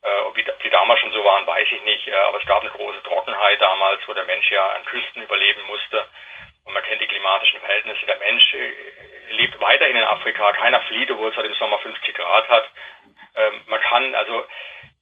Äh, 0.04 0.22
ob 0.26 0.36
die, 0.36 0.46
die 0.64 0.70
damals 0.70 1.00
schon 1.00 1.12
so 1.12 1.24
waren, 1.24 1.46
weiß 1.46 1.68
ich 1.72 1.84
nicht. 1.84 2.08
Äh, 2.08 2.16
aber 2.16 2.40
es 2.40 2.48
gab 2.48 2.62
eine 2.62 2.72
große 2.72 3.04
Trockenheit 3.04 3.62
damals, 3.62 4.02
wo 4.08 4.14
der 4.14 4.26
Mensch 4.26 4.50
ja 4.50 4.68
an 4.70 4.86
Küsten 4.86 5.22
überleben 5.22 5.62
musste. 5.68 6.08
Und 6.66 6.74
man 6.74 6.84
kennt 6.84 7.02
die 7.02 7.08
klimatischen 7.08 7.60
Verhältnisse. 7.60 8.06
Der 8.06 8.18
Mensch 8.18 8.54
äh, 8.54 8.74
lebt 9.32 9.60
weiterhin 9.62 9.96
in 9.96 10.04
Afrika. 10.04 10.52
Keiner 10.54 10.82
flieht, 10.82 11.12
obwohl 11.12 11.30
es 11.30 11.36
halt 11.36 11.48
im 11.48 11.56
Sommer 11.56 11.80
50 11.80 12.16
Grad 12.16 12.50
hat. 12.50 12.70
Ähm, 13.36 13.62
man 13.68 13.82
kann, 13.82 14.16
also, 14.16 14.46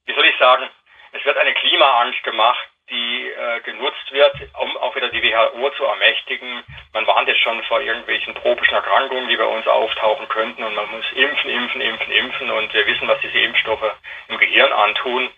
wie 0.06 0.14
soll 0.14 0.24
ich 0.26 0.36
sagen, 0.38 0.68
es 1.12 1.24
wird 1.24 1.36
eine 1.36 1.54
Klimaangst 1.54 2.22
gemacht, 2.22 2.69
die 2.90 3.30
äh, 3.30 3.60
genutzt 3.60 4.10
wird, 4.10 4.34
um 4.58 4.76
auch 4.78 4.94
wieder 4.96 5.08
die 5.08 5.22
WHO 5.22 5.70
zu 5.70 5.84
ermächtigen. 5.84 6.64
Man 6.92 7.06
warnt 7.06 7.28
jetzt 7.28 7.40
schon 7.40 7.62
vor 7.64 7.80
irgendwelchen 7.80 8.34
tropischen 8.34 8.74
Erkrankungen, 8.74 9.28
die 9.28 9.36
bei 9.36 9.44
uns 9.44 9.66
auftauchen 9.66 10.28
könnten 10.28 10.64
und 10.64 10.74
man 10.74 10.90
muss 10.90 11.04
impfen, 11.12 11.50
impfen, 11.50 11.80
impfen, 11.80 12.12
impfen 12.12 12.50
und 12.50 12.74
wir 12.74 12.86
wissen, 12.86 13.08
was 13.08 13.20
diese 13.20 13.38
Impfstoffe 13.38 13.94
im 14.28 14.38
Gehirn 14.38 14.72
antun. 14.72 15.30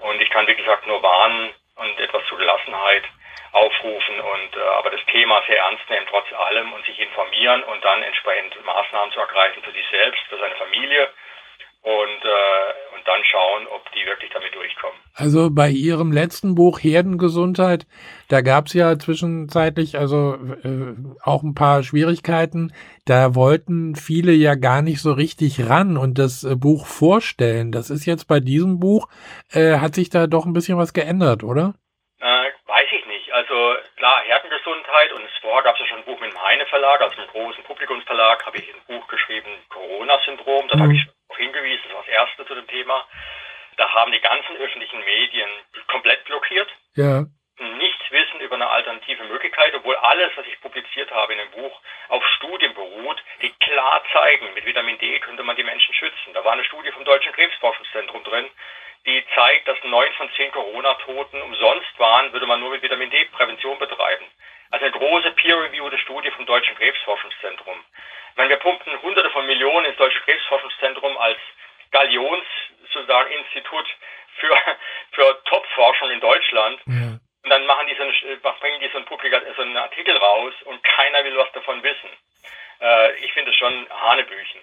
Und 0.00 0.20
ich 0.20 0.30
kann, 0.30 0.46
wie 0.46 0.54
gesagt, 0.54 0.86
nur 0.86 1.02
warnen 1.02 1.50
und 1.76 2.00
etwas 2.00 2.24
zur 2.26 2.38
Gelassenheit 2.38 3.04
aufrufen 3.52 4.18
und 4.18 4.56
äh, 4.56 4.60
aber 4.78 4.90
das 4.90 5.04
Thema 5.06 5.40
sehr 5.46 5.58
ernst 5.58 5.88
nehmen 5.88 6.06
trotz 6.10 6.32
allem 6.32 6.72
und 6.72 6.84
sich 6.86 6.98
informieren 6.98 7.62
und 7.64 7.84
dann 7.84 8.02
entsprechend 8.02 8.64
Maßnahmen 8.64 9.12
zu 9.12 9.20
ergreifen 9.20 9.62
für 9.62 9.70
sich 9.70 9.86
selbst, 9.90 10.20
für 10.28 10.38
seine 10.38 10.56
Familie 10.56 11.08
und, 11.84 12.24
äh, 12.24 12.96
und 12.96 13.06
dann 13.06 13.22
schauen, 13.30 13.66
ob 13.68 13.92
die 13.92 14.06
wirklich 14.06 14.30
damit 14.32 14.54
durchkommen. 14.54 14.98
Also 15.14 15.50
bei 15.50 15.68
Ihrem 15.68 16.12
letzten 16.12 16.54
Buch 16.54 16.80
Herdengesundheit, 16.80 17.86
da 18.28 18.40
gab 18.40 18.66
es 18.66 18.72
ja 18.72 18.98
zwischenzeitlich 18.98 19.98
also 19.98 20.34
äh, 20.64 20.94
auch 21.22 21.42
ein 21.42 21.54
paar 21.54 21.82
Schwierigkeiten. 21.82 22.72
Da 23.04 23.34
wollten 23.34 23.96
viele 23.96 24.32
ja 24.32 24.54
gar 24.54 24.80
nicht 24.80 25.02
so 25.02 25.12
richtig 25.12 25.68
ran 25.68 25.98
und 25.98 26.18
das 26.18 26.42
äh, 26.42 26.56
Buch 26.56 26.86
vorstellen. 26.86 27.70
Das 27.70 27.90
ist 27.90 28.06
jetzt 28.06 28.26
bei 28.28 28.40
diesem 28.40 28.80
Buch, 28.80 29.08
äh, 29.52 29.78
hat 29.78 29.94
sich 29.94 30.08
da 30.08 30.26
doch 30.26 30.46
ein 30.46 30.54
bisschen 30.54 30.78
was 30.78 30.94
geändert, 30.94 31.44
oder? 31.44 31.74
Äh, 32.20 32.48
weiß 32.66 32.88
ich 32.98 33.06
nicht. 33.06 33.30
Also 33.30 33.74
klar, 33.96 34.22
Herdengesundheit 34.24 35.12
und 35.12 35.22
vorher 35.42 35.64
gab 35.64 35.74
es 35.74 35.80
ja 35.80 35.86
schon 35.86 35.98
ein 35.98 36.04
Buch 36.06 36.18
mit 36.18 36.32
dem 36.32 36.42
Heine 36.42 36.64
Verlag, 36.64 37.02
also 37.02 37.14
einem 37.18 37.28
großen 37.28 37.62
Publikumsverlag, 37.64 38.46
habe 38.46 38.56
ich 38.56 38.72
ein 38.72 38.80
Buch 38.88 39.06
geschrieben, 39.08 39.50
Corona-Syndrom. 39.68 40.66
Das 40.68 40.78
mhm. 40.78 40.82
habe 40.82 40.94
ich 40.94 41.06
hingewiesen, 41.36 41.82
das 41.84 41.94
war 41.94 42.02
das 42.02 42.12
erste 42.12 42.46
zu 42.46 42.54
dem 42.54 42.66
Thema. 42.66 43.06
Da 43.76 43.92
haben 43.92 44.12
die 44.12 44.20
ganzen 44.20 44.56
öffentlichen 44.56 45.00
Medien 45.04 45.50
komplett 45.88 46.24
blockiert. 46.24 46.68
Ja. 46.94 47.24
Nichts 47.58 48.10
wissen 48.10 48.40
über 48.40 48.56
eine 48.56 48.68
alternative 48.68 49.24
Möglichkeit, 49.24 49.74
obwohl 49.74 49.96
alles, 49.96 50.30
was 50.36 50.46
ich 50.46 50.60
publiziert 50.60 51.10
habe 51.12 51.32
in 51.32 51.38
dem 51.38 51.50
Buch, 51.52 51.80
auf 52.08 52.24
Studien 52.36 52.74
beruht, 52.74 53.22
die 53.42 53.50
klar 53.60 54.02
zeigen, 54.12 54.52
mit 54.54 54.64
Vitamin 54.66 54.98
D 54.98 55.20
könnte 55.20 55.44
man 55.44 55.56
die 55.56 55.62
Menschen 55.62 55.94
schützen. 55.94 56.34
Da 56.34 56.44
war 56.44 56.52
eine 56.52 56.64
Studie 56.64 56.90
vom 56.90 57.04
Deutschen 57.04 57.32
Krebsforschungszentrum 57.32 58.24
drin, 58.24 58.50
die 59.06 59.24
zeigt, 59.34 59.68
dass 59.68 59.76
neun 59.84 60.12
von 60.14 60.30
zehn 60.36 60.50
Corona-Toten 60.50 61.42
umsonst 61.42 61.98
waren, 61.98 62.32
würde 62.32 62.46
man 62.46 62.58
nur 62.58 62.70
mit 62.70 62.82
Vitamin 62.82 63.10
D 63.10 63.24
Prävention 63.26 63.78
betreiben. 63.78 64.24
Also 64.70 64.86
eine 64.86 64.96
große 64.96 65.30
peer-reviewte 65.32 65.98
Studie 65.98 66.30
vom 66.32 66.46
Deutschen 66.46 66.76
Krebsforschungszentrum. 66.76 67.76
Ich 68.30 68.36
meine, 68.36 68.50
wir 68.50 68.56
pumpen 68.56 69.00
hunderte 69.02 69.30
von 69.30 69.46
Millionen 69.46 69.86
ins 69.86 69.96
Deutsche 69.96 70.20
Krebsforschungszentrum 70.20 71.16
als 71.18 71.38
Galions 71.92 72.46
sozusagen 72.92 73.30
Institut 73.30 73.86
für, 74.38 74.56
für 75.12 75.44
Top-Forschung 75.44 76.10
in 76.10 76.20
Deutschland. 76.20 76.80
Ja. 76.86 77.18
Und 77.44 77.50
dann 77.50 77.66
machen 77.66 77.86
die 77.86 77.94
so 77.94 78.02
eine, 78.02 78.36
bringen 78.60 78.80
die 78.80 78.88
so 78.88 78.96
einen, 78.96 79.06
Publika 79.06 79.40
so 79.54 79.62
einen 79.62 79.76
Artikel 79.76 80.16
raus 80.16 80.54
und 80.64 80.82
keiner 80.82 81.22
will 81.24 81.36
was 81.36 81.52
davon 81.52 81.82
wissen. 81.82 82.10
Äh, 82.80 83.16
ich 83.18 83.32
finde 83.32 83.50
es 83.50 83.56
schon 83.56 83.86
Hanebüchen. 83.90 84.60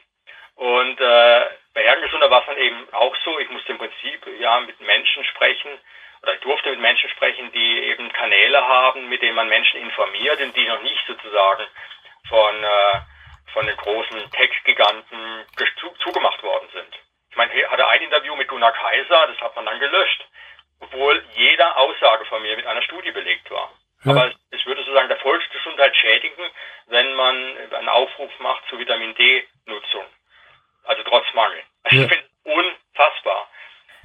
Und 0.56 1.00
äh, 1.00 1.46
bei 1.74 1.84
Herrengesunder 1.84 2.30
war 2.30 2.42
es 2.42 2.48
dann 2.48 2.58
eben 2.58 2.88
auch 2.92 3.16
so, 3.24 3.40
ich 3.40 3.50
musste 3.50 3.72
im 3.72 3.78
Prinzip 3.78 4.28
ja 4.40 4.60
mit 4.62 4.80
Menschen 4.82 5.24
sprechen, 5.26 5.80
oder 6.22 6.34
ich 6.36 6.42
durfte 6.42 6.70
mit 6.70 6.80
Menschen 6.80 7.10
sprechen, 7.10 7.52
die 7.52 7.80
eben 7.86 8.12
Kanäle 8.14 8.62
haben, 8.62 9.10
mit 9.10 9.22
denen 9.22 9.36
man 9.36 9.50
Menschen 9.50 9.82
informiert 9.82 10.40
und 10.40 10.56
die 10.56 10.68
noch 10.68 10.82
nicht 10.84 11.04
sozusagen 11.08 11.66
von, 12.30 12.64
äh, 12.64 13.02
von 13.54 13.66
den 13.66 13.78
großen 13.78 14.32
Tech-Giganten 14.32 15.46
zugemacht 16.04 16.42
worden 16.44 16.70
sind. 16.74 17.00
Ich 17.30 17.38
meine, 17.38 17.54
ich 17.54 17.70
hatte 17.70 17.88
ein 17.88 18.02
Interview 18.02 18.36
mit 18.36 18.48
Gunnar 18.48 18.74
Kaiser, 18.74 19.28
das 19.28 19.40
hat 19.42 19.56
man 19.56 19.66
dann 19.66 19.80
gelöscht, 19.80 20.26
obwohl 20.80 21.24
jede 21.36 21.76
Aussage 21.76 22.26
von 22.26 22.42
mir 22.42 22.56
mit 22.56 22.68
einer 22.68 22.82
Studie 22.82 23.12
belegt 23.12 23.50
war. 23.50 23.72
Ja. 24.04 24.12
Aber 24.12 24.32
es 24.52 24.66
würde 24.66 24.82
sozusagen 24.82 25.10
der 25.10 25.20
Volksgesundheit 25.20 25.96
schädigen, 25.96 26.44
wenn 26.88 27.14
man 27.14 27.58
einen 27.74 27.90
Aufruf 27.90 28.32
macht 28.40 28.64
zur 28.70 28.80
Vitamin 28.80 29.16
D-Nutzung. 29.16 30.06
Also 30.84 31.04
trotz 31.04 31.26
Mangel. 31.34 31.62
Also 31.84 31.98
ja. 31.98 32.04
Ich 32.04 32.10
finde 32.10 32.26
es 32.26 32.52
unfassbar. 32.52 33.48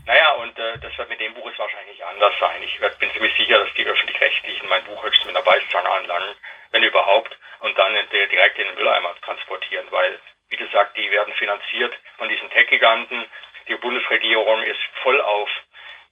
Naja, 0.07 0.31
und 0.35 0.57
äh, 0.57 0.79
das 0.79 0.97
wird 0.99 1.09
mit 1.09 1.19
dem 1.19 1.35
Buch 1.35 1.47
jetzt 1.47 1.59
wahrscheinlich 1.59 2.05
anders 2.05 2.33
sein. 2.39 2.63
Ich 2.63 2.81
werd, 2.81 2.97
bin 3.01 3.11
ziemlich 3.11 3.37
sicher, 3.37 3.59
dass 3.59 3.75
die 3.75 3.85
Öffentlich-Rechtlichen 3.85 4.69
mein 4.69 4.85
Buch 4.85 5.03
höchstens 5.03 5.27
mit 5.27 5.37
einer 5.37 5.45
Beißzange 5.45 5.91
anlangen, 5.91 6.33
wenn 6.71 6.85
überhaupt, 6.85 7.37
und 7.59 7.77
dann 7.77 7.97
in, 7.97 8.09
direkt 8.11 8.57
in 8.59 8.67
den 8.69 8.77
Mülleimer 8.77 9.17
transportieren, 9.23 9.87
weil 9.91 10.21
wie 10.49 10.57
gesagt, 10.57 10.97
die 10.97 11.11
werden 11.11 11.35
finanziert 11.35 11.93
von 12.19 12.29
diesen 12.29 12.49
Tech-Giganten. 12.51 13.27
Die 13.67 13.75
Bundesregierung 13.75 14.63
ist 14.63 14.79
voll 15.03 15.21
auf 15.21 15.51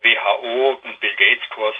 WHO 0.03 0.81
und 0.83 0.99
Bill 0.99 1.15
Gates 1.15 1.49
Kurs, 1.51 1.77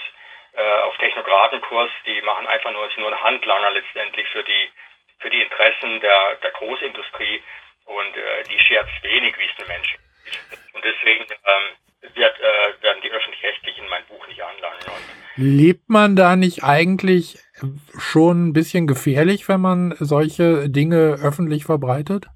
äh, 0.53 0.81
auf 0.83 0.97
Technokratenkurs. 0.99 1.91
Die 2.05 2.21
machen 2.21 2.47
einfach 2.47 2.71
nur, 2.71 2.87
ist 2.87 2.97
nur 2.97 3.11
ein 3.11 3.23
Handlanger 3.23 3.71
letztendlich 3.71 4.25
für 4.29 4.43
die, 4.43 4.71
für 5.19 5.29
die 5.29 5.41
Interessen 5.41 5.99
der, 5.99 6.35
der 6.35 6.51
Großindustrie 6.51 7.43
und 7.87 8.15
äh, 8.15 8.43
die 8.43 8.59
scherzt 8.59 9.03
wenig, 9.03 9.37
wie 9.37 9.47
es 9.47 9.55
den 9.57 9.67
Menschen 9.67 10.04
Und 10.73 10.83
deswegen 10.83 11.23
ähm, 11.23 12.13
wird, 12.15 12.39
äh, 12.39 12.83
werden 12.83 13.01
die 13.03 13.11
Öffentlich-Rechtlichen 13.11 13.87
mein 13.89 14.05
Buch 14.05 14.27
nicht 14.27 14.41
anlangen. 14.41 14.79
Lebt 15.37 15.89
man 15.89 16.15
da 16.15 16.35
nicht 16.35 16.63
eigentlich 16.63 17.39
schon 17.99 18.47
ein 18.47 18.53
bisschen 18.53 18.87
gefährlich, 18.87 19.49
wenn 19.49 19.61
man 19.61 19.95
solche 19.99 20.69
Dinge 20.69 21.17
öffentlich 21.21 21.65
verbreitet? 21.65 22.27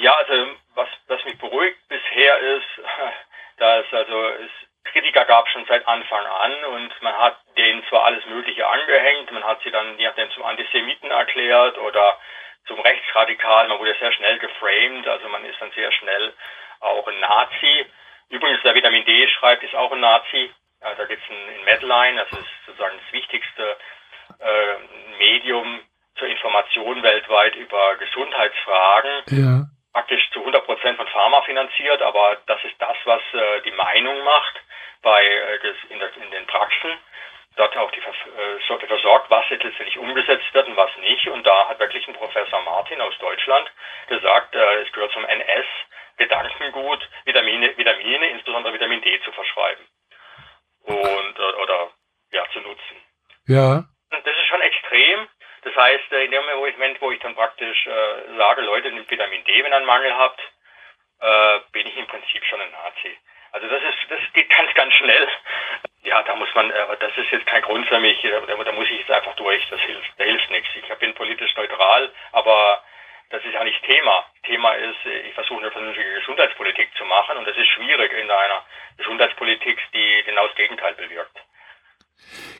Ja, 0.00 0.14
also 0.14 0.32
was, 0.74 0.88
was 1.08 1.24
mich 1.24 1.38
beruhigt 1.38 1.76
bisher 1.88 2.38
ist, 2.56 2.86
dass 3.58 3.84
also 3.92 4.28
es 4.28 4.50
Kritiker 4.84 5.24
gab 5.24 5.48
schon 5.48 5.64
seit 5.66 5.86
Anfang 5.86 6.24
an 6.24 6.64
und 6.64 6.90
man 7.02 7.14
hat 7.14 7.36
denen 7.56 7.84
zwar 7.88 8.04
alles 8.04 8.24
Mögliche 8.26 8.66
angehängt, 8.66 9.30
man 9.30 9.44
hat 9.44 9.60
sie 9.62 9.70
dann 9.70 9.98
je 9.98 10.06
nachdem 10.06 10.30
zum 10.32 10.42
Antisemiten 10.42 11.10
erklärt 11.10 11.78
oder 11.78 12.18
zum 12.66 12.80
Rechtsradikal, 12.80 13.68
man 13.68 13.78
wurde 13.78 13.94
sehr 14.00 14.12
schnell 14.12 14.38
geframed, 14.38 15.06
also 15.06 15.28
man 15.28 15.44
ist 15.44 15.60
dann 15.60 15.70
sehr 15.72 15.92
schnell 15.92 16.32
auch 16.80 17.06
ein 17.06 17.20
Nazi. 17.20 17.86
Übrigens, 18.28 18.62
der 18.62 18.74
Vitamin 18.74 19.04
D 19.04 19.28
schreibt, 19.28 19.62
ist 19.62 19.74
auch 19.74 19.92
ein 19.92 20.00
Nazi. 20.00 20.50
Ja, 20.82 20.94
da 20.94 21.04
gibt 21.04 21.22
es 21.22 21.30
ein, 21.30 21.54
ein 21.54 21.64
Medline, 21.64 22.24
das 22.24 22.40
ist 22.40 22.48
sozusagen 22.66 22.98
das 23.04 23.12
wichtigste 23.12 23.76
äh, 24.38 25.18
Medium 25.18 25.80
zur 26.16 26.28
Information 26.28 27.02
weltweit 27.02 27.54
über 27.56 27.96
Gesundheitsfragen. 27.96 29.22
Ja 29.28 29.70
praktisch 29.92 30.30
zu 30.32 30.40
100 30.40 30.64
Prozent 30.64 30.96
von 30.96 31.06
Pharma 31.08 31.42
finanziert, 31.42 32.00
aber 32.02 32.38
das 32.46 32.62
ist 32.64 32.76
das, 32.78 32.96
was 33.04 33.22
äh, 33.32 33.60
die 33.62 33.72
Meinung 33.72 34.22
macht 34.24 34.60
bei 35.02 35.24
äh, 35.24 35.74
in, 35.88 35.98
der, 35.98 36.16
in, 36.16 36.30
den 36.30 36.46
Praxen. 36.46 36.90
Dort 37.56 37.76
auch 37.76 37.90
die 37.90 37.98
äh, 37.98 38.78
dafür 38.78 38.98
sorgt, 38.98 39.30
was 39.30 39.48
jetzt 39.50 39.64
letztendlich 39.64 39.98
umgesetzt 39.98 40.46
wird 40.52 40.68
und 40.68 40.76
was 40.76 40.90
nicht. 40.98 41.26
Und 41.28 41.44
da 41.44 41.68
hat 41.68 41.80
wirklich 41.80 42.06
ein 42.06 42.14
Professor 42.14 42.62
Martin 42.62 43.00
aus 43.00 43.16
Deutschland 43.18 43.70
gesagt, 44.08 44.54
äh, 44.54 44.82
es 44.82 44.92
gehört 44.92 45.12
zum 45.12 45.24
NS 45.24 45.66
Gedankengut, 46.20 47.08
Vitamine, 47.24 47.76
Vitamine, 47.78 48.28
insbesondere 48.28 48.74
Vitamin 48.74 49.00
D 49.00 49.20
zu 49.22 49.32
verschreiben 49.32 49.84
und 50.82 51.38
äh, 51.38 51.62
oder 51.62 51.90
ja 52.30 52.44
zu 52.52 52.60
nutzen. 52.60 52.96
Ja. 53.46 53.84
Und 54.12 54.26
das 54.26 54.36
ist 54.36 54.46
schon 54.48 54.60
extrem. 54.60 55.28
Das 55.62 55.74
heißt, 55.74 56.12
äh, 56.12 56.24
in 56.24 56.30
dem 56.30 56.44
Moment, 56.44 57.00
wo 57.00 57.10
ich 57.10 57.20
dann 57.20 57.34
praktisch 57.34 57.86
äh, 57.86 58.36
sage, 58.36 58.60
Leute, 58.60 58.92
nehmt 58.92 59.10
Vitamin 59.10 59.44
D, 59.44 59.64
wenn 59.64 59.72
ihr 59.72 59.76
einen 59.76 59.86
Mangel 59.86 60.14
habt, 60.14 60.40
äh, 61.20 61.60
bin 61.72 61.86
ich 61.86 61.96
im 61.96 62.06
Prinzip 62.06 62.44
schon 62.44 62.60
ein 62.60 62.70
Nazi. 62.70 63.16
Also 63.52 63.66
das 63.68 63.82
ist, 63.82 64.10
das 64.10 64.20
geht 64.34 64.50
ganz, 64.50 64.74
ganz 64.74 64.92
schnell. 64.94 65.26
Ja, 66.02 66.22
da 66.22 66.34
muss 66.34 66.48
man, 66.54 66.70
aber 66.72 66.96
das 66.96 67.16
ist 67.16 67.30
jetzt 67.30 67.46
kein 67.46 67.62
Grund 67.62 67.86
für 67.86 67.98
mich, 67.98 68.20
da, 68.22 68.40
da 68.40 68.72
muss 68.72 68.88
ich 68.88 69.00
jetzt 69.00 69.10
einfach 69.10 69.34
durch, 69.36 69.66
das 69.68 69.80
hilft, 69.80 70.10
da 70.18 70.24
hilft 70.24 70.50
nichts. 70.50 70.70
Ich 70.74 70.94
bin 70.98 71.14
politisch 71.14 71.54
neutral, 71.56 72.10
aber 72.32 72.82
das 73.30 73.44
ist 73.44 73.54
ja 73.54 73.64
nicht 73.64 73.82
Thema. 73.84 74.24
Thema 74.44 74.72
ist, 74.74 74.98
ich 75.26 75.34
versuche 75.34 75.60
eine 75.60 75.70
vernünftige 75.70 76.14
Gesundheitspolitik 76.20 76.90
zu 76.96 77.04
machen 77.04 77.38
und 77.38 77.46
das 77.46 77.56
ist 77.56 77.68
schwierig 77.68 78.12
in 78.12 78.30
einer 78.30 78.64
Gesundheitspolitik, 78.98 79.78
die 79.94 80.22
genau 80.26 80.46
das 80.46 80.56
Gegenteil 80.56 80.94
bewirkt. 80.94 81.38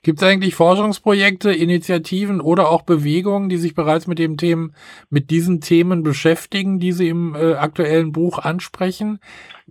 Gibt 0.03 0.23
es 0.23 0.27
eigentlich 0.27 0.55
Forschungsprojekte, 0.55 1.53
Initiativen 1.53 2.41
oder 2.41 2.71
auch 2.71 2.83
Bewegungen, 2.83 3.49
die 3.51 3.57
sich 3.57 3.75
bereits 3.75 4.07
mit 4.07 4.19
dem 4.19 4.39
Themen, 4.39 4.75
mit 5.11 5.31
diesen 5.31 5.61
Themen 5.61 6.03
beschäftigen, 6.03 6.81
die 6.81 6.93
Sie 6.93 7.09
im 7.09 7.35
äh, 7.35 7.57
aktuellen 7.57 8.13
Buch 8.13 8.39
ansprechen? 8.39 9.21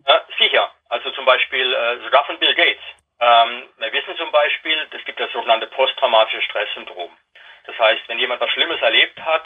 Ja, 0.05 0.21
sicher. 0.37 0.69
Also 0.89 1.09
zum 1.11 1.25
Beispiel 1.25 1.73
äh, 1.73 2.03
sogar 2.03 2.25
von 2.25 2.37
Bill 2.37 2.53
Gates. 2.53 2.83
Ähm, 3.19 3.63
wir 3.77 3.91
wissen 3.91 4.15
zum 4.17 4.31
Beispiel, 4.31 4.77
es 4.91 5.03
gibt 5.05 5.19
das 5.19 5.31
sogenannte 5.31 5.67
posttraumatische 5.67 6.41
Stresssyndrom. 6.43 7.09
Das 7.65 7.77
heißt, 7.79 8.01
wenn 8.07 8.19
jemand 8.19 8.41
was 8.41 8.51
Schlimmes 8.51 8.81
erlebt 8.81 9.19
hat, 9.19 9.45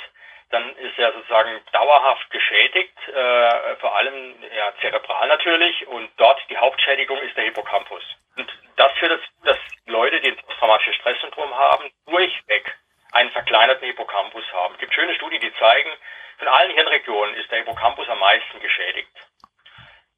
dann 0.53 0.75
ist 0.77 0.97
er 0.99 1.11
sozusagen 1.13 1.59
dauerhaft 1.71 2.29
geschädigt, 2.29 2.95
äh, 3.07 3.75
vor 3.77 3.97
allem 3.97 4.35
ja, 4.55 4.71
zerebral 4.81 5.27
natürlich, 5.27 5.87
und 5.87 6.11
dort 6.17 6.39
die 6.49 6.57
Hauptschädigung 6.57 7.17
ist 7.19 7.35
der 7.35 7.45
Hippocampus. 7.45 8.03
Und 8.37 8.47
das 8.75 8.91
führt 8.93 9.11
dazu, 9.11 9.23
dass 9.43 9.57
Leute, 9.87 10.21
die 10.21 10.29
ein 10.29 10.37
posttraumatisches 10.37 10.95
Stresssyndrom 10.95 11.53
haben, 11.55 11.91
durchweg 12.05 12.77
einen 13.13 13.31
verkleinerten 13.31 13.87
Hippocampus 13.87 14.45
haben. 14.53 14.75
Es 14.75 14.79
gibt 14.79 14.93
schöne 14.93 15.15
Studien, 15.15 15.41
die 15.41 15.53
zeigen, 15.55 15.91
von 16.37 16.47
allen 16.47 16.71
Hirnregionen 16.71 17.35
ist 17.35 17.49
der 17.51 17.59
Hippocampus 17.59 18.07
am 18.09 18.19
meisten 18.19 18.59
geschädigt. 18.59 19.09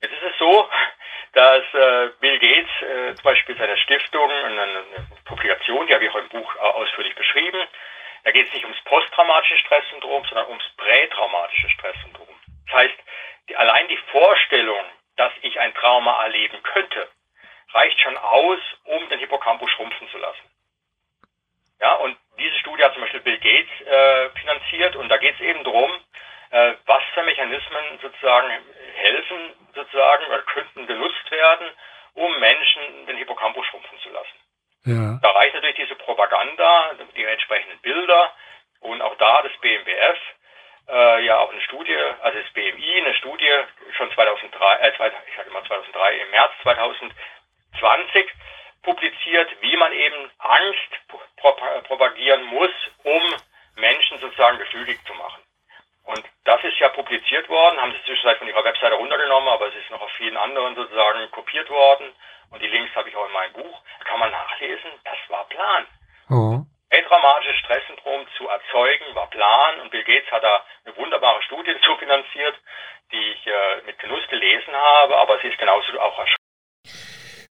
Jetzt 0.02 0.14
ist 0.14 0.32
es 0.32 0.38
so, 0.38 0.70
dass 1.34 1.64
äh, 1.74 2.10
Bill 2.20 2.40
Gates 2.40 2.82
äh, 2.82 3.16
zum 3.16 3.24
Beispiel 3.24 3.58
seine 3.58 3.78
Stiftung, 3.78 4.30
eine, 4.30 4.62
eine 4.62 5.08
Publikation, 5.24 5.88
die 5.88 5.94
habe 5.94 6.04
ich 6.04 6.12
auch 6.12 6.16
im 6.16 6.30
Buch 6.30 6.56
ausführlich 6.58 7.16
beschrieben, 7.16 7.68
da 8.26 8.32
geht 8.32 8.48
es 8.48 8.54
nicht 8.54 8.66
ums 8.66 8.82
posttraumatische 8.86 9.58
Stresssyndrom, 9.60 10.26
sondern 10.26 10.48
ums 10.48 10.68
prätraumatische 10.78 11.70
Stresssyndrom. 11.70 12.36
Das 12.66 12.76
heißt, 12.76 12.96
die, 13.48 13.56
allein 13.56 13.88
die 13.88 14.00
Vorstellung, 14.12 14.84
dass 15.16 15.32
ich 15.44 15.60
ein 15.60 15.74
Trauma 15.76 16.24
erleben 16.24 16.62
könnte, 16.64 17.08
reicht 17.72 18.00
schon 18.02 18.18
aus, 18.18 18.60
um 18.86 19.08
den 19.10 19.20
Hippocampus 19.20 19.70
schrumpfen 19.72 20.10
zu 20.10 20.18
lassen. 20.18 20.50
Ja, 21.80 21.94
und 21.96 22.18
diese 22.40 22.58
Studie 22.60 22.84
hat 22.84 22.94
zum 22.94 23.04
Beispiel 23.04 23.20
Bill 23.20 23.38
Gates 23.38 23.88
äh, 23.88 24.30
finanziert 24.40 24.96
und 24.96 25.08
da 25.10 25.18
geht 25.18 25.36
es 25.36 25.42
eben 25.42 25.64
darum, 25.64 25.92
äh, 26.50 26.74
was 26.88 27.04
für 27.14 27.22
Mechanismen 27.24 28.00
sozusagen 28.02 28.50
helfen 28.96 29.54
sozusagen 29.76 30.26
oder 30.26 30.42
könnten 30.42 30.88
genutzt 30.88 31.30
werden, 31.30 31.70
um 32.16 32.40
Menschen 32.40 33.06
den 33.06 33.18
Hippocampus 33.18 33.68
schrumpfen 33.68 34.00
zu 34.00 34.10
lassen. 34.10 34.45
Ja. 34.86 35.20
Da 35.22 35.32
reicht 35.32 35.56
natürlich 35.56 35.78
diese 35.78 35.96
Propaganda, 35.96 36.92
die 37.16 37.24
entsprechenden 37.24 37.80
Bilder 37.80 38.32
und 38.82 39.02
auch 39.02 39.16
da 39.18 39.42
das 39.42 39.52
BMBF 39.62 40.20
äh, 40.88 41.26
ja 41.26 41.40
auch 41.40 41.52
eine 41.52 41.62
Studie, 41.62 41.98
also 42.22 42.40
das 42.40 42.54
BMI, 42.54 43.02
eine 43.02 43.16
Studie 43.16 43.52
schon 43.98 44.12
2003, 44.12 44.76
äh, 44.76 44.92
ich 44.92 45.36
sage 45.36 45.50
mal 45.52 45.64
2003, 45.66 46.18
im 46.20 46.32
März 46.32 46.52
2020 46.62 48.28
publiziert, 48.84 49.50
wie 49.62 49.78
man 49.78 49.92
eben 49.92 50.32
Angst 50.38 50.90
propagieren 51.88 52.46
muss, 52.46 52.70
um 53.04 53.22
Menschen 53.76 54.20
sozusagen 54.20 54.60
gefügig 54.60 55.00
zu 55.06 55.14
machen. 55.16 55.42
Und 56.06 56.24
das 56.44 56.64
ist 56.64 56.78
ja 56.80 56.90
publiziert 56.90 57.50
worden, 57.50 57.82
haben 57.82 57.92
sie 57.92 58.04
zwischenzeitlich 58.06 58.40
von 58.40 58.48
ihrer 58.48 58.64
Webseite 58.64 58.96
runtergenommen, 58.96 59.50
aber 59.50 59.68
es 59.68 59.76
ist 59.76 59.90
noch 59.90 60.02
auf 60.02 60.12
vielen 60.12 60.38
anderen 60.38 60.76
sozusagen 60.76 61.30
kopiert 61.32 61.70
worden. 61.70 62.14
Und 62.52 62.62
die 62.62 62.68
Links 62.68 62.96
habe 62.96 63.10
ich 63.10 63.16
auch 63.16 63.26
in 63.26 63.34
meinem 63.34 63.54
Buch. 63.54 63.82
Da 64.00 64.06
kann 64.06 64.20
man 64.20 64.32
nachlesen, 64.32 64.92
das 65.04 65.18
war 65.30 65.46
Plan. 65.50 65.86
Oh. 66.30 66.66
prätraumatisches 66.90 67.58
Stresssyndrom 67.58 68.26
zu 68.38 68.48
erzeugen, 68.48 69.14
war 69.14 69.30
Plan 69.30 69.80
und 69.82 69.92
Bill 69.92 70.04
Gates 70.04 70.32
hat 70.32 70.44
da 70.44 70.64
eine 70.86 70.96
wunderbare 70.98 71.42
Studie 71.44 71.76
zufinanziert, 71.86 72.56
die 73.12 73.32
ich 73.34 73.48
äh, 73.48 73.86
mit 73.86 74.00
Genuss 74.00 74.26
gelesen 74.30 74.74
habe, 74.74 75.18
aber 75.18 75.40
sie 75.42 75.48
ist 75.48 75.58
genauso 75.58 76.00
auch 76.00 76.18
erschreckend. 76.18 76.46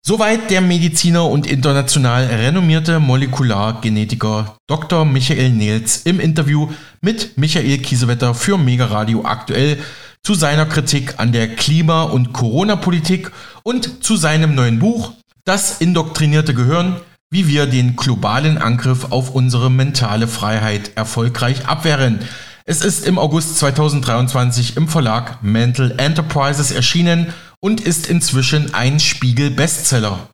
Soweit 0.06 0.50
der 0.50 0.60
Mediziner 0.60 1.24
und 1.24 1.50
international 1.50 2.26
renommierte 2.26 3.00
Molekulargenetiker 3.00 4.58
Dr. 4.66 5.06
Michael 5.06 5.48
Nils 5.48 6.04
im 6.04 6.20
Interview 6.20 6.68
mit 7.04 7.36
Michael 7.36 7.78
Kiesewetter 7.78 8.34
für 8.34 8.56
Mega 8.56 8.86
Radio 8.86 9.24
aktuell 9.26 9.78
zu 10.22 10.34
seiner 10.34 10.64
Kritik 10.64 11.18
an 11.18 11.32
der 11.32 11.54
Klima- 11.54 12.04
und 12.04 12.32
Corona-Politik 12.32 13.30
und 13.62 14.02
zu 14.02 14.16
seinem 14.16 14.54
neuen 14.54 14.78
Buch 14.78 15.12
Das 15.44 15.82
indoktrinierte 15.82 16.54
Gehirn, 16.54 16.96
wie 17.30 17.46
wir 17.46 17.66
den 17.66 17.96
globalen 17.96 18.56
Angriff 18.56 19.08
auf 19.10 19.34
unsere 19.34 19.70
mentale 19.70 20.26
Freiheit 20.26 20.92
erfolgreich 20.94 21.66
abwehren. 21.68 22.20
Es 22.64 22.82
ist 22.82 23.06
im 23.06 23.18
August 23.18 23.58
2023 23.58 24.78
im 24.78 24.88
Verlag 24.88 25.42
Mental 25.42 25.94
Enterprises 25.98 26.70
erschienen 26.70 27.34
und 27.60 27.82
ist 27.82 28.06
inzwischen 28.06 28.72
ein 28.72 28.98
Spiegel-Bestseller. 28.98 30.30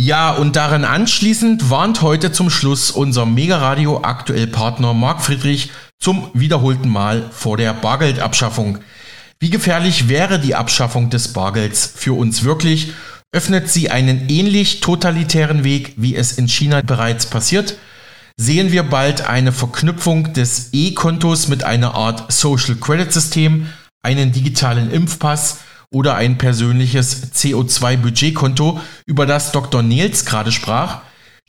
Ja, 0.00 0.30
und 0.30 0.54
daran 0.54 0.84
anschließend 0.84 1.70
warnt 1.70 2.02
heute 2.02 2.30
zum 2.30 2.50
Schluss 2.50 2.92
unser 2.92 3.26
Mega-Radio 3.26 4.04
aktuell 4.04 4.46
Partner 4.46 4.94
Marc 4.94 5.22
Friedrich 5.22 5.72
zum 5.98 6.30
wiederholten 6.34 6.88
Mal 6.88 7.28
vor 7.32 7.56
der 7.56 7.72
Bargeldabschaffung. 7.72 8.78
Wie 9.40 9.50
gefährlich 9.50 10.08
wäre 10.08 10.38
die 10.38 10.54
Abschaffung 10.54 11.10
des 11.10 11.32
Bargelds 11.32 11.94
für 11.96 12.16
uns 12.16 12.44
wirklich? 12.44 12.92
Öffnet 13.32 13.70
sie 13.70 13.90
einen 13.90 14.28
ähnlich 14.28 14.78
totalitären 14.78 15.64
Weg, 15.64 15.94
wie 15.96 16.14
es 16.14 16.30
in 16.30 16.46
China 16.46 16.80
bereits 16.80 17.26
passiert? 17.26 17.76
Sehen 18.36 18.70
wir 18.70 18.84
bald 18.84 19.28
eine 19.28 19.50
Verknüpfung 19.50 20.32
des 20.32 20.68
E-Kontos 20.70 21.48
mit 21.48 21.64
einer 21.64 21.96
Art 21.96 22.32
Social 22.32 22.76
Credit 22.76 23.12
System, 23.12 23.66
einen 24.04 24.30
digitalen 24.30 24.92
Impfpass 24.92 25.58
oder 25.92 26.16
ein 26.16 26.38
persönliches 26.38 27.32
CO2-Budgetkonto, 27.32 28.80
über 29.06 29.26
das 29.26 29.52
Dr. 29.52 29.82
Nils 29.82 30.24
gerade 30.24 30.52
sprach? 30.52 31.02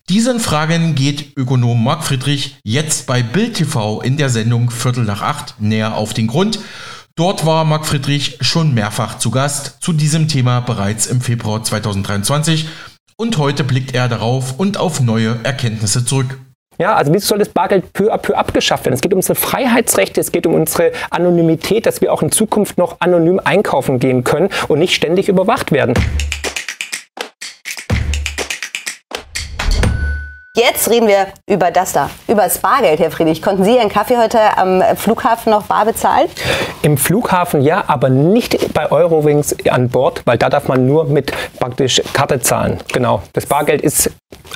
Diesen 0.09 0.39
Fragen 0.39 0.95
geht 0.95 1.37
Ökonom 1.37 1.83
Marc 1.83 2.03
Friedrich 2.03 2.57
jetzt 2.63 3.05
bei 3.05 3.21
Bild 3.21 3.55
TV 3.55 4.01
in 4.01 4.17
der 4.17 4.29
Sendung 4.29 4.71
Viertel 4.71 5.03
nach 5.03 5.21
acht 5.21 5.55
näher 5.59 5.95
auf 5.95 6.13
den 6.15 6.27
Grund. 6.27 6.59
Dort 7.15 7.45
war 7.45 7.63
Marc 7.65 7.85
Friedrich 7.85 8.37
schon 8.41 8.73
mehrfach 8.73 9.19
zu 9.19 9.29
Gast 9.29 9.77
zu 9.81 9.93
diesem 9.93 10.27
Thema 10.27 10.61
bereits 10.61 11.05
im 11.05 11.21
Februar 11.21 11.63
2023 11.63 12.67
und 13.17 13.37
heute 13.37 13.63
blickt 13.63 13.93
er 13.93 14.07
darauf 14.07 14.57
und 14.57 14.77
auf 14.77 15.01
neue 15.01 15.37
Erkenntnisse 15.43 16.05
zurück. 16.05 16.39
Ja, 16.81 16.95
also 16.95 17.13
wie 17.13 17.19
soll 17.19 17.39
das 17.39 17.49
Bargeld 17.49 17.91
peu 17.91 18.09
à 18.09 18.17
peu 18.17 18.37
abgeschafft 18.37 18.85
werden? 18.85 18.93
Es 18.93 19.01
geht 19.01 19.11
um 19.11 19.17
unsere 19.17 19.35
Freiheitsrechte, 19.35 20.21
es 20.21 20.31
geht 20.31 20.47
um 20.47 20.53
unsere 20.53 20.93
Anonymität, 21.09 21.85
dass 21.85 21.99
wir 21.99 22.13
auch 22.13 22.21
in 22.21 22.31
Zukunft 22.31 22.77
noch 22.77 23.01
anonym 23.01 23.41
einkaufen 23.43 23.99
gehen 23.99 24.23
können 24.23 24.47
und 24.69 24.79
nicht 24.79 24.95
ständig 24.95 25.27
überwacht 25.27 25.73
werden. 25.73 25.93
Jetzt 30.55 30.89
reden 30.89 31.09
wir 31.09 31.27
über 31.49 31.69
das 31.69 31.91
da, 31.91 32.09
über 32.29 32.43
das 32.43 32.59
Bargeld, 32.59 33.01
Herr 33.01 33.11
Friedrich. 33.11 33.41
Konnten 33.41 33.65
Sie 33.65 33.75
Ihren 33.75 33.89
Kaffee 33.89 34.17
heute 34.17 34.39
am 34.57 34.81
Flughafen 34.95 35.51
noch 35.51 35.63
bar 35.63 35.85
bezahlen? 35.85 36.29
Im 36.81 36.97
Flughafen 36.97 37.61
ja, 37.61 37.83
aber 37.87 38.07
nicht 38.07 38.73
bei 38.73 38.89
Eurowings 38.89 39.55
an 39.69 39.89
Bord, 39.89 40.21
weil 40.23 40.37
da 40.37 40.49
darf 40.49 40.69
man 40.69 40.87
nur 40.87 41.05
mit 41.05 41.33
praktisch 41.59 42.01
Karte 42.13 42.39
zahlen. 42.39 42.79
Genau, 42.93 43.21
das 43.33 43.45
Bargeld 43.45 43.81
ist 43.81 44.11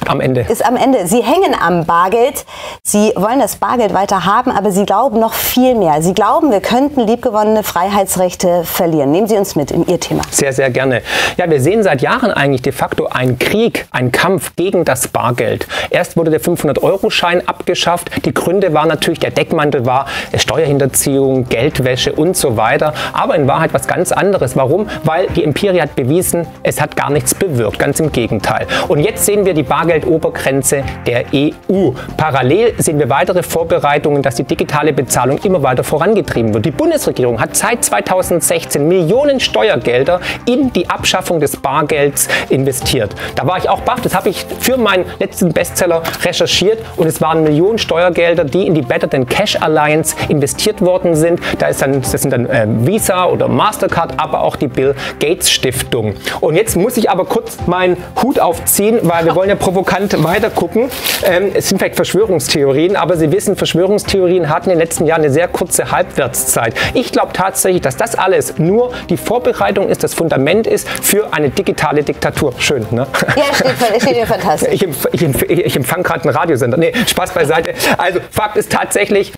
am 0.07 0.21
Ende. 0.21 0.41
Ist 0.41 0.65
am 0.65 0.75
Ende. 0.75 1.07
Sie 1.07 1.21
hängen 1.21 1.55
am 1.59 1.85
Bargeld. 1.85 2.45
Sie 2.83 3.11
wollen 3.15 3.39
das 3.39 3.55
Bargeld 3.55 3.93
weiter 3.93 4.25
haben, 4.25 4.51
aber 4.51 4.71
Sie 4.71 4.85
glauben 4.85 5.19
noch 5.19 5.33
viel 5.33 5.75
mehr. 5.75 6.01
Sie 6.01 6.13
glauben, 6.13 6.51
wir 6.51 6.59
könnten 6.59 7.01
liebgewonnene 7.01 7.63
Freiheitsrechte 7.63 8.63
verlieren. 8.63 9.11
Nehmen 9.11 9.27
Sie 9.27 9.37
uns 9.37 9.55
mit 9.55 9.71
in 9.71 9.87
Ihr 9.87 9.99
Thema. 9.99 10.23
Sehr, 10.29 10.53
sehr 10.53 10.69
gerne. 10.69 11.01
Ja, 11.37 11.49
wir 11.49 11.61
sehen 11.61 11.83
seit 11.83 12.01
Jahren 12.01 12.31
eigentlich 12.31 12.61
de 12.61 12.71
facto 12.71 13.07
einen 13.07 13.39
Krieg, 13.39 13.87
einen 13.91 14.11
Kampf 14.11 14.55
gegen 14.55 14.85
das 14.85 15.07
Bargeld. 15.07 15.67
Erst 15.89 16.17
wurde 16.17 16.31
der 16.31 16.41
500-Euro-Schein 16.41 17.47
abgeschafft. 17.47 18.25
Die 18.25 18.33
Gründe 18.33 18.73
waren 18.73 18.89
natürlich, 18.89 19.19
der 19.19 19.31
Deckmantel 19.31 19.85
war 19.85 20.05
Steuerhinterziehung, 20.35 21.47
Geldwäsche 21.49 22.13
und 22.13 22.35
so 22.37 22.57
weiter. 22.57 22.93
Aber 23.13 23.35
in 23.35 23.47
Wahrheit 23.47 23.73
was 23.73 23.87
ganz 23.87 24.11
anderes. 24.11 24.55
Warum? 24.55 24.87
Weil 25.03 25.27
die 25.27 25.43
Empirie 25.43 25.81
hat 25.81 25.95
bewiesen, 25.95 26.45
es 26.63 26.81
hat 26.81 26.95
gar 26.95 27.09
nichts 27.09 27.33
bewirkt. 27.33 27.79
Ganz 27.79 27.99
im 27.99 28.11
Gegenteil. 28.11 28.67
Und 28.87 28.99
jetzt 28.99 29.25
sehen 29.25 29.45
wir 29.45 29.53
die 29.53 29.62
Bargeldobergrenze 29.63 30.83
der 31.05 31.25
EU. 31.33 31.91
Parallel 32.17 32.73
sehen 32.77 32.99
wir 32.99 33.09
weitere 33.09 33.43
Vorbereitungen, 33.43 34.21
dass 34.21 34.35
die 34.35 34.43
digitale 34.43 34.93
Bezahlung 34.93 35.39
immer 35.39 35.63
weiter 35.63 35.83
vorangetrieben 35.83 36.53
wird. 36.53 36.65
Die 36.65 36.71
Bundesregierung 36.71 37.39
hat 37.39 37.55
seit 37.55 37.83
2016 37.83 38.87
Millionen 38.87 39.39
Steuergelder 39.39 40.19
in 40.45 40.71
die 40.73 40.89
Abschaffung 40.89 41.39
des 41.39 41.57
Bargelds 41.57 42.27
investiert. 42.49 43.15
Da 43.35 43.45
war 43.47 43.57
ich 43.57 43.69
auch 43.69 43.81
baff. 43.81 44.01
Das 44.01 44.15
habe 44.15 44.29
ich 44.29 44.45
für 44.59 44.77
meinen 44.77 45.05
letzten 45.19 45.51
Bestseller 45.51 45.73
Bestseller 45.83 46.03
recherchiert 46.23 46.79
und 46.97 47.07
es 47.07 47.21
waren 47.21 47.43
Millionen 47.43 47.77
Steuergelder, 47.77 48.43
die 48.43 48.67
in 48.67 48.73
die 48.73 48.81
Better 48.81 49.09
Than 49.09 49.25
Cash 49.25 49.55
Alliance 49.61 50.15
investiert 50.29 50.81
worden 50.81 51.15
sind. 51.15 51.39
Da 51.59 51.67
ist 51.67 51.81
dann, 51.81 52.01
das 52.01 52.11
sind 52.11 52.31
dann 52.31 52.45
äh, 52.45 52.67
Visa 52.67 53.25
oder 53.25 53.47
Mastercard, 53.47 54.13
aber 54.17 54.41
auch 54.41 54.55
die 54.55 54.67
Bill 54.67 54.95
Gates 55.19 55.51
Stiftung. 55.51 56.15
Und 56.41 56.55
jetzt 56.55 56.75
muss 56.75 56.97
ich 56.97 57.09
aber 57.09 57.25
kurz 57.25 57.57
meinen 57.65 57.97
Hut 58.21 58.39
aufziehen, 58.39 58.99
weil 59.03 59.25
wir 59.25 59.35
wollen 59.35 59.49
ja 59.49 59.52
provokant 59.55 60.23
weiter 60.23 60.49
gucken. 60.49 60.89
Ähm, 61.23 61.51
es 61.53 61.69
sind 61.69 61.77
vielleicht 61.77 61.95
Verschwörungstheorien, 61.95 62.95
aber 62.95 63.17
Sie 63.17 63.31
wissen, 63.31 63.55
Verschwörungstheorien 63.55 64.49
hatten 64.49 64.69
in 64.69 64.77
den 64.77 64.79
letzten 64.79 65.05
Jahren 65.05 65.21
eine 65.21 65.31
sehr 65.31 65.47
kurze 65.47 65.91
Halbwertszeit. 65.91 66.75
Ich 66.93 67.11
glaube 67.11 67.33
tatsächlich, 67.33 67.81
dass 67.81 67.97
das 67.97 68.15
alles 68.15 68.57
nur 68.57 68.91
die 69.09 69.17
Vorbereitung 69.17 69.89
ist, 69.89 70.03
das 70.03 70.13
Fundament 70.13 70.67
ist 70.67 70.87
für 70.89 71.33
eine 71.33 71.49
digitale 71.49 72.03
Diktatur. 72.03 72.53
Schön, 72.57 72.85
ne? 72.91 73.07
Ja, 73.35 73.43
steht, 73.53 74.01
steht 74.01 74.17
ja 74.17 74.25
fantastisch. 74.25 74.69
Ich, 74.73 75.21
ich, 75.21 75.21
ich, 75.21 75.65
ich 75.65 75.75
empfange 75.75 76.03
gerade 76.03 76.23
einen 76.23 76.35
Radiosender. 76.35 76.77
Nee, 76.77 76.93
Spaß 77.07 77.31
beiseite. 77.31 77.73
Also 77.97 78.19
Fakt 78.31 78.57
ist 78.57 78.71
tatsächlich, 78.71 79.33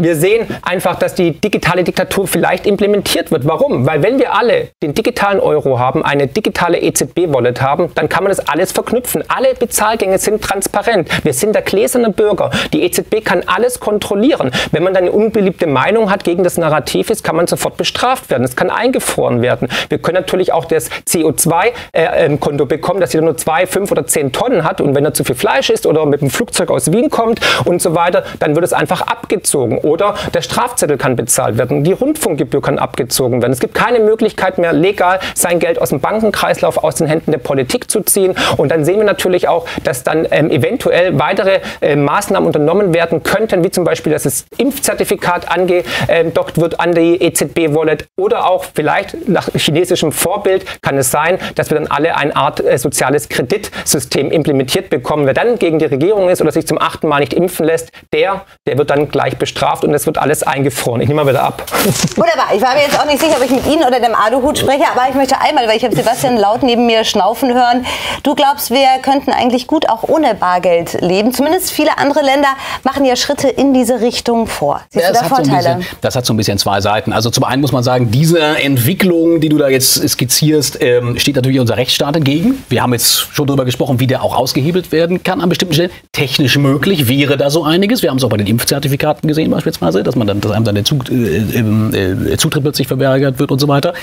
wir 0.00 0.16
sehen 0.16 0.46
einfach, 0.62 0.96
dass 0.96 1.14
die 1.14 1.32
digitale 1.38 1.84
Diktatur 1.84 2.26
vielleicht 2.26 2.66
implementiert 2.66 3.30
wird. 3.30 3.46
Warum? 3.46 3.86
Weil 3.86 4.02
wenn 4.02 4.18
wir 4.18 4.34
alle 4.34 4.70
den 4.82 4.94
digitalen 4.94 5.38
Euro 5.38 5.78
haben, 5.78 6.02
eine 6.02 6.28
digitale 6.28 6.80
EZB-Wallet 6.80 7.60
haben, 7.60 7.90
dann 7.94 8.08
kann 8.08 8.24
man 8.24 8.30
das 8.30 8.40
alles 8.48 8.72
verknüpfen. 8.72 9.22
Alle 9.28 9.54
Bezahlgänge 9.54 10.16
sind 10.16 10.42
transparent. 10.42 11.10
Wir 11.26 11.34
sind 11.34 11.54
der 11.54 11.60
gläserne 11.60 12.08
Bürger. 12.08 12.50
Die 12.72 12.84
EZB 12.84 13.22
kann 13.22 13.42
alles 13.44 13.80
kontrollieren. 13.80 14.50
Wenn 14.70 14.82
man 14.82 14.94
dann 14.94 15.02
eine 15.02 15.12
unbeliebte 15.12 15.66
Meinung 15.66 16.10
hat 16.10 16.24
gegen 16.24 16.42
das 16.42 16.56
Narrativ 16.56 17.10
ist, 17.10 17.22
kann 17.22 17.36
man 17.36 17.46
sofort 17.46 17.76
bestraft 17.76 18.30
werden. 18.30 18.44
Es 18.44 18.56
kann 18.56 18.70
eingefroren 18.70 19.42
werden. 19.42 19.68
Wir 19.90 19.98
können 19.98 20.16
natürlich 20.16 20.54
auch 20.54 20.64
das 20.64 20.88
CO2-Konto 21.06 22.64
äh, 22.64 22.66
bekommen, 22.66 23.00
dass 23.00 23.12
jeder 23.12 23.26
nur 23.26 23.36
zwei, 23.36 23.66
fünf 23.66 23.92
oder 23.92 24.06
zehn 24.06 24.32
Tonnen 24.32 24.64
hat. 24.64 24.80
Und 24.80 24.94
wenn 24.94 25.04
er 25.04 25.12
zu 25.12 25.22
viel 25.22 25.36
Fleisch 25.36 25.68
isst 25.68 25.84
oder 25.84 26.06
mit 26.06 26.22
dem 26.22 26.30
Flugzeug 26.30 26.70
aus 26.70 26.90
Wien 26.90 27.10
kommt 27.10 27.40
und 27.66 27.82
so 27.82 27.94
weiter, 27.94 28.24
dann 28.38 28.54
wird 28.54 28.64
es 28.64 28.72
einfach 28.72 29.02
abgezogen. 29.02 29.81
Oder 29.82 30.14
der 30.34 30.42
Strafzettel 30.42 30.96
kann 30.96 31.16
bezahlt 31.16 31.58
werden, 31.58 31.84
die 31.84 31.92
Rundfunkgebühr 31.92 32.62
kann 32.62 32.78
abgezogen 32.78 33.42
werden. 33.42 33.52
Es 33.52 33.60
gibt 33.60 33.74
keine 33.74 34.00
Möglichkeit 34.00 34.58
mehr, 34.58 34.72
legal 34.72 35.20
sein 35.34 35.58
Geld 35.58 35.80
aus 35.80 35.90
dem 35.90 36.00
Bankenkreislauf, 36.00 36.82
aus 36.82 36.96
den 36.96 37.06
Händen 37.06 37.30
der 37.30 37.38
Politik 37.38 37.90
zu 37.90 38.00
ziehen. 38.00 38.34
Und 38.56 38.70
dann 38.70 38.84
sehen 38.84 38.98
wir 38.98 39.04
natürlich 39.04 39.48
auch, 39.48 39.66
dass 39.84 40.04
dann 40.04 40.26
ähm, 40.30 40.50
eventuell 40.50 41.18
weitere 41.18 41.60
äh, 41.80 41.96
Maßnahmen 41.96 42.46
unternommen 42.46 42.94
werden 42.94 43.22
könnten, 43.22 43.64
wie 43.64 43.70
zum 43.70 43.84
Beispiel, 43.84 44.12
dass 44.12 44.24
das 44.24 44.46
Impfzertifikat 44.58 45.50
angedockt 45.50 46.60
wird 46.60 46.80
an 46.80 46.94
die 46.94 47.20
EZB-Wallet 47.22 48.06
oder 48.16 48.48
auch 48.48 48.64
vielleicht 48.74 49.28
nach 49.28 49.48
chinesischem 49.54 50.12
Vorbild 50.12 50.64
kann 50.82 50.96
es 50.96 51.10
sein, 51.10 51.38
dass 51.54 51.70
wir 51.70 51.78
dann 51.78 51.88
alle 51.88 52.16
eine 52.16 52.34
Art 52.36 52.64
äh, 52.64 52.78
soziales 52.78 53.28
Kreditsystem 53.28 54.30
implementiert 54.30 54.90
bekommen. 54.90 55.26
Wer 55.26 55.34
dann 55.34 55.58
gegen 55.58 55.78
die 55.78 55.86
Regierung 55.86 56.28
ist 56.28 56.40
oder 56.40 56.52
sich 56.52 56.66
zum 56.66 56.80
achten 56.80 57.08
Mal 57.08 57.20
nicht 57.20 57.34
impfen 57.34 57.66
lässt, 57.66 57.90
der, 58.12 58.42
der 58.66 58.78
wird 58.78 58.90
dann 58.90 59.08
gleich 59.08 59.36
bestraft 59.36 59.71
Kraft 59.72 59.84
und 59.84 59.94
es 59.94 60.06
wird 60.06 60.18
alles 60.18 60.42
eingefroren. 60.42 61.00
Ich 61.00 61.08
nehme 61.08 61.24
mal 61.24 61.30
wieder 61.30 61.42
ab. 61.42 61.64
Wunderbar. 62.16 62.48
Ich 62.54 62.60
war 62.60 62.74
mir 62.74 62.82
jetzt 62.82 62.98
auch 63.00 63.06
nicht 63.06 63.20
sicher, 63.20 63.36
ob 63.36 63.44
ich 63.44 63.50
mit 63.50 63.66
Ihnen 63.66 63.84
oder 63.84 64.00
dem 64.00 64.14
Aluhut 64.14 64.58
spreche, 64.58 64.84
aber 64.94 65.08
ich 65.08 65.14
möchte 65.14 65.40
einmal, 65.40 65.66
weil 65.66 65.76
ich 65.76 65.84
habe 65.84 65.94
Sebastian 65.96 66.36
laut 66.36 66.62
neben 66.62 66.86
mir 66.86 67.04
schnaufen 67.04 67.54
hören. 67.54 67.86
Du 68.22 68.34
glaubst, 68.34 68.70
wir 68.70 68.86
könnten 69.02 69.30
eigentlich 69.30 69.66
gut 69.66 69.88
auch 69.88 70.02
ohne 70.02 70.34
Bargeld 70.34 71.00
leben. 71.00 71.32
Zumindest 71.32 71.72
viele 71.72 71.96
andere 71.98 72.22
Länder 72.22 72.48
machen 72.82 73.04
ja 73.04 73.16
Schritte 73.16 73.48
in 73.48 73.72
diese 73.72 74.00
Richtung 74.00 74.46
vor. 74.46 74.82
Siehst 74.90 75.06
ja, 75.06 75.12
du 75.12 75.18
da 75.20 75.24
Vorteile? 75.24 75.62
So 75.62 75.74
bisschen, 75.78 75.96
das 76.02 76.16
hat 76.16 76.26
so 76.26 76.34
ein 76.34 76.36
bisschen 76.36 76.58
zwei 76.58 76.80
Seiten. 76.80 77.12
Also 77.12 77.30
zum 77.30 77.44
einen 77.44 77.62
muss 77.62 77.72
man 77.72 77.82
sagen, 77.82 78.10
diese 78.10 78.40
Entwicklung, 78.40 79.40
die 79.40 79.48
du 79.48 79.56
da 79.56 79.68
jetzt 79.68 80.06
skizzierst, 80.06 80.82
ähm, 80.82 81.18
steht 81.18 81.36
natürlich 81.36 81.60
unser 81.60 81.78
Rechtsstaat 81.78 82.16
entgegen. 82.16 82.62
Wir 82.68 82.82
haben 82.82 82.92
jetzt 82.92 83.28
schon 83.32 83.46
darüber 83.46 83.64
gesprochen, 83.64 84.00
wie 84.00 84.06
der 84.06 84.22
auch 84.22 84.36
ausgehebelt 84.36 84.92
werden 84.92 85.22
kann 85.22 85.40
an 85.40 85.48
bestimmten 85.48 85.74
Stellen. 85.74 85.90
Technisch 86.12 86.58
möglich 86.58 87.08
wäre 87.08 87.38
da 87.38 87.48
so 87.48 87.64
einiges. 87.64 88.02
Wir 88.02 88.10
haben 88.10 88.18
es 88.18 88.24
auch 88.24 88.28
bei 88.28 88.36
den 88.36 88.46
Impfzertifikaten 88.46 89.28
gesehen 89.28 89.50
beispielsweise, 89.62 90.02
dass 90.02 90.16
man 90.16 90.26
dann, 90.26 90.40
dass 90.40 90.50
einem 90.50 90.64
dann 90.64 90.74
der 90.74 90.84
Zug, 90.84 91.08
äh, 91.10 91.36
äh, 91.36 92.36
Zutritt 92.36 92.62
plötzlich 92.62 92.88
verweigert 92.88 93.38
wird 93.38 93.52
und 93.52 93.60
so 93.60 93.68
weiter. 93.68 93.94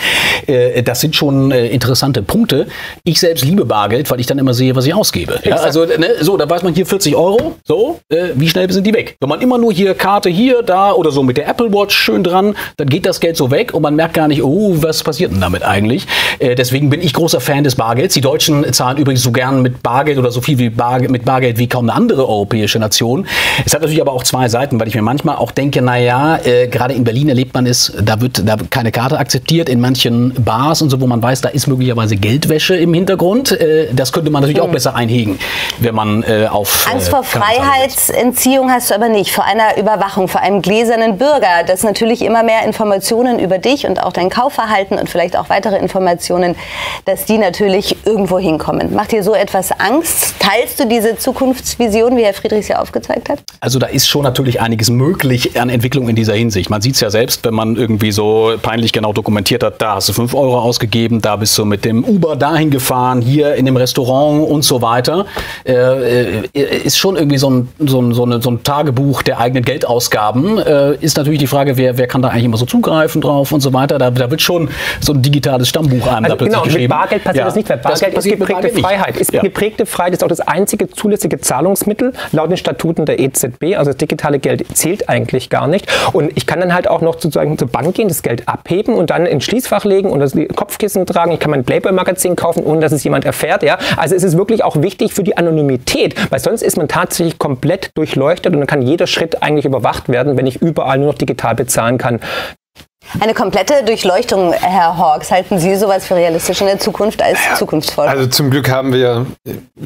Äh, 0.48 0.82
das 0.84 1.02
sind 1.02 1.16
schon 1.16 1.52
äh, 1.52 1.68
interessante 1.68 2.22
Punkte. 2.22 2.68
Ich 3.04 3.20
selbst 3.20 3.44
liebe 3.44 3.66
Bargeld, 3.66 4.10
weil 4.10 4.20
ich 4.20 4.26
dann 4.26 4.40
immer 4.40 4.54
sehe, 4.54 4.76
was 4.76 4.86
ich 4.86 4.94
ausgebe. 4.94 5.40
Ja, 5.44 5.58
also 5.58 5.86
ne, 5.86 6.16
so, 6.22 6.38
da 6.38 6.50
weiß 6.50 6.64
man 6.64 6.74
hier 6.74 6.86
40 6.86 7.16
Euro, 7.16 7.56
so, 7.66 8.00
wie 8.36 8.48
schnell 8.48 8.72
sind 8.72 8.86
die 8.86 8.94
weg? 8.94 9.18
Wenn 9.20 9.30
man 9.30 9.42
immer 9.42 9.58
nur 9.58 9.74
hier 9.74 9.94
Karte 9.96 10.30
hier, 10.30 10.62
da 10.64 10.94
oder 10.94 11.12
so 11.12 11.24
mit 11.24 11.38
der 11.38 11.48
Apple 11.48 11.72
Watch 11.74 11.96
schön 11.96 12.24
dran, 12.24 12.56
dann 12.78 12.88
geht 12.88 13.06
das 13.06 13.20
Geld 13.20 13.36
so 13.38 13.52
weg 13.52 13.74
und 13.74 13.82
man 13.82 13.96
merkt 13.96 14.14
gar 14.14 14.28
nicht, 14.28 14.44
oh, 14.44 14.76
was 14.82 15.04
passiert 15.04 15.32
denn 15.32 15.42
damit 15.42 15.64
eigentlich? 15.64 16.08
Deswegen 16.40 16.90
bin 16.90 17.02
ich 17.02 17.14
großer 17.14 17.42
Fan 17.42 17.64
des 17.64 17.76
Bargelds. 17.76 18.14
Die 18.14 18.22
Deutschen 18.22 18.72
zahlen 18.74 18.98
übrigens 18.98 19.24
so 19.24 19.32
gern 19.32 19.62
mit 19.62 19.84
Bargeld 19.84 20.18
oder 20.18 20.32
so 20.32 20.42
viel 20.42 20.58
wie 20.58 20.70
Bar, 20.70 21.00
mit 21.00 21.26
Bargeld 21.26 21.58
wie 21.58 21.68
kaum 21.68 21.90
eine 21.90 21.98
andere 21.98 22.28
europäische 22.28 22.80
Nation. 22.80 23.28
Es 23.66 23.74
hat 23.74 23.82
natürlich 23.82 24.02
aber 24.02 24.14
auch 24.14 24.24
zwei 24.24 24.48
Seiten, 24.48 24.80
weil 24.80 24.88
ich 24.88 24.96
mir 24.96 25.02
manchmal 25.02 25.36
auch 25.36 25.49
denke, 25.52 25.82
naja, 25.82 26.38
äh, 26.44 26.68
gerade 26.68 26.94
in 26.94 27.04
Berlin 27.04 27.30
erlebt 27.30 27.54
man 27.54 27.66
es, 27.66 27.94
da 28.02 28.22
wird 28.22 28.48
da 28.48 28.60
wird 28.60 28.72
keine 28.72 28.92
Karte 28.92 29.18
akzeptiert, 29.18 29.70
in 29.70 29.80
manchen 29.80 30.34
Bars 30.44 30.82
und 30.82 30.90
so, 30.90 31.00
wo 31.02 31.08
man 31.08 31.22
weiß, 31.22 31.42
da 31.42 31.50
ist 31.50 31.68
möglicherweise 31.68 32.16
Geldwäsche 32.16 32.76
im 32.76 32.94
Hintergrund. 32.94 33.52
Äh, 33.52 33.88
das 33.94 34.12
könnte 34.12 34.32
man 34.32 34.42
natürlich 34.42 34.62
auch 34.62 34.70
besser 34.70 34.96
einhegen, 34.96 35.40
wenn 35.80 35.96
man 35.96 36.24
äh, 36.24 36.48
auf. 36.50 36.88
Angst 36.92 37.08
äh, 37.08 37.12
vor 37.12 37.24
zahlen 37.24 37.44
will. 37.44 37.66
Freiheitsentziehung 37.66 38.72
hast 38.72 38.92
du 38.92 38.96
aber 38.96 39.10
nicht, 39.10 39.32
vor 39.32 39.46
einer 39.46 39.78
Überwachung, 39.78 40.28
vor 40.28 40.42
einem 40.42 40.62
gläsernen 40.62 41.18
Bürger, 41.18 41.64
das 41.66 41.84
natürlich 41.84 42.22
immer 42.22 42.44
mehr 42.44 42.66
Informationen 42.66 43.40
über 43.40 43.58
dich 43.58 43.86
und 43.86 44.02
auch 44.02 44.14
dein 44.14 44.30
Kaufverhalten 44.30 44.98
und 44.98 45.10
vielleicht 45.10 45.38
auch 45.38 45.50
weitere 45.50 45.78
Informationen, 45.78 46.56
dass 47.06 47.26
die 47.26 47.38
natürlich 47.38 47.96
irgendwo 48.06 48.40
hinkommen. 48.40 48.94
Macht 48.94 49.12
dir 49.12 49.24
so 49.24 49.34
etwas 49.34 49.72
Angst? 49.72 50.36
Teilst 50.40 50.80
du 50.80 50.88
diese 50.88 51.18
Zukunftsvision, 51.18 52.18
wie 52.18 52.24
Herr 52.24 52.34
Friedrichs 52.34 52.68
ja 52.68 52.80
aufgezeigt 52.80 53.30
hat? 53.30 53.40
Also 53.60 53.80
da 53.80 53.88
ist 53.88 54.08
schon 54.08 54.24
natürlich 54.24 54.62
einiges 54.62 54.90
möglich 54.90 55.39
an 55.60 55.70
Entwicklung 55.70 56.10
in 56.10 56.16
dieser 56.16 56.34
Hinsicht. 56.34 56.70
Man 56.70 56.82
sieht 56.82 56.96
es 56.96 57.02
ja 57.02 57.10
selbst, 57.10 57.46
wenn 57.46 57.54
man 57.54 57.76
irgendwie 57.76 58.12
so 58.12 58.54
peinlich 58.62 58.92
genau 58.94 59.14
dokumentiert 59.14 59.64
hat, 59.64 59.82
da 59.82 59.96
hast 59.96 60.10
du 60.10 60.14
5 60.14 60.34
Euro 60.34 60.60
ausgegeben, 60.60 61.22
da 61.22 61.36
bist 61.36 61.58
du 61.58 61.66
mit 61.66 61.86
dem 61.86 62.04
Uber 62.04 62.36
dahin 62.36 62.70
gefahren, 62.70 63.22
hier 63.22 63.56
in 63.56 63.66
dem 63.66 63.78
Restaurant 63.78 64.48
und 64.50 64.64
so 64.64 64.82
weiter. 64.82 65.26
Äh, 65.66 66.40
äh, 66.54 66.78
ist 66.84 66.98
schon 66.98 67.16
irgendwie 67.16 67.38
so 67.38 67.50
ein, 67.50 67.70
so, 67.80 68.02
ein, 68.02 68.14
so, 68.14 68.24
eine, 68.24 68.42
so 68.42 68.50
ein 68.52 68.64
Tagebuch 68.64 69.22
der 69.22 69.40
eigenen 69.40 69.64
Geldausgaben. 69.64 70.58
Äh, 70.60 70.96
ist 71.02 71.18
natürlich 71.18 71.40
die 71.40 71.48
Frage, 71.48 71.78
wer, 71.78 71.98
wer 71.98 72.08
kann 72.08 72.22
da 72.22 72.30
eigentlich 72.30 72.46
immer 72.46 72.58
so 72.58 72.66
zugreifen 72.66 73.22
drauf 73.22 73.52
und 73.52 73.62
so 73.62 73.74
weiter. 73.74 73.98
Da, 73.98 74.10
da 74.12 74.30
wird 74.32 74.42
schon 74.42 74.70
so 75.00 75.14
ein 75.14 75.22
digitales 75.22 75.70
Stammbuch 75.70 76.06
einem 76.08 76.24
da 76.26 76.34
Also 76.34 76.36
plötzlich 76.38 76.48
genau, 76.48 76.60
mit 76.62 76.74
geschrieben. 76.74 76.90
Bargeld 76.90 77.24
passiert 77.24 77.38
Ja. 77.42 77.46
das 77.46 77.56
nicht, 77.56 77.70
weil 77.70 77.78
Das 77.78 78.00
Bargeld 78.00 78.18
ist 78.18 78.26
mit 78.26 78.34
geprägte 78.40 78.54
Bargeld 78.54 78.76
nicht. 78.76 78.86
Freiheit. 78.86 79.18
Ist 79.18 79.34
Ja. 79.34 79.42
geprägte 79.42 79.86
Freiheit 79.86 80.14
ist 80.14 80.24
auch 80.24 80.28
das 80.28 80.40
einzige 80.42 80.90
zulässige 80.90 81.40
Zahlungsmittel 81.40 82.14
laut 82.32 82.50
den 82.50 82.58
Statuten 82.58 83.06
der 83.06 83.20
EZB. 83.20 83.76
Also 83.76 83.92
das 83.92 83.98
digitale 83.98 84.40
Geld 84.40 84.66
zählt 84.74 85.08
eigentlich 85.10 85.29
gar 85.50 85.68
nicht. 85.68 85.88
Und 86.14 86.32
ich 86.36 86.46
kann 86.46 86.60
dann 86.60 86.74
halt 86.74 86.88
auch 86.88 87.02
noch 87.02 87.16
sozusagen 87.16 87.58
zur 87.58 87.68
Bank 87.68 87.96
gehen, 87.96 88.08
das 88.08 88.22
Geld 88.22 88.48
abheben 88.48 88.96
und 88.96 89.10
dann 89.10 89.26
ins 89.26 89.44
Schließfach 89.44 89.86
legen 89.86 90.10
und 90.10 90.20
das 90.20 90.36
Kopfkissen 90.56 91.06
tragen. 91.06 91.32
Ich 91.32 91.40
kann 91.40 91.52
mein 91.52 91.64
Playboy-Magazin 91.64 92.36
kaufen, 92.36 92.64
ohne 92.64 92.82
dass 92.82 92.92
es 92.92 93.04
jemand 93.04 93.26
erfährt. 93.26 93.64
Ja? 93.64 93.78
Also 93.98 94.16
es 94.16 94.24
ist 94.24 94.38
wirklich 94.38 94.64
auch 94.64 94.82
wichtig 94.82 95.14
für 95.14 95.24
die 95.24 95.38
Anonymität, 95.38 96.16
weil 96.32 96.40
sonst 96.40 96.62
ist 96.62 96.78
man 96.78 96.88
tatsächlich 96.88 97.40
komplett 97.40 97.92
durchleuchtet 97.96 98.54
und 98.54 98.60
dann 98.60 98.68
kann 98.68 98.82
jeder 98.82 99.08
Schritt 99.08 99.42
eigentlich 99.44 99.66
überwacht 99.66 100.10
werden, 100.10 100.38
wenn 100.38 100.48
ich 100.48 100.62
überall 100.62 100.98
nur 100.98 101.08
noch 101.08 101.18
digital 101.18 101.56
bezahlen 101.56 101.98
kann. 101.98 102.20
Eine 103.20 103.34
komplette 103.34 103.84
Durchleuchtung, 103.84 104.54
Herr 104.54 104.96
Hawks. 104.98 105.32
Halten 105.32 105.58
Sie 105.58 105.76
sowas 105.76 106.06
für 106.06 106.16
realistisch 106.16 106.62
in 106.62 106.68
der 106.68 106.80
Zukunft 106.80 107.24
als 107.24 107.40
Zukunftsforschung? 107.58 108.12
Also 108.12 108.30
zum 108.30 108.52
Glück 108.52 108.70
haben 108.70 108.94
wir 108.94 109.26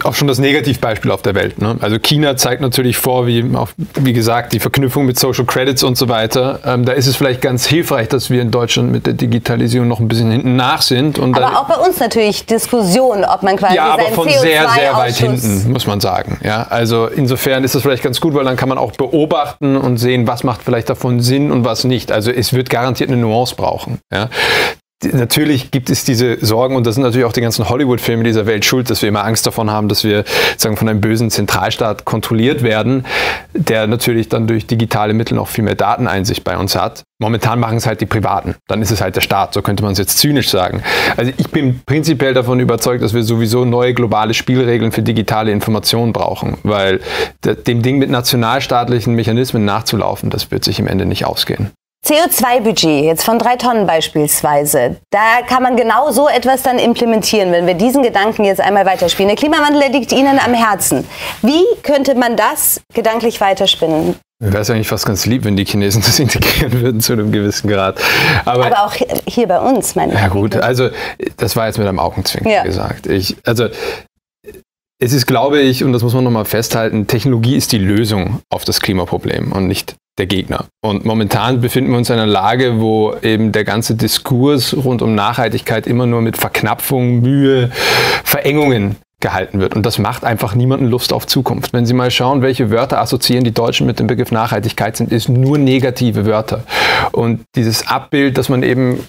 auch 0.04 0.14
schon 0.14 0.28
das 0.28 0.40
Negativbeispiel 0.40 1.10
auf 1.10 1.22
der 1.22 1.34
Welt. 1.34 1.62
Ne? 1.62 1.78
Also 1.80 2.00
China 2.00 2.36
zeigt 2.36 2.62
natürlich 2.62 2.98
vor, 2.98 3.26
wie, 3.26 3.46
auch, 3.56 3.70
wie 3.96 4.12
gesagt, 4.12 4.52
die 4.52 4.60
Verknüpfung 4.60 5.06
mit 5.06 5.18
Social 5.18 5.46
Credits 5.46 5.84
und 5.84 5.98
so 5.98 6.10
weiter. 6.10 6.60
Ähm, 6.66 6.84
da 6.84 6.92
ist 6.92 7.08
es 7.08 7.16
vielleicht 7.16 7.42
ganz 7.42 7.66
hilfreich, 7.66 8.10
dass 8.10 8.30
wir 8.30 8.42
in 8.42 8.52
Deutschland 8.52 8.92
mit 8.92 9.06
der 9.06 9.14
Digitalisierung 9.14 9.88
noch 9.88 10.02
ein 10.02 10.10
bisschen 10.10 10.30
hinten 10.30 10.58
nach 10.58 10.82
sind. 10.82 11.18
Und 11.18 11.34
dann, 11.34 11.44
aber 11.44 11.62
auch 11.62 11.68
bei 11.68 11.76
uns 11.76 12.00
natürlich 12.02 12.46
Diskussion, 12.46 13.24
ob 13.24 13.42
man 13.42 13.56
quasi 13.56 13.76
ja, 13.76 13.94
aber 13.94 14.04
von 14.12 14.28
CO2 14.28 14.40
sehr, 14.42 14.70
sehr 14.70 14.94
weit 14.96 15.16
hinten, 15.16 15.72
muss 15.72 15.88
man 15.88 16.02
sagen. 16.02 16.40
Ja, 16.44 16.68
also 16.70 17.08
insofern 17.08 17.64
ist 17.64 17.74
das 17.74 17.84
vielleicht 17.84 18.04
ganz 18.04 18.20
gut, 18.20 18.34
weil 18.34 18.44
dann 18.44 18.58
kann 18.58 18.68
man 18.68 18.78
auch 18.78 18.92
beobachten 18.92 19.78
und 19.78 19.96
sehen, 19.96 20.28
was 20.28 20.44
macht 20.44 20.62
vielleicht 20.62 20.90
davon 20.90 21.22
Sinn 21.22 21.52
und 21.52 21.64
was 21.64 21.86
nicht. 21.86 22.12
Also 22.12 22.30
es 22.30 22.52
wird 22.52 22.70
garantiert 22.70 23.13
eine 23.14 23.22
Nuance 23.22 23.56
brauchen. 23.56 24.00
Ja. 24.12 24.30
Natürlich 25.12 25.70
gibt 25.70 25.90
es 25.90 26.06
diese 26.06 26.38
Sorgen 26.46 26.78
und 26.78 26.88
das 26.88 26.96
sind 26.96 27.04
natürlich 27.04 27.26
auch 27.26 27.34
die 27.34 27.42
ganzen 27.42 27.68
Hollywood-Filme 27.68 28.24
dieser 28.24 28.46
Welt 28.46 28.64
schuld, 28.64 28.90
dass 28.90 29.02
wir 29.02 29.10
immer 29.10 29.26
Angst 29.26 29.46
davon 29.46 29.70
haben, 29.70 29.90
dass 29.90 30.06
wir 30.06 30.24
sagen, 30.56 30.78
von 30.78 30.88
einem 30.88 31.02
bösen 31.02 31.30
Zentralstaat 31.30 32.06
kontrolliert 32.06 32.64
werden, 32.64 33.06
der 33.54 33.86
natürlich 33.88 34.30
dann 34.30 34.48
durch 34.48 34.66
digitale 34.66 35.14
Mittel 35.14 35.36
noch 35.36 35.50
viel 35.50 35.66
mehr 35.66 35.76
Dateneinsicht 35.76 36.46
bei 36.46 36.58
uns 36.58 36.78
hat. 36.78 37.04
Momentan 37.22 37.60
machen 37.60 37.76
es 37.76 37.86
halt 37.86 38.00
die 38.00 38.06
Privaten. 38.06 38.56
Dann 38.70 38.82
ist 38.82 38.92
es 38.92 39.02
halt 39.02 39.18
der 39.18 39.22
Staat, 39.22 39.54
so 39.54 39.62
könnte 39.62 39.84
man 39.84 39.92
es 39.92 39.98
jetzt 39.98 40.20
zynisch 40.20 40.50
sagen. 40.50 40.82
Also 41.18 41.34
ich 41.36 41.50
bin 41.50 41.82
prinzipiell 41.86 42.34
davon 42.34 42.62
überzeugt, 42.62 43.04
dass 43.04 43.14
wir 43.14 43.24
sowieso 43.24 43.66
neue 43.66 43.94
globale 43.94 44.34
Spielregeln 44.34 44.94
für 44.94 45.02
digitale 45.02 45.52
Information 45.52 46.14
brauchen, 46.14 46.60
weil 46.64 47.02
de- 47.44 47.62
dem 47.62 47.82
Ding 47.82 47.98
mit 47.98 48.10
nationalstaatlichen 48.10 49.16
Mechanismen 49.16 49.66
nachzulaufen, 49.66 50.30
das 50.30 50.50
wird 50.50 50.64
sich 50.64 50.80
im 50.80 50.88
Ende 50.88 51.06
nicht 51.06 51.26
ausgehen. 51.26 51.72
CO2-Budget, 52.06 53.06
jetzt 53.06 53.24
von 53.24 53.40
drei 53.40 53.56
Tonnen 53.56 53.88
beispielsweise, 53.88 54.98
da 55.10 55.42
kann 55.48 55.64
man 55.64 55.78
genau 55.78 56.12
so 56.12 56.28
etwas 56.28 56.62
dann 56.62 56.78
implementieren, 56.78 57.52
wenn 57.54 57.66
wir 57.66 57.76
diesen 57.76 58.04
Gedanken 58.04 58.44
jetzt 58.44 58.60
einmal 58.60 58.86
weiterspielen. 58.86 59.30
Der 59.30 59.38
Klimawandel, 59.38 59.80
der 59.82 59.90
liegt 59.90 60.12
Ihnen 60.12 60.38
am 60.40 60.54
Herzen. 60.54 61.08
Wie 61.42 61.64
könnte 61.82 62.16
man 62.16 62.36
das 62.36 62.82
gedanklich 62.94 63.40
weiterspinnen? 63.40 64.16
Wäre 64.40 64.62
es 64.62 64.70
eigentlich 64.70 64.90
fast 64.90 65.06
ganz 65.06 65.26
lieb, 65.26 65.46
wenn 65.46 65.56
die 65.56 65.64
Chinesen 65.64 66.02
das 66.02 66.20
integrieren 66.20 66.74
würden 66.82 67.00
zu 67.00 67.14
einem 67.14 67.32
gewissen 67.32 67.70
Grad. 67.70 67.98
Aber, 68.44 68.66
Aber 68.66 68.86
auch 68.86 68.94
hier 69.26 69.48
bei 69.48 69.60
uns, 69.60 69.96
meine 69.96 70.14
ja 70.14 70.26
ich. 70.28 70.32
gut, 70.34 70.58
also 70.58 70.90
das 71.38 71.56
war 71.56 71.68
jetzt 71.68 71.78
mit 71.78 71.88
einem 71.88 72.00
Augenzwinkern 72.00 72.52
Ja. 72.52 72.64
gesagt. 72.64 73.08
Ich, 73.08 73.38
also 73.46 73.70
es 75.04 75.12
ist, 75.12 75.26
glaube 75.26 75.60
ich, 75.60 75.84
und 75.84 75.92
das 75.92 76.02
muss 76.02 76.14
man 76.14 76.24
nochmal 76.24 76.46
festhalten, 76.46 77.08
Technologie 77.08 77.58
ist 77.58 77.74
die 77.74 77.78
Lösung 77.78 78.40
auf 78.50 78.64
das 78.64 78.80
Klimaproblem 78.80 79.52
und 79.52 79.68
nicht 79.68 79.96
der 80.18 80.28
Gegner. 80.28 80.66
Und 80.82 81.04
momentan 81.04 81.60
befinden 81.60 81.92
wir 81.92 81.98
uns 81.98 82.10
in 82.10 82.16
einer 82.16 82.26
Lage, 82.26 82.80
wo 82.80 83.14
eben 83.22 83.52
der 83.52 83.66
ganze 83.66 83.96
Diskurs 83.96 84.74
rund 84.74 85.02
um 85.02 85.14
Nachhaltigkeit 85.14 85.88
immer 85.88 86.06
nur 86.06 86.22
mit 86.22 86.38
Verknapfung, 86.38 87.22
Mühe, 87.22 87.70
Verengungen 88.24 88.96
gehalten 89.20 89.60
wird. 89.60 89.76
Und 89.76 89.86
das 89.86 90.00
macht 90.00 90.24
einfach 90.24 90.56
niemanden 90.56 90.86
Lust 90.86 91.12
auf 91.12 91.28
Zukunft. 91.28 91.74
Wenn 91.74 91.86
Sie 91.86 91.94
mal 91.94 92.12
schauen, 92.12 92.42
welche 92.42 92.70
Wörter 92.70 93.02
assoziieren 93.02 93.44
die 93.44 93.54
Deutschen 93.54 93.86
mit 93.86 94.00
dem 94.00 94.08
Begriff 94.08 94.32
Nachhaltigkeit, 94.32 94.96
sind 94.96 95.12
es 95.12 95.28
nur 95.28 95.58
negative 95.58 96.26
Wörter. 96.26 96.64
Und 97.12 97.42
dieses 97.56 97.88
Abbild, 97.88 98.38
dass 98.38 98.48
man 98.48 98.64
eben 98.64 99.00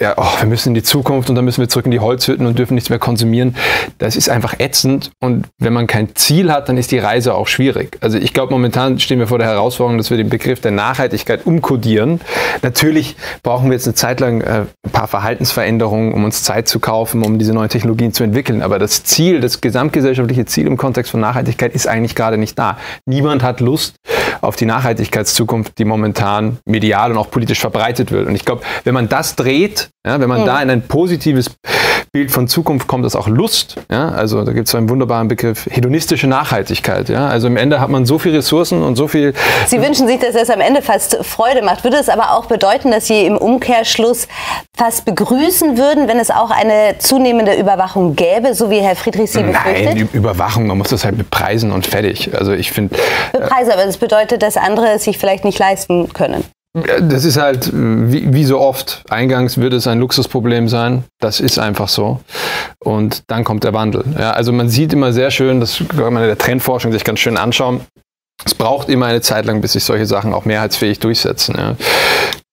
ja, 0.00 0.14
oh, 0.16 0.40
wir 0.40 0.48
müssen 0.48 0.70
in 0.70 0.74
die 0.74 0.82
Zukunft 0.82 1.28
und 1.28 1.36
dann 1.36 1.44
müssen 1.44 1.60
wir 1.60 1.68
zurück 1.68 1.84
in 1.84 1.90
die 1.90 2.00
Holzhütten 2.00 2.46
und 2.46 2.58
dürfen 2.58 2.74
nichts 2.74 2.88
mehr 2.88 2.98
konsumieren. 2.98 3.54
Das 3.98 4.16
ist 4.16 4.30
einfach 4.30 4.54
ätzend 4.58 5.10
und 5.20 5.46
wenn 5.58 5.74
man 5.74 5.86
kein 5.86 6.16
Ziel 6.16 6.50
hat, 6.50 6.70
dann 6.70 6.78
ist 6.78 6.90
die 6.90 6.98
Reise 6.98 7.34
auch 7.34 7.46
schwierig. 7.46 7.98
Also 8.00 8.16
ich 8.16 8.32
glaube, 8.32 8.52
momentan 8.52 8.98
stehen 8.98 9.18
wir 9.18 9.26
vor 9.26 9.38
der 9.38 9.48
Herausforderung, 9.48 9.98
dass 9.98 10.08
wir 10.08 10.16
den 10.16 10.30
Begriff 10.30 10.60
der 10.60 10.70
Nachhaltigkeit 10.70 11.44
umkodieren. 11.44 12.20
Natürlich 12.62 13.16
brauchen 13.42 13.66
wir 13.68 13.74
jetzt 13.74 13.86
eine 13.86 13.94
Zeit 13.94 14.20
lang 14.20 14.40
äh, 14.40 14.64
ein 14.84 14.90
paar 14.90 15.06
Verhaltensveränderungen, 15.06 16.14
um 16.14 16.24
uns 16.24 16.44
Zeit 16.44 16.66
zu 16.66 16.80
kaufen, 16.80 17.22
um 17.22 17.38
diese 17.38 17.52
neuen 17.52 17.68
Technologien 17.68 18.14
zu 18.14 18.24
entwickeln. 18.24 18.62
Aber 18.62 18.78
das 18.78 19.04
Ziel, 19.04 19.40
das 19.40 19.60
gesamtgesellschaftliche 19.60 20.46
Ziel 20.46 20.66
im 20.66 20.78
Kontext 20.78 21.10
von 21.10 21.20
Nachhaltigkeit 21.20 21.74
ist 21.74 21.86
eigentlich 21.86 22.14
gerade 22.14 22.38
nicht 22.38 22.58
da. 22.58 22.78
Niemand 23.04 23.42
hat 23.42 23.60
Lust 23.60 23.96
auf 24.40 24.56
die 24.56 24.66
Nachhaltigkeitszukunft, 24.66 25.78
die 25.78 25.84
momentan 25.84 26.58
medial 26.64 27.10
und 27.10 27.18
auch 27.18 27.30
politisch 27.30 27.60
verbreitet 27.60 28.10
wird. 28.12 28.26
Und 28.26 28.34
ich 28.34 28.44
glaube, 28.44 28.62
wenn 28.84 28.94
man 28.94 29.08
das 29.08 29.36
dreht, 29.36 29.90
ja, 30.06 30.20
wenn 30.20 30.28
man 30.28 30.46
da 30.46 30.62
in 30.62 30.70
ein 30.70 30.82
positives 30.82 31.50
Bild 32.12 32.32
von 32.32 32.48
Zukunft 32.48 32.88
kommt, 32.88 33.06
ist 33.06 33.14
auch 33.14 33.28
Lust. 33.28 33.76
Ja? 33.88 34.08
Also 34.08 34.42
da 34.44 34.52
gibt 34.52 34.66
es 34.66 34.72
so 34.72 34.78
einen 34.78 34.88
wunderbaren 34.88 35.28
Begriff 35.28 35.68
hedonistische 35.70 36.26
Nachhaltigkeit. 36.26 37.08
Ja? 37.08 37.28
Also 37.28 37.46
im 37.46 37.56
Ende 37.56 37.80
hat 37.80 37.88
man 37.88 38.04
so 38.04 38.18
viele 38.18 38.38
Ressourcen 38.38 38.82
und 38.82 38.96
so 38.96 39.06
viel 39.06 39.32
Sie 39.68 39.80
wünschen 39.80 40.08
sich, 40.08 40.18
dass 40.18 40.34
es 40.34 40.50
am 40.50 40.60
Ende 40.60 40.82
fast 40.82 41.18
Freude 41.24 41.62
macht. 41.62 41.84
Würde 41.84 41.98
es 41.98 42.08
aber 42.08 42.32
auch 42.32 42.46
bedeuten, 42.46 42.90
dass 42.90 43.06
Sie 43.06 43.26
im 43.26 43.36
Umkehrschluss 43.36 44.26
fast 44.76 45.04
begrüßen 45.04 45.78
würden, 45.78 46.08
wenn 46.08 46.18
es 46.18 46.30
auch 46.30 46.50
eine 46.50 46.96
zunehmende 46.98 47.54
Überwachung 47.54 48.16
gäbe, 48.16 48.54
so 48.54 48.70
wie 48.70 48.80
Herr 48.80 48.96
Friedrich 48.96 49.30
sie 49.30 49.42
Nein, 49.42 49.52
befürchtet? 49.52 49.94
die 49.94 50.16
Überwachung, 50.16 50.66
man 50.66 50.78
muss 50.78 50.88
das 50.88 51.04
halt 51.04 51.16
bepreisen 51.16 51.70
und 51.70 51.86
fertig. 51.86 52.34
Also 52.34 52.52
ich 52.52 52.72
finde, 52.72 52.96
Preise, 53.32 53.72
aber 53.72 53.84
das 53.84 53.98
bedeutet, 53.98 54.29
dass 54.38 54.56
andere 54.56 54.88
es 54.90 55.04
sich 55.04 55.18
vielleicht 55.18 55.44
nicht 55.44 55.58
leisten 55.58 56.12
können. 56.12 56.44
das 56.72 57.24
ist 57.24 57.36
halt 57.36 57.70
wie, 57.72 58.32
wie 58.32 58.44
so 58.44 58.60
oft. 58.60 59.02
Eingangs 59.10 59.58
wird 59.58 59.72
es 59.72 59.86
ein 59.86 59.98
Luxusproblem 59.98 60.68
sein. 60.68 61.04
Das 61.20 61.40
ist 61.40 61.58
einfach 61.58 61.88
so. 61.88 62.20
Und 62.78 63.22
dann 63.28 63.44
kommt 63.44 63.64
der 63.64 63.72
Wandel. 63.72 64.04
Ja, 64.18 64.32
also 64.32 64.52
man 64.52 64.68
sieht 64.68 64.92
immer 64.92 65.12
sehr 65.12 65.30
schön, 65.30 65.60
das 65.60 65.82
kann 65.88 66.12
man 66.12 66.22
in 66.22 66.28
der 66.28 66.38
Trendforschung 66.38 66.92
sich 66.92 67.04
ganz 67.04 67.18
schön 67.18 67.36
anschauen. 67.36 67.80
Es 68.44 68.54
braucht 68.54 68.88
immer 68.88 69.06
eine 69.06 69.20
Zeit 69.20 69.44
lang, 69.44 69.60
bis 69.60 69.72
sich 69.72 69.84
solche 69.84 70.06
Sachen 70.06 70.32
auch 70.32 70.44
mehrheitsfähig 70.44 70.98
durchsetzen. 70.98 71.56
Ja. 71.58 71.76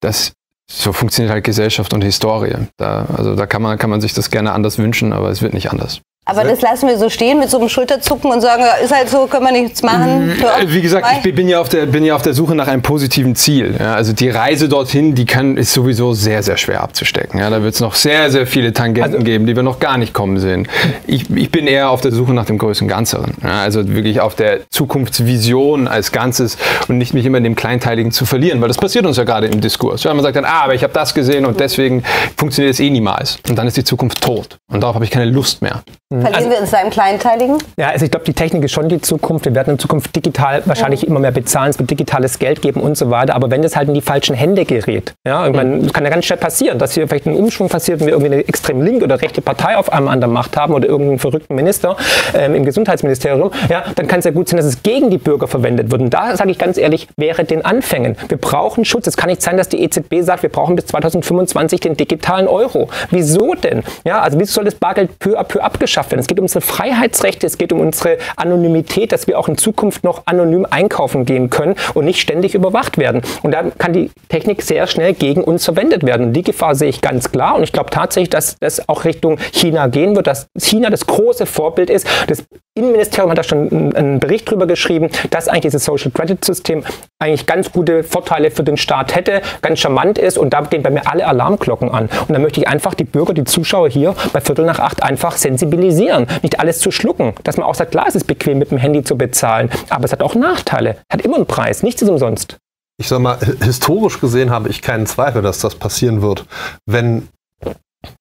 Das, 0.02 0.34
so 0.70 0.92
funktioniert 0.92 1.32
halt 1.32 1.44
Gesellschaft 1.44 1.94
und 1.94 2.04
Historie. 2.04 2.56
Da, 2.78 3.06
also 3.16 3.36
da 3.36 3.46
kann 3.46 3.62
man, 3.62 3.78
kann 3.78 3.90
man 3.90 4.02
sich 4.02 4.14
das 4.14 4.30
gerne 4.30 4.52
anders 4.52 4.78
wünschen, 4.78 5.14
aber 5.14 5.30
es 5.30 5.42
wird 5.42 5.54
nicht 5.54 5.72
anders. 5.72 6.02
Aber 6.28 6.44
das 6.44 6.62
lassen 6.62 6.88
wir 6.88 6.98
so 6.98 7.10
stehen 7.10 7.40
mit 7.40 7.50
so 7.50 7.58
einem 7.58 7.70
Schulterzucken 7.70 8.32
und 8.32 8.42
sagen, 8.42 8.64
ist 8.84 8.94
halt 8.94 9.10
so, 9.10 9.28
können 9.28 9.46
wir 9.46 9.52
nichts 9.54 9.82
machen. 9.82 10.36
Ja, 10.42 10.60
Äh, 10.62 10.72
Wie 10.74 10.82
gesagt, 10.82 11.08
ich 11.26 11.36
bin 11.36 11.48
ja 11.48 11.60
auf 11.62 11.70
der, 11.70 11.86
bin 11.86 12.04
ja 12.04 12.16
auf 12.16 12.22
der 12.22 12.34
Suche 12.34 12.54
nach 12.56 12.68
einem 12.68 12.82
positiven 12.82 13.36
Ziel. 13.36 13.76
Ja, 13.80 13.96
also 13.96 14.14
die 14.14 14.30
Reise 14.30 14.68
dorthin, 14.70 15.16
die 15.16 15.26
kann, 15.26 15.58
ist 15.58 15.74
sowieso 15.74 16.14
sehr, 16.14 16.44
sehr 16.44 16.58
schwer 16.58 16.82
abzustecken. 16.82 17.40
Ja, 17.40 17.50
da 17.50 17.64
wird 17.64 17.74
es 17.76 17.80
noch 17.80 17.96
sehr, 17.96 18.30
sehr 18.30 18.46
viele 18.46 18.74
Tangenten 18.74 19.24
geben, 19.24 19.46
die 19.48 19.56
wir 19.56 19.64
noch 19.64 19.80
gar 19.80 19.98
nicht 19.98 20.14
kommen 20.14 20.38
sehen. 20.40 20.68
Ich, 21.06 21.30
ich 21.34 21.50
bin 21.52 21.66
eher 21.68 21.90
auf 21.90 22.02
der 22.02 22.12
Suche 22.12 22.34
nach 22.34 22.46
dem 22.46 22.58
größeren 22.58 22.88
Ganzeren. 22.88 23.34
Ja, 23.44 23.62
also 23.62 23.88
wirklich 23.88 24.20
auf 24.20 24.36
der 24.36 24.70
Zukunftsvision 24.70 25.88
als 25.88 26.12
Ganzes 26.12 26.58
und 26.88 26.98
nicht 26.98 27.14
mich 27.14 27.26
immer 27.26 27.38
in 27.38 27.44
dem 27.44 27.56
Kleinteiligen 27.56 28.12
zu 28.12 28.26
verlieren, 28.26 28.62
weil 28.62 28.68
das 28.68 28.78
passiert 28.78 29.06
uns 29.06 29.18
ja 29.18 29.24
gerade 29.24 29.48
im 29.48 29.62
Diskurs. 29.62 30.04
Ja, 30.04 30.14
man 30.14 30.24
sagt 30.24 30.36
dann, 30.36 30.46
ah, 30.46 30.64
aber 30.64 30.74
ich 30.76 30.84
habe 30.84 30.94
das 30.94 31.14
gesehen 31.14 31.46
und 31.46 31.60
deswegen 31.60 32.04
funktioniert 32.38 32.74
es 32.74 32.80
eh 32.80 32.90
niemals. 32.90 33.38
Und 33.48 33.58
dann 33.58 33.68
ist 33.68 33.78
die 33.78 33.84
Zukunft 33.84 34.22
tot. 34.22 34.58
Und 34.72 34.82
darauf 34.82 34.96
habe 34.96 35.06
ich 35.06 35.12
keine 35.12 35.26
Lust 35.32 35.62
mehr. 35.62 35.84
Verlieren 36.22 36.52
wir 36.52 36.60
uns 36.60 36.74
im 36.74 36.90
Kleinteiligen? 36.90 37.58
Ja, 37.78 37.90
also 37.90 38.06
ich 38.06 38.12
glaube, 38.12 38.26
die 38.26 38.34
Technik 38.34 38.64
ist 38.64 38.72
schon 38.72 38.90
die 38.90 39.02
Zukunft. 39.02 39.46
Wir 39.46 39.56
werden 39.56 39.72
in 39.72 39.80
Zukunft 39.80 40.16
digital 40.16 40.62
wahrscheinlich 40.66 41.06
immer 41.06 41.20
mehr 41.20 41.32
bezahlen. 41.32 41.70
Es 41.70 41.80
wird 41.80 41.90
digitales 41.90 42.40
Geld 42.40 42.62
geben 42.62 42.82
und 42.82 42.98
so 42.98 43.10
weiter. 43.10 43.36
Aber 43.36 43.52
wenn 43.52 43.62
das 43.62 43.76
halt 43.76 43.88
in 43.88 43.94
die 43.94 44.02
falschen 44.02 44.36
Hände 44.36 44.66
gerät, 44.66 45.14
ja, 45.26 45.48
ich 45.48 45.54
meine, 45.54 45.80
das 45.80 45.94
kann 45.94 46.04
ja 46.04 46.10
ganz 46.10 46.26
schnell 46.26 46.40
passieren, 46.40 46.80
dass 46.80 46.94
hier 46.94 47.08
vielleicht 47.08 47.28
ein 47.28 47.36
Umschwung 47.36 47.70
passiert, 47.70 48.00
wenn 48.00 48.08
wir 48.08 48.14
irgendwie 48.14 48.34
eine 48.34 48.48
extrem 48.48 48.82
linke 48.82 49.06
oder 49.06 49.22
rechte 49.22 49.42
Partei 49.42 49.78
auf 49.78 49.92
einmal 49.92 50.14
an 50.14 50.20
der 50.20 50.30
Macht 50.30 50.58
haben 50.58 50.74
oder 50.74 50.88
irgendeinen 50.88 51.20
verrückten 51.20 51.56
Minister 51.56 51.96
ähm, 52.34 52.56
im 52.56 52.66
Gesundheitsministerium, 52.66 53.52
ja, 53.70 53.84
dann 53.96 54.08
kann 54.08 54.20
es 54.20 54.26
ja 54.26 54.32
gut 54.32 54.50
sein, 54.50 54.58
dass 54.58 54.66
es 54.66 54.84
gegen 54.84 55.10
die 55.10 55.18
Bürger 55.18 55.48
verwendet 55.48 55.92
wird. 55.92 56.02
Und 56.02 56.10
da 56.10 56.36
sage 56.36 56.52
ich 56.52 56.58
ganz 56.58 56.78
ehrlich, 56.78 57.08
wäre 57.18 57.44
den 57.46 57.64
Anfängen. 57.64 58.16
Wir 58.28 58.38
brauchen 58.38 58.86
Schutz. 58.86 59.08
Es 59.08 59.18
kann 59.18 59.30
nicht 59.30 59.42
sein, 59.42 59.58
dass 59.58 59.70
die 59.70 59.82
EZB 59.82 60.22
sagt, 60.22 60.44
wir 60.44 60.50
brauchen 60.50 60.76
bis 60.76 60.88
2025 60.88 61.80
den 61.80 61.96
digitalen 61.96 62.48
Euro. 62.48 62.90
Wieso 63.12 63.54
denn? 63.54 63.84
Ja, 64.06 64.22
also 64.22 64.40
wieso 64.40 64.54
soll 64.54 64.66
das 64.66 64.76
Bargeld 64.76 65.20
peu 65.20 65.38
à 65.38 65.44
peu 65.44 65.62
abgeschafft 65.62 66.07
werden? 66.12 66.22
Es 66.22 66.28
geht 66.28 66.40
um 66.40 66.44
unsere 66.44 66.62
Freiheitsrechte, 66.62 67.46
es 67.48 67.58
geht 67.58 67.72
um 67.74 67.80
unsere 67.80 68.18
Anonymität, 68.36 69.12
dass 69.12 69.28
wir 69.28 69.38
auch 69.40 69.48
in 69.48 69.58
Zukunft 69.58 70.04
noch 70.04 70.24
anonym 70.26 70.66
einkaufen 70.70 71.26
gehen 71.26 71.50
können 71.50 71.76
und 71.94 72.06
nicht 72.06 72.20
ständig 72.20 72.56
überwacht 72.56 72.98
werden. 72.98 73.22
Und 73.44 73.52
da 73.52 73.64
kann 73.78 73.94
die 73.94 74.12
Technik 74.30 74.62
sehr 74.62 74.88
schnell 74.88 75.14
gegen 75.14 75.44
uns 75.44 75.66
verwendet 75.66 76.06
werden. 76.06 76.28
Und 76.28 76.34
die 76.34 76.44
Gefahr 76.44 76.76
sehe 76.76 76.90
ich 76.90 77.02
ganz 77.02 77.32
klar. 77.32 77.56
Und 77.56 77.64
ich 77.64 77.72
glaube 77.72 77.90
tatsächlich, 77.90 78.30
dass 78.30 78.58
das 78.60 78.88
auch 78.90 79.06
Richtung 79.06 79.38
China 79.52 79.88
gehen 79.88 80.16
wird, 80.16 80.28
dass 80.28 80.48
China 80.58 80.90
das 80.90 81.06
große 81.08 81.46
Vorbild 81.46 81.90
ist. 81.90 82.08
Das 82.28 82.44
Innenministerium 82.78 83.32
hat 83.32 83.40
da 83.40 83.44
schon 83.44 83.96
einen 83.96 84.20
Bericht 84.20 84.50
drüber 84.50 84.68
geschrieben, 84.68 85.10
dass 85.32 85.48
eigentlich 85.48 85.64
dieses 85.64 85.84
Social 85.84 86.12
Credit 86.12 86.44
System 86.46 86.84
eigentlich 87.20 87.48
ganz 87.48 87.72
gute 87.72 88.04
Vorteile 88.04 88.52
für 88.52 88.64
den 88.64 88.78
Staat 88.78 89.16
hätte, 89.16 89.42
ganz 89.64 89.80
charmant 89.80 90.20
ist 90.20 90.38
und 90.38 90.54
da 90.54 90.62
gehen 90.62 90.84
bei 90.84 90.92
mir 90.92 91.10
alle 91.10 91.26
Alarmglocken 91.26 91.90
an. 91.90 92.10
Und 92.28 92.34
da 92.34 92.40
möchte 92.40 92.60
ich 92.60 92.68
einfach 92.68 92.94
die 92.94 93.04
Bürger, 93.04 93.34
die 93.34 93.44
Zuschauer 93.44 93.90
hier 93.90 94.14
bei 94.32 94.42
Viertel 94.42 94.66
nach 94.66 94.80
acht 94.80 95.02
einfach 95.02 95.36
sensibilisieren, 95.38 95.97
nicht 95.98 96.60
alles 96.60 96.80
zu 96.80 96.92
schlucken, 96.92 97.34
dass 97.44 97.58
man 97.58 97.66
auch 97.66 97.76
sagt, 97.76 97.92
klar, 97.92 98.06
es 98.08 98.16
ist 98.16 98.28
bequem 98.28 98.58
mit 98.58 98.72
dem 98.72 98.78
Handy 98.78 99.04
zu 99.04 99.18
bezahlen, 99.18 99.70
aber 99.90 100.06
es 100.06 100.12
hat 100.12 100.22
auch 100.22 100.36
Nachteile, 100.36 100.98
hat 101.12 101.22
immer 101.22 101.36
einen 101.36 101.46
Preis, 101.46 101.84
nichts 101.84 102.02
ist 102.02 102.10
umsonst. 102.10 102.58
ich 103.00 103.08
sag 103.08 103.20
mal, 103.20 103.38
historisch 103.62 104.20
gesehen 104.20 104.50
habe 104.50 104.70
ich 104.70 104.82
keinen 104.82 105.06
Zweifel, 105.06 105.42
dass 105.42 105.60
das 105.60 105.76
passieren 105.76 106.22
wird, 106.22 106.46
wenn 106.86 107.28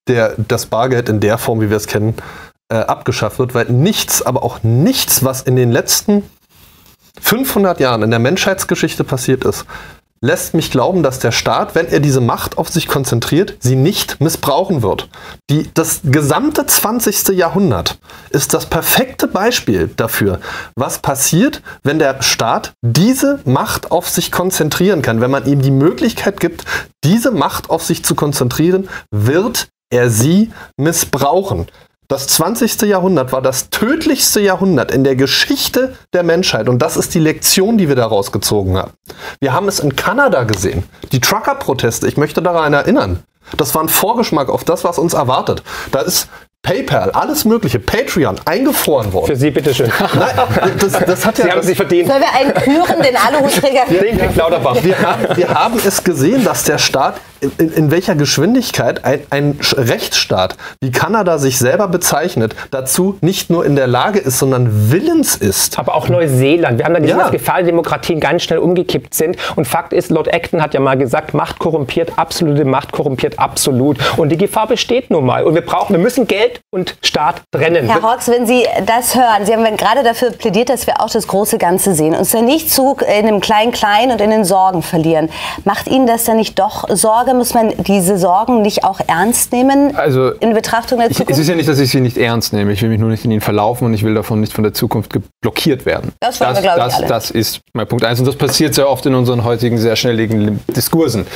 der, 0.09 0.35
das 0.37 0.67
Bargeld 0.67 1.09
in 1.09 1.21
der 1.21 1.39
Form, 1.39 1.61
wie 1.61 1.71
wir 1.71 1.77
es 1.77 1.87
kennen, 1.87 2.15
äh, 2.69 2.77
abgeschafft 2.77 3.39
wird, 3.39 3.55
weil 3.55 3.67
nichts, 3.67 4.23
aber 4.23 4.43
auch 4.43 4.63
nichts, 4.63 5.25
was 5.25 5.43
in 5.43 5.57
den 5.57 5.71
letzten 5.71 6.25
500 7.21 7.81
Jahren 7.81 8.03
in 8.03 8.11
der 8.11 8.19
Menschheitsgeschichte 8.19 9.05
passiert 9.05 9.45
ist, 9.45 9.65
lässt 10.21 10.55
mich 10.55 10.71
glauben, 10.71 11.03
dass 11.03 11.19
der 11.19 11.33
Staat, 11.33 11.75
wenn 11.75 11.87
er 11.87 12.01
diese 12.01 12.21
Macht 12.21 12.59
auf 12.59 12.69
sich 12.69 12.89
konzentriert, 12.89 13.57
sie 13.61 13.77
nicht 13.77 14.21
missbrauchen 14.21 14.83
wird. 14.83 15.09
Die, 15.51 15.71
das 15.75 16.01
gesamte 16.05 16.67
20. 16.67 17.29
Jahrhundert 17.37 17.99
ist 18.31 18.55
das 18.55 18.67
perfekte 18.67 19.29
Beispiel 19.29 19.91
dafür, 19.97 20.41
was 20.75 20.99
passiert, 21.01 21.63
wenn 21.83 21.99
der 21.99 22.23
Staat 22.23 22.73
diese 22.83 23.41
Macht 23.45 23.91
auf 23.91 24.09
sich 24.09 24.33
konzentrieren 24.33 25.03
kann. 25.03 25.21
Wenn 25.21 25.31
man 25.31 25.47
ihm 25.47 25.61
die 25.61 25.71
Möglichkeit 25.71 26.41
gibt, 26.41 26.65
diese 27.05 27.31
Macht 27.31 27.71
auf 27.71 27.85
sich 27.85 28.05
zu 28.05 28.15
konzentrieren, 28.15 28.89
wird 29.11 29.69
er 29.91 30.11
sie 30.11 30.51
missbrauchen. 30.77 31.67
Das 32.09 32.29
20. 32.29 32.83
Jahrhundert 32.83 33.33
war 33.33 33.43
das 33.43 33.71
tödlichste 33.71 34.41
Jahrhundert 34.41 34.93
in 34.93 35.03
der 35.03 35.17
Geschichte 35.17 35.97
der 36.13 36.23
Menschheit. 36.23 36.69
Und 36.69 36.81
das 36.81 36.97
ist 36.97 37.15
die 37.15 37.19
Lektion, 37.19 37.79
die 37.79 37.89
wir 37.89 37.97
daraus 37.97 38.31
gezogen 38.31 38.77
haben. 38.77 38.93
Wir 39.41 39.53
haben 39.53 39.67
es 39.67 39.81
in 39.81 39.97
Kanada 39.97 40.45
gesehen. 40.45 40.85
Die 41.11 41.21
Trucker-Proteste, 41.21 42.07
ich 42.07 42.17
möchte 42.17 42.43
daran 42.43 42.73
erinnern. 42.75 43.25
Das 43.57 43.75
war 43.75 43.83
ein 43.83 43.89
Vorgeschmack 43.89 44.49
auf 44.49 44.63
das, 44.65 44.85
was 44.85 44.99
uns 44.99 45.15
erwartet. 45.15 45.63
Da 45.91 46.01
ist 46.01 46.29
PayPal, 46.63 47.13
alles 47.13 47.45
Mögliche, 47.45 47.79
Patreon 47.79 48.41
eingefroren 48.45 49.13
worden. 49.13 49.27
Für 49.27 49.37
Sie 49.37 49.51
bitteschön. 49.53 49.91
Nein, 50.15 50.73
das, 50.81 50.93
das 50.93 51.25
hat 51.25 51.39
ja 51.39 51.45
Sie 51.45 51.51
haben 51.51 51.59
das, 51.59 51.67
sich 51.67 51.77
verdient. 51.77 52.09
Sollen 52.09 52.23
wir 52.23 52.33
einen 52.33 52.55
küren, 52.55 53.03
den 53.03 53.17
Aluhutträger? 53.17 53.85
Den 53.89 54.19
kriegt 54.19 54.37
Lauterbach. 54.37 54.77
wir, 54.83 54.97
wir 55.37 55.49
haben 55.49 55.81
es 55.85 56.03
gesehen, 56.03 56.45
dass 56.45 56.65
der 56.65 56.79
Staat 56.79 57.21
in, 57.41 57.73
in 57.73 57.91
welcher 57.91 58.15
Geschwindigkeit 58.15 59.05
ein, 59.05 59.21
ein 59.31 59.59
Rechtsstaat, 59.77 60.57
wie 60.81 60.91
Kanada 60.91 61.39
sich 61.39 61.59
selber 61.59 61.89
bezeichnet, 61.89 62.55
dazu 62.71 63.19
nicht 63.21 63.51
nur 63.51 63.65
in 63.65 63.77
der 63.77 63.87
Lage 63.87 64.19
ist, 64.19 64.39
sondern 64.39 64.91
willens 64.91 65.37
ist. 65.37 65.79
Aber 65.79 65.95
auch 65.95 66.09
Neuseeland. 66.09 66.79
Wir 66.79 66.85
haben 66.85 66.95
da 66.95 67.01
gesehen, 67.01 67.17
Ja. 67.19 67.25
dass 67.25 67.33
Gefahrdemokratien 67.33 68.21
ganz 68.21 68.43
schnell 68.43 68.59
umgekippt 68.59 69.15
sind. 69.15 69.37
Und 69.57 69.67
Fakt 69.67 69.93
ist, 69.93 70.11
Lord 70.11 70.33
Acton 70.33 70.63
hat 70.63 70.75
ja 70.75 70.81
mal 70.81 70.97
gesagt, 70.97 71.35
Macht 71.35 71.59
korrumpiert, 71.59 72.13
absolute 72.17 72.65
Macht 72.65 72.93
korrumpiert 72.93 73.39
absolut. 73.39 73.99
Und 74.17 74.31
die 74.31 74.37
Gefahr 74.39 74.67
besteht 74.67 75.11
nun 75.11 75.25
mal. 75.27 75.45
Und 75.45 75.55
wir 75.55 75.65
brauchen, 75.65 75.95
wir 75.95 76.01
müssen 76.01 76.27
Geld 76.27 76.61
und 76.71 76.97
Staat 77.03 77.43
trennen. 77.53 77.89
Herr 77.89 78.03
Hawks, 78.03 78.29
wenn 78.29 78.47
Sie 78.47 78.65
das 78.85 79.15
hören, 79.15 79.45
Sie 79.45 79.53
haben 79.53 79.65
gerade 79.77 80.03
dafür 80.03 80.31
plädiert, 80.31 80.69
dass 80.69 80.87
wir 80.87 81.01
auch 81.01 81.11
das 81.11 81.27
große 81.27 81.59
Ganze 81.59 81.95
sehen, 81.95 82.15
uns 82.15 82.33
ja 82.33 82.43
nicht 82.43 82.73
zu 82.73 82.97
in 83.19 83.27
dem 83.27 83.41
Klein-Klein 83.41 84.11
und 84.11 84.21
in 84.21 84.31
den 84.31 84.45
Sorgen 84.45 84.83
verlieren. 84.83 85.29
Macht 85.65 85.89
Ihnen 85.89 86.07
das 86.07 86.25
dann 86.25 86.37
nicht 86.37 86.59
doch 86.59 86.89
Sorge? 87.27 87.37
Muss 87.39 87.55
man 87.55 87.73
diese 87.85 88.19
Sorgen 88.19 88.63
nicht 88.63 88.85
auch 88.85 89.01
ernst 89.07 89.53
nehmen 89.53 89.95
Also, 89.97 90.31
in 90.33 90.55
Betrachtung 90.55 90.99
der 90.99 91.09
Ich, 91.11 91.13
es 91.13 91.19
Zukunft? 91.19 91.41
ist 91.41 91.49
ja 91.49 91.55
nicht, 91.55 91.69
dass 91.69 91.79
ich 91.79 91.91
sie 91.91 92.01
nicht 92.01 92.17
ernst 92.17 92.53
nehme. 92.53 92.73
Ich 92.73 92.83
will 92.83 92.89
mich 92.89 93.01
nur 93.01 93.11
nicht 93.11 93.25
in 93.25 93.31
ihnen 93.31 93.41
verlaufen 93.41 93.87
und 93.87 93.95
ich 93.95 94.03
will 94.03 94.15
davon 94.15 94.41
nicht 94.41 94.53
von 94.53 94.65
der 94.65 94.73
Zukunft 94.75 95.13
blockiert 95.43 95.87
werden. 95.87 96.13
Das 96.21 96.41
wollen 96.41 96.55
wir, 96.63 96.77
das, 96.77 97.01
das 97.07 97.31
ist 97.31 97.61
mein 97.75 97.87
Punkt 97.87 98.05
eins 98.05 98.19
und 98.21 98.27
das 98.27 98.37
passiert 98.37 98.75
sehr 98.75 98.89
oft 98.89 99.05
in 99.07 99.15
unseren 99.15 99.45
heutigen 99.45 99.79
sehr 99.79 99.97
schnelllebigen 99.97 100.61
Diskursen. 100.69 101.27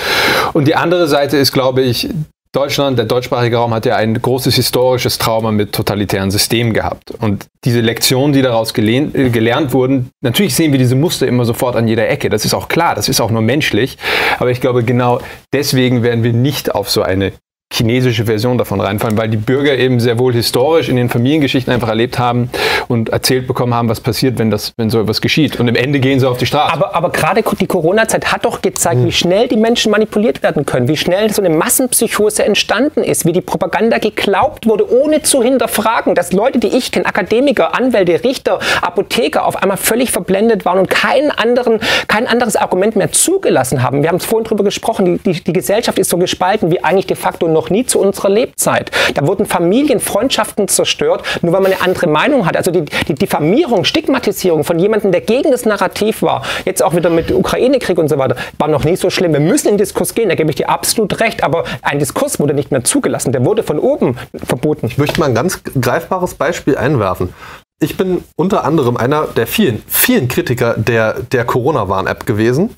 Und 0.52 0.66
die 0.66 0.74
andere 0.76 1.08
Seite 1.08 1.36
ist, 1.36 1.52
glaube 1.52 1.82
ich, 1.82 2.08
Deutschland, 2.52 2.98
der 2.98 3.06
deutschsprachige 3.06 3.58
Raum 3.58 3.72
hat 3.72 3.86
ja 3.86 3.94
ein 3.94 4.20
großes 4.20 4.56
historisches 4.56 5.18
Trauma 5.18 5.52
mit 5.52 5.72
totalitären 5.72 6.32
Systemen 6.32 6.74
gehabt. 6.74 7.12
Und 7.12 7.46
diese 7.64 7.80
Lektionen, 7.80 8.32
die 8.32 8.42
daraus 8.42 8.74
gelehnt, 8.74 9.14
äh, 9.14 9.30
gelernt 9.30 9.72
wurden, 9.72 10.10
natürlich 10.20 10.56
sehen 10.56 10.72
wir 10.72 10.80
diese 10.80 10.96
Muster 10.96 11.28
immer 11.28 11.44
sofort 11.44 11.76
an 11.76 11.86
jeder 11.86 12.08
Ecke. 12.08 12.28
Das 12.28 12.44
ist 12.44 12.52
auch 12.52 12.66
klar, 12.66 12.96
das 12.96 13.08
ist 13.08 13.20
auch 13.20 13.30
nur 13.30 13.42
menschlich. 13.42 13.98
Aber 14.40 14.50
ich 14.50 14.60
glaube, 14.60 14.82
genau 14.82 15.20
deswegen 15.52 16.02
werden 16.02 16.24
wir 16.24 16.32
nicht 16.32 16.74
auf 16.74 16.90
so 16.90 17.02
eine 17.02 17.32
chinesische 17.72 18.24
Version 18.24 18.58
davon 18.58 18.80
reinfallen, 18.80 19.16
weil 19.16 19.28
die 19.28 19.36
Bürger 19.36 19.76
eben 19.78 20.00
sehr 20.00 20.18
wohl 20.18 20.34
historisch 20.34 20.88
in 20.88 20.96
den 20.96 21.08
Familiengeschichten 21.08 21.72
einfach 21.72 21.88
erlebt 21.88 22.18
haben 22.18 22.50
und 22.88 23.10
erzählt 23.10 23.46
bekommen 23.46 23.74
haben, 23.74 23.88
was 23.88 24.00
passiert, 24.00 24.38
wenn 24.38 24.50
das, 24.50 24.72
wenn 24.76 24.90
so 24.90 25.00
etwas 25.00 25.20
geschieht. 25.20 25.60
Und 25.60 25.68
im 25.68 25.76
Ende 25.76 26.00
gehen 26.00 26.18
sie 26.18 26.28
auf 26.28 26.36
die 26.36 26.46
Straße. 26.46 26.72
Aber, 26.72 26.96
aber 26.96 27.10
gerade 27.10 27.44
die 27.60 27.66
Corona-Zeit 27.66 28.32
hat 28.32 28.44
doch 28.44 28.60
gezeigt, 28.60 29.04
wie 29.04 29.12
schnell 29.12 29.46
die 29.46 29.56
Menschen 29.56 29.92
manipuliert 29.92 30.42
werden 30.42 30.66
können, 30.66 30.88
wie 30.88 30.96
schnell 30.96 31.32
so 31.32 31.42
eine 31.42 31.54
Massenpsychose 31.54 32.44
entstanden 32.44 33.04
ist, 33.04 33.24
wie 33.24 33.32
die 33.32 33.40
Propaganda 33.40 33.98
geglaubt 33.98 34.66
wurde, 34.66 34.90
ohne 34.92 35.22
zu 35.22 35.40
hinterfragen, 35.40 36.16
dass 36.16 36.32
Leute, 36.32 36.58
die 36.58 36.76
ich 36.76 36.90
kenne, 36.90 37.06
Akademiker, 37.06 37.76
Anwälte, 37.76 38.24
Richter, 38.24 38.58
Apotheker, 38.82 39.46
auf 39.46 39.62
einmal 39.62 39.76
völlig 39.76 40.10
verblendet 40.10 40.64
waren 40.64 40.80
und 40.80 40.90
keinen 40.90 41.30
anderen, 41.30 41.78
kein 42.08 42.26
anderes 42.26 42.56
Argument 42.56 42.96
mehr 42.96 43.12
zugelassen 43.12 43.84
haben. 43.84 44.02
Wir 44.02 44.08
haben 44.08 44.16
es 44.16 44.24
vorhin 44.24 44.44
drüber 44.44 44.64
gesprochen, 44.64 45.04
die, 45.04 45.32
die, 45.32 45.44
die 45.44 45.52
Gesellschaft 45.52 46.00
ist 46.00 46.10
so 46.10 46.18
gespalten 46.18 46.72
wie 46.72 46.82
eigentlich 46.82 47.06
de 47.06 47.16
facto 47.16 47.46
noch 47.46 47.59
nie 47.68 47.84
zu 47.84 48.00
unserer 48.00 48.30
Lebzeit. 48.30 48.90
Da 49.14 49.26
wurden 49.26 49.44
Familien, 49.44 50.00
Freundschaften 50.00 50.68
zerstört, 50.68 51.22
nur 51.42 51.52
weil 51.52 51.60
man 51.60 51.72
eine 51.72 51.82
andere 51.82 52.06
Meinung 52.06 52.46
hat. 52.46 52.56
Also 52.56 52.70
die, 52.70 52.84
die 53.08 53.14
Diffamierung, 53.14 53.84
Stigmatisierung 53.84 54.64
von 54.64 54.78
jemandem, 54.78 55.12
der 55.12 55.20
gegen 55.20 55.50
das 55.50 55.66
Narrativ 55.66 56.22
war, 56.22 56.42
jetzt 56.64 56.82
auch 56.82 56.94
wieder 56.94 57.10
mit 57.10 57.30
Ukraine-Krieg 57.32 57.98
und 57.98 58.08
so 58.08 58.18
weiter, 58.18 58.36
war 58.58 58.68
noch 58.68 58.84
nie 58.84 58.96
so 58.96 59.10
schlimm. 59.10 59.32
Wir 59.32 59.40
müssen 59.40 59.68
in 59.68 59.74
den 59.74 59.78
Diskurs 59.78 60.14
gehen, 60.14 60.28
da 60.28 60.34
gebe 60.34 60.50
ich 60.50 60.56
dir 60.56 60.70
absolut 60.70 61.20
recht, 61.20 61.42
aber 61.42 61.64
ein 61.82 61.98
Diskurs 61.98 62.40
wurde 62.40 62.54
nicht 62.54 62.70
mehr 62.70 62.84
zugelassen, 62.84 63.32
der 63.32 63.44
wurde 63.44 63.62
von 63.62 63.78
oben 63.78 64.16
verboten. 64.34 64.86
Ich 64.86 64.98
möchte 64.98 65.20
mal 65.20 65.26
ein 65.26 65.34
ganz 65.34 65.62
greifbares 65.80 66.34
Beispiel 66.34 66.76
einwerfen. 66.76 67.34
Ich 67.82 67.96
bin 67.96 68.22
unter 68.36 68.64
anderem 68.64 68.98
einer 68.98 69.26
der 69.26 69.46
vielen, 69.46 69.82
vielen 69.86 70.28
Kritiker 70.28 70.74
der, 70.76 71.14
der 71.14 71.46
Corona-Warn-App 71.46 72.26
gewesen. 72.26 72.76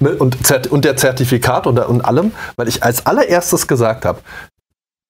Ne, 0.00 0.10
Und, 0.10 0.36
und 0.70 0.84
der 0.84 0.96
Zertifikat 0.96 1.66
und, 1.66 1.78
und 1.78 2.00
allem, 2.02 2.32
weil 2.56 2.68
ich 2.68 2.82
als 2.82 3.06
allererstes 3.06 3.66
gesagt 3.66 4.04
habe, 4.04 4.20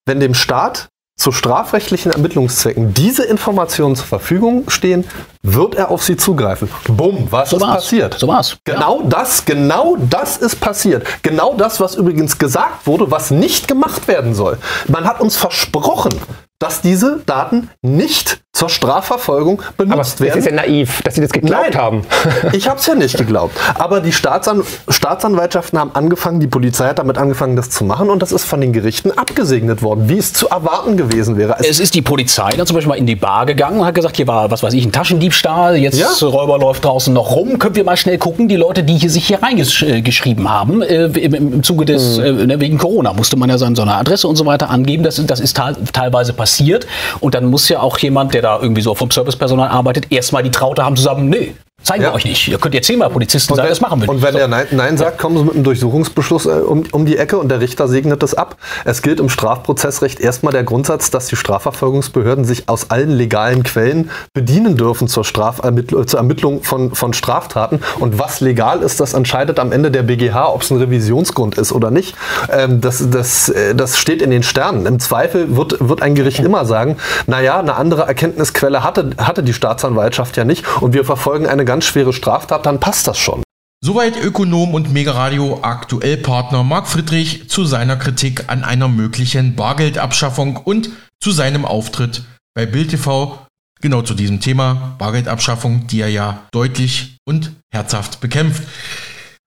wenn 0.06 0.20
dem 0.20 0.34
Staat 0.34 0.88
zu 1.16 1.32
strafrechtlichen 1.32 2.10
Ermittlungszwecken 2.12 2.94
diese 2.94 3.24
Informationen 3.24 3.94
zur 3.94 4.06
Verfügung 4.06 4.70
stehen, 4.70 5.04
wird 5.42 5.74
er 5.74 5.90
auf 5.90 6.02
sie 6.02 6.16
zugreifen. 6.16 6.70
Bumm, 6.88 7.26
was 7.30 7.50
So 7.50 7.56
ist 7.56 7.62
war's. 7.62 7.74
passiert? 7.74 8.16
So 8.18 8.26
war's. 8.26 8.56
Genau 8.64 9.02
das, 9.02 9.44
genau 9.44 9.96
das 10.08 10.38
ist 10.38 10.58
passiert. 10.60 11.06
Genau 11.22 11.54
das, 11.54 11.78
was 11.78 11.94
übrigens 11.94 12.38
gesagt 12.38 12.86
wurde, 12.86 13.10
was 13.10 13.30
nicht 13.30 13.68
gemacht 13.68 14.08
werden 14.08 14.34
soll. 14.34 14.56
Man 14.88 15.04
hat 15.04 15.20
uns 15.20 15.36
versprochen, 15.36 16.14
dass 16.58 16.80
diese 16.80 17.20
Daten 17.26 17.68
nicht 17.82 18.40
zur 18.53 18.68
Strafverfolgung 18.68 19.62
benutzt 19.76 20.16
Aber 20.16 20.20
werden. 20.26 20.28
das 20.28 20.36
ist 20.38 20.46
ja 20.46 20.53
naiv, 20.57 21.03
dass 21.03 21.14
sie 21.14 21.20
das 21.20 21.30
geglaubt 21.30 21.70
Nein. 21.74 21.80
haben. 21.80 22.03
Ich 22.53 22.68
habe 22.68 22.78
es 22.80 22.86
ja 22.86 22.94
nicht 22.96 23.16
geglaubt. 23.16 23.57
Aber 23.74 24.01
die 24.01 24.12
Staatsan 24.12 24.62
Staatsanwaltschaften 24.88 25.78
haben 25.78 25.92
angefangen, 25.94 26.40
die 26.40 26.46
Polizei 26.48 26.88
hat 26.88 26.98
damit 26.98 27.16
angefangen, 27.16 27.55
das 27.57 27.70
zu 27.70 27.84
machen 27.84 28.11
und 28.11 28.20
das 28.22 28.32
ist 28.32 28.44
von 28.44 28.61
den 28.61 28.72
Gerichten 28.72 29.12
abgesegnet 29.12 29.82
worden, 29.82 30.09
wie 30.09 30.18
es 30.18 30.32
zu 30.32 30.48
erwarten 30.48 30.96
gewesen 30.96 31.36
wäre. 31.36 31.57
Es, 31.61 31.68
Es 31.68 31.80
ist 31.80 31.94
die 31.94 32.03
Polizei 32.03 32.51
dann 32.57 32.66
zum 32.66 32.74
Beispiel 32.74 32.88
mal 32.90 32.98
in 32.98 33.07
die 33.07 33.14
Bar 33.16 33.46
gegangen 33.46 33.80
und 33.80 33.86
hat 33.86 33.94
gesagt, 33.94 34.16
hier 34.16 34.26
war, 34.26 34.51
was 34.51 34.62
weiß 34.64 34.74
ich, 34.74 34.84
ein 34.84 34.92
Taschendiebstahl, 34.92 35.76
jetzt 35.76 35.98
Ja. 35.98 36.09
Räuber 36.20 36.59
läuft 36.59 36.84
draußen 36.84 37.14
noch 37.14 37.30
rum, 37.30 37.59
können 37.59 37.76
wir 37.76 37.84
mal 37.84 37.96
schnell 37.96 38.18
gucken, 38.18 38.48
die 38.48 38.57
Leute, 38.57 38.82
die 38.82 38.98
hier 38.98 39.11
sich 39.11 39.26
hier 39.28 39.40
reingeschrieben 39.42 40.51
haben, 40.51 40.82
äh, 40.82 41.05
im, 41.07 41.34
im 41.34 41.62
Zuge 41.62 41.84
des, 41.84 42.18
Mhm. 42.18 42.24
äh, 42.24 42.46
ne, 42.46 42.61
wegen 42.61 42.78
Corona, 42.78 43.12
musste 43.12 43.36
man 43.36 43.48
ja 43.48 43.59
seine, 43.59 43.76
seine 43.76 43.94
Adresse 43.94 44.26
und 44.28 44.36
so 44.36 44.44
weiter 44.44 44.70
angeben, 44.70 45.03
das, 45.05 45.22
das 45.24 45.40
ist 45.40 45.57
teil- 45.57 45.76
teilweise 45.92 46.32
passiert 46.32 46.86
und 47.20 47.34
dann 47.34 47.46
muss 47.46 47.68
ja 47.68 47.80
auch 47.80 47.96
jemand, 47.98 48.34
der 48.34 48.39
da 48.41 48.61
irgendwie 48.61 48.82
so 48.82 48.95
vom 48.95 49.11
Servicepersonal 49.11 49.68
arbeitet, 49.68 50.11
erstmal 50.11 50.43
die 50.43 50.51
Traute 50.51 50.84
haben 50.84 50.97
zu 50.97 51.03
sagen, 51.03 51.28
nee, 51.28 51.55
zeigen 51.83 52.03
Ja. 52.03 52.11
wir 52.11 52.14
euch 52.14 52.24
nicht, 52.24 52.49
ihr 52.49 52.59
könnt 52.59 52.74
jetzt 52.74 52.87
zehnmal 52.87 53.11
Polizisten 53.11 53.55
sein, 53.55 53.64
wenn, 53.64 53.70
das 53.70 53.81
machen 53.81 54.01
wir 54.03 54.09
und 54.09 54.16
nicht. 54.16 54.24
wenn 54.24 54.33
So. 54.33 54.39
er 54.39 54.49
Nein, 54.49 54.66
Nein 54.70 54.97
sagt, 54.97 55.18
kommen 55.18 55.37
sie 55.39 55.45
mit 55.45 55.55
einem 55.55 55.64
Durchsuchungsbeschluss 55.64 56.47
äh, 56.47 56.51
um, 56.51 56.85
um 56.93 57.07
die 57.07 57.16
Ecke 57.16 57.39
und 57.39 57.49
der 57.49 57.61
Richter 57.61 57.89
segnet 57.89 58.22
es 58.22 58.35
ab. 58.35 58.57
Es 58.85 59.03
gilt 59.03 59.20
im 59.20 59.28
Strafprozessrecht 59.28 60.20
erstmal 60.20 60.53
der 60.53 60.64
Grundsatz, 60.64 61.11
dass 61.11 61.26
die 61.26 61.37
Strafverfolgungsbehörden 61.37 62.45
sich 62.45 62.68
aus 62.68 62.91
allen 62.91 63.11
legalen 63.11 63.62
Quellen 63.62 64.11
bedienen 64.35 64.76
dürfen 64.76 65.09
zur, 65.09 65.24
Strafermittl 65.24 66.07
zur 66.07 66.18
Ermittlung 66.18 66.62
von, 66.62 66.95
von 66.95 67.12
Straftaten. 67.12 67.81
Und 67.99 68.18
was 68.18 68.41
legal 68.41 68.83
ist, 68.83 69.01
das 69.01 69.14
entscheidet 69.14 69.59
am 69.59 69.72
Ende 69.72 69.91
der 69.91 70.03
BGH, 70.03 70.49
ob 70.53 70.62
es 70.62 70.70
ein 70.70 70.78
Revisionsgrund 70.78 71.57
ist 71.59 71.72
oder 71.72 71.91
nicht. 71.91 72.14
Ähm, 72.51 72.81
das, 72.81 73.11
das, 73.11 73.49
äh, 73.49 73.74
das 73.74 73.99
steht 73.99 74.22
in 74.22 74.31
den 74.31 74.43
Sternen. 74.43 74.87
Im 74.87 75.01
Zweifel 75.01 75.57
wird, 75.57 75.76
wird 75.81 76.03
ein 76.03 76.14
Gericht 76.14 76.41
immer 76.41 76.64
sagen, 76.64 76.97
naja, 77.26 77.59
eine 77.59 77.76
andere 77.76 78.03
Erkenntnisquelle 78.03 78.85
hatte, 78.85 79.11
hatte 79.18 79.43
die 79.43 79.53
Staatsanwaltschaft 79.55 80.37
ja 80.37 80.45
nicht 80.45 80.64
und 80.81 80.93
wir 80.95 81.05
verfolgen 81.05 81.47
eine 81.47 81.64
ganz 81.70 81.84
schwere 81.84 82.12
Straftat, 82.12 82.66
dann 82.66 82.80
passt 82.80 83.06
das 83.06 83.16
schon. 83.16 83.44
Soweit 83.80 84.20
Ökonom 84.20 84.74
und 84.74 84.92
Megaradio 84.92 85.60
aktuell 85.62 86.16
Partner 86.16 86.64
Marc 86.64 86.88
Friedrich 86.88 87.48
zu 87.48 87.64
seiner 87.64 87.94
Kritik 87.94 88.46
an 88.48 88.64
einer 88.64 88.88
möglichen 88.88 89.54
Bargeldabschaffung 89.54 90.56
und 90.56 90.90
zu 91.22 91.30
seinem 91.30 91.64
Auftritt 91.64 92.24
bei 92.56 92.66
Bild 92.66 92.90
TV 92.90 93.46
genau 93.80 94.02
zu 94.02 94.14
diesem 94.14 94.40
Thema 94.40 94.96
Bargeldabschaffung, 94.98 95.86
die 95.86 96.00
er 96.00 96.08
ja 96.08 96.42
deutlich 96.50 97.18
und 97.24 97.52
herzhaft 97.72 98.20
bekämpft. 98.20 98.64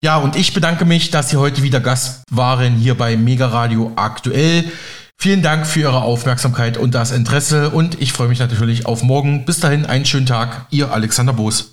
Ja, 0.02 0.16
und 0.16 0.38
ich 0.38 0.54
bedanke 0.54 0.86
mich, 0.86 1.12
dass 1.12 1.30
Sie 1.30 1.36
heute 1.36 1.62
wieder 1.62 1.82
Gast 1.82 2.24
waren 2.32 2.76
hier 2.76 2.96
bei 2.96 3.18
Megaradio 3.18 3.92
aktuell. 3.98 4.72
Vielen 5.20 5.42
Dank 5.42 5.68
für 5.68 5.82
Ihre 5.82 6.04
Aufmerksamkeit 6.04 6.78
und 6.78 6.96
das 6.96 7.12
Interesse 7.12 7.72
und 7.72 8.02
ich 8.02 8.14
freue 8.14 8.30
mich 8.30 8.40
natürlich 8.40 8.86
auf 8.86 9.04
morgen. 9.04 9.44
Bis 9.44 9.60
dahin 9.60 9.86
einen 9.86 10.06
schönen 10.06 10.26
Tag, 10.26 10.68
Ihr 10.70 10.94
Alexander 10.94 11.34
Boos. 11.34 11.73